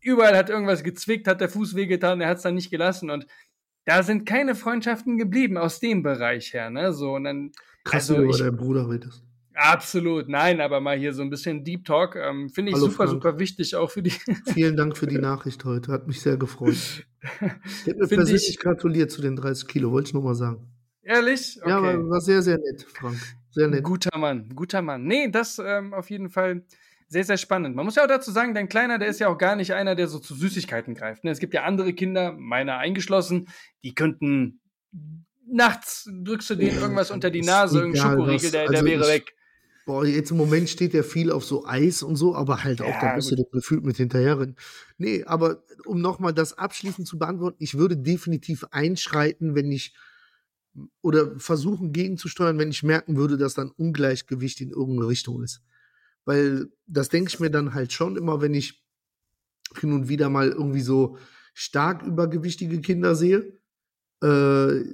Überall 0.00 0.36
hat 0.36 0.50
irgendwas 0.50 0.82
gezwickt, 0.82 1.26
hat 1.26 1.40
der 1.40 1.48
Fuß 1.48 1.74
wehgetan, 1.74 2.20
er 2.20 2.28
hat 2.28 2.36
es 2.38 2.42
dann 2.44 2.54
nicht 2.54 2.70
gelassen. 2.70 3.10
Und 3.10 3.26
da 3.84 4.02
sind 4.02 4.26
keine 4.26 4.54
Freundschaften 4.54 5.18
geblieben 5.18 5.56
aus 5.56 5.80
dem 5.80 6.02
Bereich 6.02 6.52
her. 6.54 6.70
Ne? 6.70 6.92
So, 6.92 7.14
und 7.14 7.24
dann, 7.24 7.52
Krass, 7.84 8.10
also 8.10 8.14
wie 8.14 8.18
du 8.18 8.28
über 8.34 8.38
deinen 8.38 8.56
Bruder 8.56 8.88
redest. 8.90 9.22
absolut, 9.54 10.28
nein, 10.28 10.60
aber 10.60 10.80
mal 10.80 10.98
hier 10.98 11.12
so 11.12 11.22
ein 11.22 11.30
bisschen 11.30 11.64
Deep 11.64 11.84
Talk, 11.84 12.14
ähm, 12.16 12.48
finde 12.50 12.70
ich 12.70 12.76
Hallo, 12.76 12.86
super, 12.86 12.96
Frank. 12.96 13.10
super 13.10 13.38
wichtig, 13.38 13.74
auch 13.76 13.90
für 13.90 14.02
die. 14.02 14.10
Vielen 14.54 14.76
Dank 14.76 14.96
für 14.96 15.06
die 15.06 15.18
Nachricht 15.18 15.64
heute, 15.64 15.90
hat 15.92 16.06
mich 16.06 16.20
sehr 16.20 16.36
gefreut. 16.36 16.74
Ich 16.74 17.04
hätte 17.86 17.98
mir 17.98 18.06
Finde 18.08 18.16
persönlich 18.16 18.48
ich- 18.50 18.58
gratuliert 18.58 19.10
zu 19.10 19.20
den 19.22 19.34
30 19.36 19.66
Kilo, 19.66 19.90
wollte 19.90 20.08
ich 20.08 20.14
nur 20.14 20.22
mal 20.22 20.34
sagen. 20.34 20.68
Ehrlich? 21.02 21.58
Okay. 21.60 21.70
Ja, 21.70 21.78
aber 21.78 22.08
war 22.10 22.20
sehr, 22.20 22.42
sehr 22.42 22.58
nett, 22.58 22.84
Frank. 22.94 23.16
Sehr 23.50 23.66
nett. 23.68 23.82
Guter 23.82 24.16
Mann, 24.18 24.50
guter 24.54 24.82
Mann. 24.82 25.04
Nee, 25.04 25.28
das 25.30 25.58
ähm, 25.64 25.94
auf 25.94 26.10
jeden 26.10 26.28
Fall 26.28 26.62
sehr, 27.08 27.24
sehr 27.24 27.36
spannend. 27.38 27.74
Man 27.74 27.84
muss 27.84 27.94
ja 27.96 28.04
auch 28.04 28.08
dazu 28.08 28.30
sagen, 28.30 28.54
dein 28.54 28.68
Kleiner, 28.68 28.98
der 28.98 29.08
ist 29.08 29.18
ja 29.20 29.28
auch 29.28 29.38
gar 29.38 29.56
nicht 29.56 29.72
einer, 29.74 29.94
der 29.94 30.08
so 30.08 30.18
zu 30.18 30.34
Süßigkeiten 30.34 30.94
greift. 30.94 31.24
Ne? 31.24 31.30
Es 31.30 31.38
gibt 31.38 31.54
ja 31.54 31.64
andere 31.64 31.92
Kinder, 31.94 32.32
meiner 32.32 32.78
eingeschlossen, 32.78 33.48
die 33.82 33.94
könnten 33.94 34.60
nachts 35.50 36.08
drückst 36.24 36.50
du 36.50 36.54
denen 36.56 36.78
irgendwas 36.78 37.10
unter 37.10 37.30
die 37.30 37.40
Nase, 37.42 37.78
irgendein 37.78 38.02
Schokoriegel, 38.10 38.50
der, 38.50 38.66
der 38.66 38.70
Also 38.80 38.84
wäre 38.84 39.02
ich- 39.02 39.08
weg. 39.08 39.34
Boah, 39.86 40.04
jetzt 40.04 40.30
im 40.30 40.36
Moment 40.36 40.68
steht 40.68 40.92
der 40.92 41.02
viel 41.02 41.32
auf 41.32 41.46
so 41.46 41.64
Eis 41.64 42.02
und 42.02 42.16
so, 42.16 42.34
aber 42.34 42.62
halt 42.62 42.82
auch, 42.82 42.88
Ja, 42.88 43.00
da 43.00 43.14
musst 43.14 43.30
du 43.30 43.36
gut. 43.36 43.46
dir 43.46 43.50
gefühlt 43.52 43.84
mit 43.86 43.96
hinterherrennen. 43.96 44.54
Nee, 44.98 45.24
aber 45.24 45.62
um 45.86 46.02
nochmal 46.02 46.34
das 46.34 46.58
abschließend 46.58 47.08
zu 47.08 47.18
beantworten, 47.18 47.56
ich 47.58 47.78
würde 47.78 47.96
definitiv 47.96 48.64
einschreiten, 48.70 49.54
wenn 49.54 49.72
ich 49.72 49.94
oder 51.00 51.38
versuchen 51.40 51.92
gegenzusteuern, 51.94 52.58
wenn 52.58 52.68
ich 52.70 52.82
merken 52.82 53.16
würde, 53.16 53.38
dass 53.38 53.54
dann 53.54 53.70
Ungleichgewicht 53.70 54.60
in 54.60 54.68
irgendeine 54.68 55.08
Richtung 55.08 55.42
ist. 55.42 55.62
Weil 56.28 56.68
das 56.86 57.08
denke 57.08 57.30
ich 57.30 57.40
mir 57.40 57.50
dann 57.50 57.74
halt 57.74 57.92
schon 57.92 58.16
immer, 58.16 58.42
wenn 58.42 58.54
ich 58.54 58.84
hin 59.80 59.92
und 59.92 60.08
wieder 60.08 60.30
mal 60.30 60.48
irgendwie 60.50 60.80
so 60.80 61.18
stark 61.54 62.02
übergewichtige 62.02 62.80
Kinder 62.80 63.14
sehe, 63.14 63.58
äh, 64.22 64.84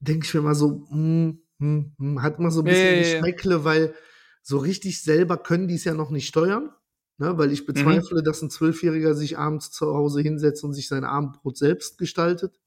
denke 0.00 0.26
ich 0.26 0.34
mir 0.34 0.42
mal 0.42 0.54
so, 0.54 0.86
hm, 0.90 1.42
hm, 1.60 1.92
hm, 1.98 2.22
hat 2.22 2.40
man 2.40 2.50
so 2.50 2.62
ein 2.62 2.68
bisschen 2.68 2.94
Ja, 2.94 3.00
ja, 3.00 3.08
ja. 3.16 3.26
Geschmäckle, 3.26 3.64
weil 3.64 3.94
so 4.42 4.58
richtig 4.58 5.02
selber 5.02 5.38
können 5.38 5.68
die 5.68 5.76
es 5.76 5.84
ja 5.84 5.94
noch 5.94 6.10
nicht 6.10 6.28
steuern. 6.28 6.70
Ne, 7.18 7.38
weil 7.38 7.52
Mhm. 7.52 7.52
ich 7.52 7.66
bezweifle, 7.66 8.22
dass 8.22 8.42
ein 8.42 8.50
Zwölfjähriger 8.50 9.14
sich 9.14 9.38
abends 9.38 9.70
zu 9.72 9.86
Hause 9.94 10.20
hinsetzt 10.22 10.64
und 10.64 10.74
sich 10.74 10.88
sein 10.88 11.04
Abendbrot 11.04 11.56
selbst 11.58 11.98
gestaltet. 11.98 12.60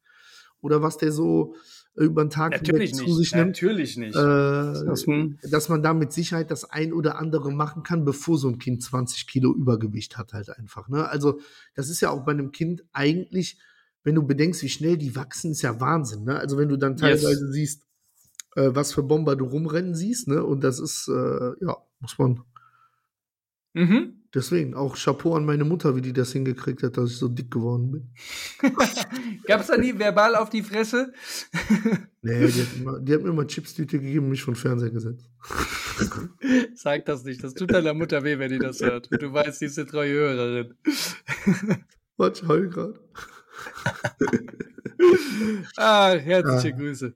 Oder 0.61 0.81
was 0.81 0.97
der 0.97 1.11
so 1.11 1.55
über 2.03 2.23
den 2.23 2.29
Tag 2.29 2.51
Natürlich 2.51 2.93
nicht. 2.93 3.05
zu 3.07 3.13
sich 3.15 3.33
nimmt. 3.33 3.47
Natürlich 3.49 3.97
nicht. 3.97 4.15
Äh, 4.15 4.19
Das, 4.19 5.05
hm, 5.05 5.37
dass 5.49 5.69
man 5.69 5.83
da 5.83 5.93
mit 5.93 6.13
Sicherheit 6.13 6.49
das 6.51 6.65
ein 6.69 6.93
oder 6.93 7.17
andere 7.19 7.51
machen 7.51 7.83
kann, 7.83 8.05
bevor 8.05 8.37
so 8.37 8.47
ein 8.47 8.57
Kind 8.59 8.81
20 8.83 9.27
Kilo 9.27 9.53
Übergewicht 9.53 10.17
hat, 10.17 10.33
halt 10.33 10.49
einfach. 10.57 10.87
Ne? 10.89 11.07
Also, 11.09 11.39
das 11.75 11.89
ist 11.89 12.01
ja 12.01 12.09
auch 12.09 12.23
bei 12.25 12.31
einem 12.31 12.51
Kind 12.51 12.83
eigentlich, 12.93 13.59
wenn 14.03 14.15
du 14.15 14.23
bedenkst, 14.25 14.63
wie 14.63 14.69
schnell 14.69 14.97
die 14.97 15.15
wachsen, 15.15 15.51
ist 15.51 15.61
ja 15.61 15.79
Wahnsinn. 15.79 16.23
Ne? 16.23 16.39
Also, 16.39 16.57
wenn 16.57 16.69
du 16.69 16.77
dann 16.77 16.93
Yes. 16.93 17.01
teilweise 17.01 17.51
siehst, 17.51 17.83
äh, 18.55 18.69
was 18.73 18.93
für 18.93 19.03
Bomber 19.03 19.35
du 19.35 19.45
rumrennen 19.45 19.93
siehst, 19.93 20.27
ne? 20.27 20.43
Und 20.43 20.63
das 20.63 20.79
ist, 20.79 21.07
äh, 21.07 21.51
ja, 21.65 21.77
muss 21.99 22.17
man. 22.17 22.41
mhm. 23.73 24.18
Deswegen 24.33 24.75
auch 24.75 24.95
Chapeau 24.95 25.35
an 25.35 25.45
meine 25.45 25.63
Mutter, 25.63 25.95
wie 25.95 26.01
die 26.01 26.13
das 26.13 26.31
hingekriegt 26.33 26.83
hat, 26.83 26.97
dass 26.97 27.09
ich 27.11 27.17
so 27.17 27.27
dick 27.27 27.49
geworden 27.49 27.91
bin. 27.91 28.09
Gab 29.47 29.61
es 29.61 29.67
da 29.67 29.77
nie 29.77 29.97
verbal 29.97 30.35
auf 30.35 30.49
die 30.49 30.63
Fresse? 30.63 31.13
Nee, 32.21 32.47
die 32.47 32.61
hat, 32.61 32.67
immer, 32.75 32.99
die 32.99 33.13
hat 33.13 33.21
mir 33.21 33.29
immer 33.29 33.47
Chipstüte 33.47 33.97
gegeben 33.97 34.25
und 34.25 34.31
mich 34.31 34.43
vor 34.43 34.53
den 34.53 34.59
Fernseher 34.59 34.89
gesetzt. 34.89 35.29
Sag 36.75 37.05
das 37.05 37.23
nicht. 37.23 37.41
Das 37.41 37.53
tut 37.53 37.71
deiner 37.71 37.93
Mutter 37.93 38.25
weh, 38.25 38.37
wenn 38.37 38.51
die 38.51 38.59
das 38.59 38.81
hört. 38.81 39.07
Du 39.09 39.31
weißt, 39.31 39.61
die 39.61 39.65
ist 39.67 39.79
eine 39.79 39.87
treue 39.87 40.11
Hörerin. 40.15 40.73
Warte, 42.17 42.41
ich 42.43 42.47
heul 42.49 42.69
grad. 42.69 42.99
Ah, 45.77 46.13
herzliche 46.15 46.73
Ah. 46.73 46.77
Grüße. 46.77 47.13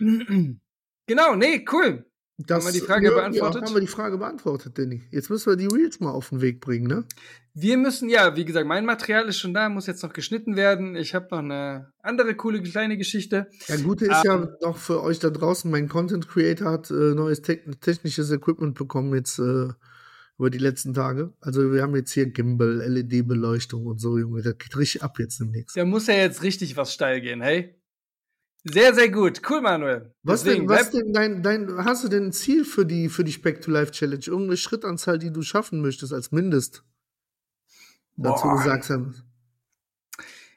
Genau, 1.06 1.36
nee, 1.36 1.64
cool. 1.70 2.06
Das, 2.38 2.64
wir 2.64 2.72
die 2.72 2.80
Frage 2.80 3.06
ja, 3.06 3.14
beantwortet? 3.14 3.62
Ja, 3.62 3.66
haben 3.66 3.74
wir 3.74 3.80
die 3.80 3.86
Frage 3.86 4.18
beantwortet, 4.18 4.76
Danny. 4.76 5.02
Jetzt 5.12 5.30
müssen 5.30 5.50
wir 5.50 5.56
die 5.56 5.72
Reels 5.72 6.00
mal 6.00 6.10
auf 6.10 6.30
den 6.30 6.40
Weg 6.40 6.60
bringen, 6.60 6.88
ne? 6.88 7.04
Wir 7.54 7.76
müssen, 7.76 8.08
ja, 8.08 8.34
wie 8.34 8.44
gesagt, 8.44 8.66
mein 8.66 8.84
Material 8.84 9.28
ist 9.28 9.38
schon 9.38 9.54
da, 9.54 9.68
muss 9.68 9.86
jetzt 9.86 10.02
noch 10.02 10.12
geschnitten 10.12 10.56
werden. 10.56 10.96
Ich 10.96 11.14
habe 11.14 11.28
noch 11.30 11.38
eine 11.38 11.92
andere 12.02 12.34
coole 12.34 12.60
kleine 12.60 12.98
Geschichte. 12.98 13.46
Ja, 13.68 13.76
Gute 13.76 14.06
ist 14.06 14.24
ja 14.24 14.34
Ähm. 14.34 14.48
noch 14.60 14.76
für 14.76 15.00
euch 15.04 15.20
da 15.20 15.30
draußen, 15.30 15.70
mein 15.70 15.88
Content 15.88 16.28
Creator 16.28 16.72
hat 16.72 16.90
äh, 16.90 17.14
neues 17.14 17.42
te 17.42 17.60
technisches 17.80 18.32
Equipment 18.32 18.74
bekommen 18.74 19.14
jetzt 19.14 19.38
äh, 19.38 19.68
über 20.36 20.50
die 20.50 20.58
letzten 20.58 20.92
Tage. 20.92 21.32
Also 21.40 21.72
wir 21.72 21.82
haben 21.82 21.94
jetzt 21.94 22.10
hier 22.10 22.26
Gimbal, 22.26 22.82
LED-Beleuchtung 22.84 23.86
und 23.86 24.00
so, 24.00 24.18
Junge. 24.18 24.42
Das 24.42 24.58
geht 24.58 24.76
richtig 24.76 25.04
ab 25.04 25.20
jetzt 25.20 25.38
demnächst. 25.38 25.76
Da 25.76 25.84
muss 25.84 26.08
ja 26.08 26.14
jetzt 26.14 26.42
richtig 26.42 26.76
was 26.76 26.92
steil 26.92 27.20
gehen, 27.20 27.40
hey? 27.40 27.76
Sehr, 28.64 28.94
sehr 28.94 29.10
gut. 29.10 29.42
Cool, 29.48 29.60
Manuel. 29.60 30.14
Was 30.22 30.42
Deswegen, 30.42 30.66
denn, 30.66 30.76
was 30.76 30.90
denn 30.90 31.12
dein, 31.12 31.42
dein, 31.42 31.84
hast 31.84 32.02
du 32.02 32.08
denn 32.08 32.26
ein 32.26 32.32
Ziel 32.32 32.64
für 32.64 32.86
die, 32.86 33.10
für 33.10 33.22
die 33.22 33.32
Speck 33.32 33.60
to 33.60 33.70
Life 33.70 33.92
Challenge? 33.92 34.24
Irgendeine 34.26 34.56
Schrittanzahl, 34.56 35.18
die 35.18 35.30
du 35.30 35.42
schaffen 35.42 35.82
möchtest 35.82 36.14
als 36.14 36.32
Mindest? 36.32 36.82
Dazu 38.16 38.48
gesagt 38.48 38.88
haben, 38.90 39.14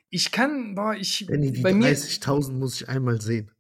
Ich 0.09 0.31
kann, 0.31 0.75
boah, 0.75 0.95
ich, 0.95 1.25
Danny, 1.27 1.51
die 1.51 1.61
bei 1.61 1.73
mir, 1.73 1.89
30.000 1.89 2.53
muss 2.53 2.75
ich 2.75 2.87
einmal 2.87 3.19
sehen. 3.19 3.51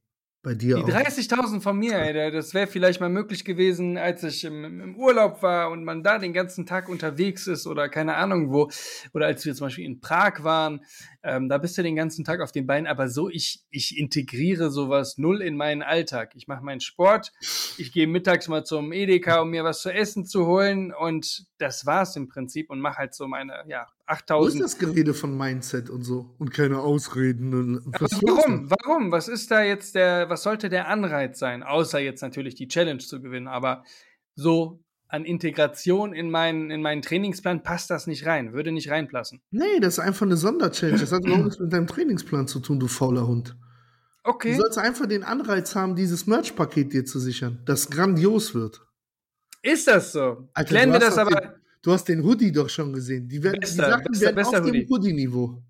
Bei 0.47 0.55
dir 0.55 0.77
Die 0.77 0.83
auch. 0.83 0.87
30.000 0.87 1.59
von 1.59 1.77
mir, 1.77 1.97
ey, 1.97 2.31
das 2.31 2.53
wäre 2.53 2.67
vielleicht 2.67 3.01
mal 3.01 3.09
möglich 3.09 3.43
gewesen, 3.43 3.97
als 3.97 4.23
ich 4.23 4.45
im, 4.45 4.79
im 4.79 4.95
Urlaub 4.95 5.41
war 5.43 5.69
und 5.71 5.83
man 5.83 6.03
da 6.03 6.19
den 6.19 6.31
ganzen 6.31 6.65
Tag 6.65 6.87
unterwegs 6.87 7.47
ist 7.47 7.67
oder 7.67 7.89
keine 7.89 8.15
Ahnung 8.15 8.53
wo. 8.53 8.71
Oder 9.13 9.25
als 9.25 9.45
wir 9.45 9.53
zum 9.55 9.67
Beispiel 9.67 9.83
in 9.83 9.99
Prag 9.99 10.45
waren, 10.45 10.85
ähm, 11.21 11.49
da 11.49 11.57
bist 11.57 11.77
du 11.77 11.83
den 11.83 11.97
ganzen 11.97 12.23
Tag 12.23 12.39
auf 12.39 12.53
den 12.53 12.65
Beinen. 12.65 12.87
Aber 12.87 13.09
so, 13.09 13.29
ich, 13.29 13.65
ich 13.71 13.97
integriere 13.97 14.71
sowas 14.71 15.17
null 15.17 15.41
in 15.41 15.57
meinen 15.57 15.81
Alltag. 15.81 16.31
Ich 16.33 16.47
mache 16.47 16.63
meinen 16.63 16.79
Sport, 16.79 17.33
ich 17.77 17.91
gehe 17.91 18.07
mittags 18.07 18.47
mal 18.47 18.63
zum 18.63 18.93
Edeka, 18.93 19.41
um 19.41 19.49
mir 19.49 19.65
was 19.65 19.81
zu 19.81 19.93
essen 19.93 20.25
zu 20.25 20.45
holen 20.45 20.93
und 20.93 21.45
das 21.57 21.85
war's 21.85 22.15
im 22.15 22.29
Prinzip 22.29 22.69
und 22.69 22.79
mache 22.79 22.99
halt 22.99 23.13
so 23.13 23.27
meine, 23.27 23.65
ja, 23.67 23.87
Wo 24.07 24.13
ist 24.13 24.19
8000 24.21 24.63
das 24.63 24.77
Gerede 24.77 25.13
von 25.13 25.37
Mindset 25.37 25.89
und 25.89 26.03
so? 26.03 26.33
Und 26.37 26.51
keine 26.51 26.79
Ausreden. 26.79 27.53
Und 27.53 27.85
warum? 27.85 28.69
Warum? 28.69 29.11
Was 29.11 29.27
ist 29.27 29.51
da 29.51 29.61
jetzt 29.63 29.95
der, 29.95 30.29
was 30.29 30.43
sollte 30.43 30.69
der 30.69 30.87
Anreiz 30.87 31.39
sein? 31.39 31.61
Außer 31.63 31.99
jetzt 31.99 32.21
natürlich 32.21 32.55
die 32.55 32.67
Challenge 32.67 32.99
zu 32.99 33.21
gewinnen, 33.21 33.47
aber 33.47 33.83
so 34.35 34.83
an 35.09 35.25
Integration 35.25 36.13
in 36.13 36.29
meinen, 36.29 36.69
in 36.69 36.81
meinen 36.81 37.01
Trainingsplan 37.01 37.63
passt 37.63 37.89
das 37.89 38.07
nicht 38.07 38.25
rein, 38.25 38.53
würde 38.53 38.71
nicht 38.71 38.89
reinpassen. 38.89 39.41
Nee, 39.51 39.79
das 39.81 39.95
ist 39.95 39.99
einfach 39.99 40.25
eine 40.25 40.37
Sonderchallenge. 40.37 40.99
Das 40.99 41.11
hat 41.11 41.25
überhaupt 41.25 41.45
nichts 41.45 41.59
mit 41.59 41.71
deinem 41.71 41.87
Trainingsplan 41.87 42.47
zu 42.47 42.59
tun, 42.59 42.79
du 42.79 42.87
fauler 42.87 43.27
Hund. 43.27 43.55
Du 44.23 44.29
Okay. 44.31 44.55
sollst 44.55 44.77
einfach 44.77 45.05
den 45.05 45.23
Anreiz 45.23 45.75
haben, 45.75 45.95
dieses 45.95 46.27
Merch-Paket 46.27 46.91
dir 46.91 47.05
zu 47.05 47.19
sichern, 47.19 47.61
das 47.65 47.89
grandios 47.89 48.53
wird. 48.53 48.81
Ist 49.61 49.87
das 49.87 50.11
so? 50.11 50.49
Alter, 50.53 50.69
Klären 50.69 50.89
du 50.89 50.95
wir 50.95 50.99
das 50.99 51.17
aber. 51.17 51.35
Den, 51.39 51.51
du 51.81 51.91
hast 51.91 52.05
den 52.05 52.23
Hoodie 52.23 52.51
doch 52.51 52.69
schon 52.69 52.93
gesehen. 52.93 53.27
Die, 53.27 53.41
werden, 53.43 53.59
Bester, 53.59 53.83
die 53.85 53.91
Sachen 53.91 54.11
bester, 54.11 54.25
werden 54.25 54.35
bester 54.35 54.57
auf 54.59 54.65
dem 54.65 54.75
Hoodie. 54.75 54.87
Hoodie-Niveau. 54.89 55.63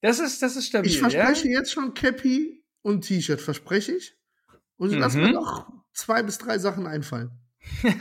Das 0.00 0.18
ist, 0.20 0.40
das 0.42 0.56
ist 0.56 0.66
stabil. 0.66 0.90
Ich 0.90 0.98
verspreche 0.98 1.48
jetzt 1.48 1.72
schon 1.72 1.92
Cappy 1.94 2.64
und 2.82 3.02
T-Shirt, 3.02 3.40
verspreche 3.40 3.92
ich. 3.92 4.16
Und 4.76 4.92
lass 4.92 5.14
Mhm. 5.14 5.22
mir 5.22 5.32
noch 5.32 5.68
zwei 5.92 6.22
bis 6.22 6.38
drei 6.38 6.58
Sachen 6.58 6.86
einfallen. 6.86 7.30
Ja? 7.82 7.94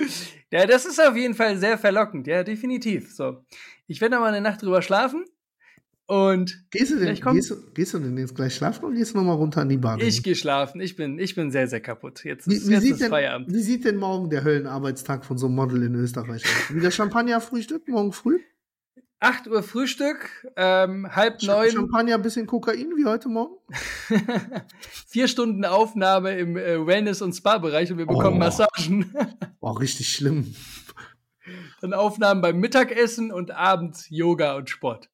ja, 0.50 0.66
das 0.66 0.86
ist 0.86 1.00
auf 1.00 1.16
jeden 1.16 1.34
Fall 1.34 1.58
sehr 1.58 1.76
verlockend. 1.78 2.26
Ja, 2.26 2.42
definitiv. 2.42 3.14
So. 3.14 3.44
Ich 3.86 4.00
werde 4.00 4.14
noch 4.14 4.22
mal 4.22 4.28
eine 4.28 4.40
Nacht 4.40 4.62
drüber 4.62 4.80
schlafen 4.82 5.24
und 6.06 6.64
Gehst 6.70 6.92
du 6.92 6.98
denn, 6.98 7.14
gehst 7.14 7.50
du, 7.50 7.56
gehst 7.74 7.94
du 7.94 7.98
denn 7.98 8.16
jetzt 8.16 8.34
gleich 8.34 8.54
schlafen 8.54 8.84
oder 8.84 8.94
gehst 8.94 9.14
du 9.14 9.18
nochmal 9.18 9.36
runter 9.36 9.62
an 9.62 9.68
die 9.68 9.76
Bar? 9.76 10.00
ich 10.00 10.22
gehe 10.22 10.36
schlafen. 10.36 10.80
Ich 10.80 10.94
bin, 10.96 11.18
ich 11.18 11.34
bin 11.34 11.50
sehr, 11.50 11.66
sehr 11.66 11.80
kaputt. 11.80 12.24
Jetzt 12.24 12.48
Wie, 12.48 12.54
ist, 12.54 12.68
wie, 12.68 12.72
jetzt 12.74 12.82
sieht 12.82 12.92
ist 12.92 13.00
denn, 13.02 13.10
Feierabend. 13.10 13.52
wie 13.52 13.60
sieht 13.62 13.84
denn 13.84 13.96
morgen 13.96 14.30
der 14.30 14.44
Höllenarbeitstag 14.44 15.24
von 15.24 15.36
so 15.36 15.46
einem 15.46 15.56
Model 15.56 15.82
in 15.82 15.94
Österreich 15.96 16.44
aus? 16.44 16.74
Wieder 16.74 16.90
Champagner-Frühstück 16.90 17.88
morgen 17.88 18.12
früh? 18.12 18.38
8 19.18 19.48
Uhr 19.48 19.62
Frühstück, 19.62 20.46
ähm, 20.56 21.08
halb 21.16 21.42
neun, 21.42 21.70
Champagner, 21.70 22.18
bisschen 22.18 22.46
Kokain 22.46 22.92
wie 22.98 23.06
heute 23.06 23.30
Morgen? 23.30 23.54
vier 25.08 25.26
Stunden 25.26 25.64
Aufnahme 25.64 26.36
im 26.38 26.56
äh, 26.56 26.86
Wellness- 26.86 27.22
und 27.22 27.32
Spa-Bereich 27.32 27.90
und 27.90 27.98
wir 27.98 28.06
bekommen 28.06 28.36
Oh. 28.36 28.40
Massagen. 28.40 29.12
Boah, 29.60 29.80
richtig 29.80 30.08
schlimm. 30.10 30.54
Dann 31.80 31.94
Aufnahmen 31.94 32.42
beim 32.42 32.58
Mittagessen 32.58 33.32
und 33.32 33.50
abends 33.52 34.06
Yoga 34.10 34.54
und 34.56 34.68
Sport. 34.68 35.08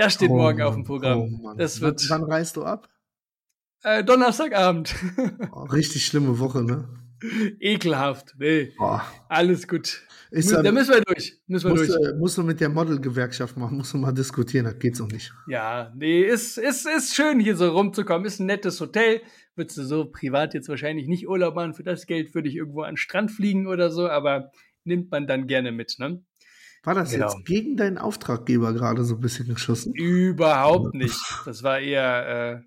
Das 0.00 0.14
steht 0.14 0.30
Oh 0.30 0.36
morgen 0.36 0.62
auf 0.62 0.72
dem 0.72 0.78
Mann, 0.78 0.86
Programm. 0.86 1.40
oh 1.44 1.54
das 1.58 1.80
wann, 1.82 1.90
wird 1.90 2.08
wann 2.08 2.24
reist 2.24 2.56
du 2.56 2.64
ab? 2.64 2.88
äh, 3.82 4.02
Donnerstagabend. 4.02 4.94
Oh, 5.52 5.64
richtig 5.64 6.06
schlimme 6.06 6.38
Woche, 6.38 6.62
ne? 6.64 6.88
Ekelhaft. 7.60 8.34
Nee, 8.38 8.72
alles 9.28 9.68
gut. 9.68 10.00
Ist 10.30 10.50
da 10.52 10.72
müssen 10.72 10.94
wir 10.94 11.02
durch. 11.02 11.38
Müssen 11.48 11.68
wir 11.68 11.74
musst, 11.76 11.90
durch. 11.90 12.12
du, 12.12 12.16
musst 12.18 12.38
du 12.38 12.42
mit 12.42 12.60
der 12.60 12.70
Model-Gewerkschaft 12.70 13.58
machen, 13.58 13.76
musst 13.76 13.92
du 13.92 13.98
mal 13.98 14.12
diskutieren, 14.12 14.64
das 14.64 14.78
geht 14.78 14.96
so 14.96 15.04
nicht. 15.04 15.34
Ja, 15.48 15.92
nee, 15.94 16.22
ist, 16.22 16.56
ist, 16.56 16.86
ist 16.86 17.14
schön 17.14 17.38
hier 17.38 17.56
so 17.56 17.68
rumzukommen. 17.68 18.24
Ist 18.26 18.40
ein 18.40 18.46
nettes 18.46 18.80
Hotel. 18.80 19.20
Würdest 19.54 19.76
du 19.76 19.82
so 19.84 20.06
privat 20.10 20.54
jetzt 20.54 20.70
wahrscheinlich 20.70 21.08
nicht 21.08 21.28
Urlaub 21.28 21.56
machen. 21.56 21.74
Für 21.74 21.82
das 21.82 22.06
Geld 22.06 22.34
würde 22.34 22.48
ich 22.48 22.56
irgendwo 22.56 22.82
an 22.82 22.92
den 22.92 22.96
Strand 22.96 23.32
fliegen 23.32 23.66
oder 23.66 23.90
so, 23.90 24.08
aber 24.08 24.50
nimmt 24.84 25.10
man 25.10 25.26
dann 25.26 25.46
gerne 25.46 25.72
mit, 25.72 25.96
ne? 25.98 26.24
War 26.82 26.94
das 26.94 27.10
Genau. 27.10 27.26
jetzt 27.32 27.44
gegen 27.44 27.76
deinen 27.76 27.98
Auftraggeber 27.98 28.72
gerade 28.72 29.04
so 29.04 29.16
ein 29.16 29.20
bisschen 29.20 29.48
geschossen? 29.48 29.92
Überhaupt 29.94 30.94
nicht. 30.94 31.18
Das 31.44 31.62
war 31.62 31.78
eher, 31.78 32.62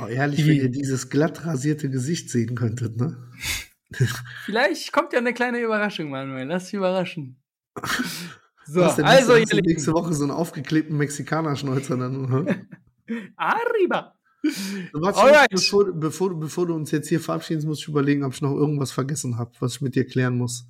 Oh, 0.00 0.06
ehrlich, 0.06 0.46
wenn 0.46 0.56
ihr 0.56 0.68
dieses 0.70 1.08
glatt 1.10 1.44
rasierte 1.46 1.90
Gesicht 1.90 2.30
sehen 2.30 2.54
könntet, 2.54 2.96
ne? 2.96 3.16
äh, 3.92 4.04
vielleicht 4.44 4.92
kommt 4.92 5.12
ja 5.12 5.18
eine 5.18 5.34
kleine 5.34 5.60
Überraschung, 5.60 6.10
Manuel. 6.10 6.46
Lass 6.46 6.64
dich 6.66 6.74
überraschen. 6.74 7.40
So, 8.66 8.82
Was 8.82 8.94
denn, 8.96 9.04
also, 9.04 9.32
hast 9.34 9.52
du 9.52 9.56
ihr 9.56 9.62
nächste. 9.62 9.92
Woche 9.94 10.12
so 10.14 10.22
einen 10.22 10.30
aufgeklebten 10.30 10.96
Mexikaner-Schnäuzer 10.96 11.96
dann. 11.96 12.68
Arriba. 13.36 14.14
Alright. 14.94 15.50
bevor, 15.50 15.92
bevor, 15.92 16.30
du- 16.30 16.38
bevor 16.38 16.66
du 16.66 16.74
uns 16.74 16.92
jetzt 16.92 17.08
hier 17.08 17.18
verabschiedest, 17.18 17.66
muss 17.66 17.80
ich 17.80 17.88
überlegen, 17.88 18.22
ob 18.22 18.32
ich 18.32 18.40
noch 18.42 18.54
irgendwas 18.54 18.92
vergessen 18.92 19.38
habe, 19.38 19.50
was 19.58 19.74
ich 19.74 19.80
mit 19.80 19.96
dir 19.96 20.06
klären 20.06 20.36
muss. 20.38 20.66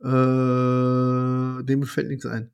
Äh, 0.00 1.64
dem 1.64 1.82
fällt 1.84 2.08
nichts 2.08 2.26
ein. 2.26 2.50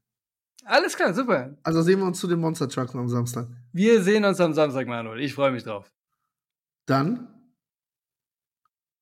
Alles 0.64 0.96
klar, 0.96 1.12
super. 1.12 1.56
Also 1.62 1.82
sehen 1.82 1.98
wir 2.00 2.06
uns 2.06 2.18
zu 2.18 2.26
den 2.26 2.40
Monster 2.40 2.68
Trucks 2.68 2.94
am 2.94 3.08
Samstag. 3.08 3.48
Wir 3.72 4.02
sehen 4.02 4.24
uns 4.24 4.40
am 4.40 4.54
Samstag, 4.54 4.86
Manuel. 4.86 5.20
Ich 5.20 5.34
freue 5.34 5.52
mich 5.52 5.62
drauf. 5.64 5.92
Dann 6.86 7.28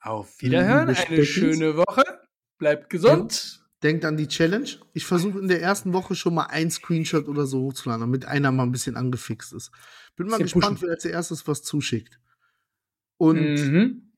Auf 0.00 0.40
Wiederhören. 0.40 0.88
Eine 0.88 1.24
schöne 1.24 1.76
Woche. 1.76 2.02
Bleibt 2.58 2.90
gesund. 2.90 3.64
denkt 3.84 4.04
an 4.04 4.16
die 4.16 4.26
Challenge. 4.28 4.68
Ich 4.92 5.06
versuche 5.06 5.38
in 5.38 5.48
der 5.48 5.60
ersten 5.62 5.92
Woche 5.92 6.14
schon 6.16 6.34
mal 6.34 6.46
ein 6.46 6.70
Screenshot 6.70 7.28
oder 7.28 7.46
so 7.46 7.60
hochzuladen, 7.62 8.00
damit 8.02 8.24
einer 8.24 8.50
mal 8.52 8.64
ein 8.64 8.72
bisschen 8.72 8.96
angefixt 8.96 9.52
ist. 9.52 9.70
Bin 10.16 10.26
mal 10.28 10.38
gespannt, 10.38 10.64
pushen. 10.80 10.82
wer 10.82 10.90
als 10.94 11.04
erstes 11.04 11.46
was 11.46 11.62
zuschickt. 11.62 12.18
Und 13.18 13.36
Mhm. 13.40 14.11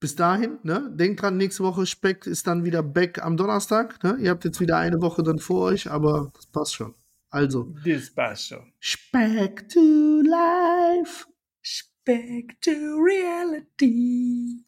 Bis 0.00 0.16
dahin, 0.16 0.58
ne, 0.62 0.90
denkt 0.94 1.22
dran, 1.22 1.36
nächste 1.36 1.62
Woche 1.62 1.84
Speck 1.86 2.26
ist 2.26 2.46
dann 2.46 2.64
wieder 2.64 2.82
back 2.82 3.22
am 3.22 3.36
Donnerstag. 3.36 4.02
Ne? 4.02 4.16
Ihr 4.20 4.30
habt 4.30 4.44
jetzt 4.44 4.58
wieder 4.58 4.78
eine 4.78 5.00
Woche 5.02 5.22
dann 5.22 5.38
vor 5.38 5.66
euch, 5.66 5.90
aber 5.90 6.32
das 6.34 6.46
passt 6.46 6.74
schon. 6.74 6.94
Also, 7.28 7.74
Das 7.84 8.10
passt 8.10 8.48
schon. 8.48 8.72
Speck 8.80 9.68
to 9.68 10.22
life. 10.22 11.26
Speck 11.62 12.60
to 12.62 12.70
reality. 12.70 14.64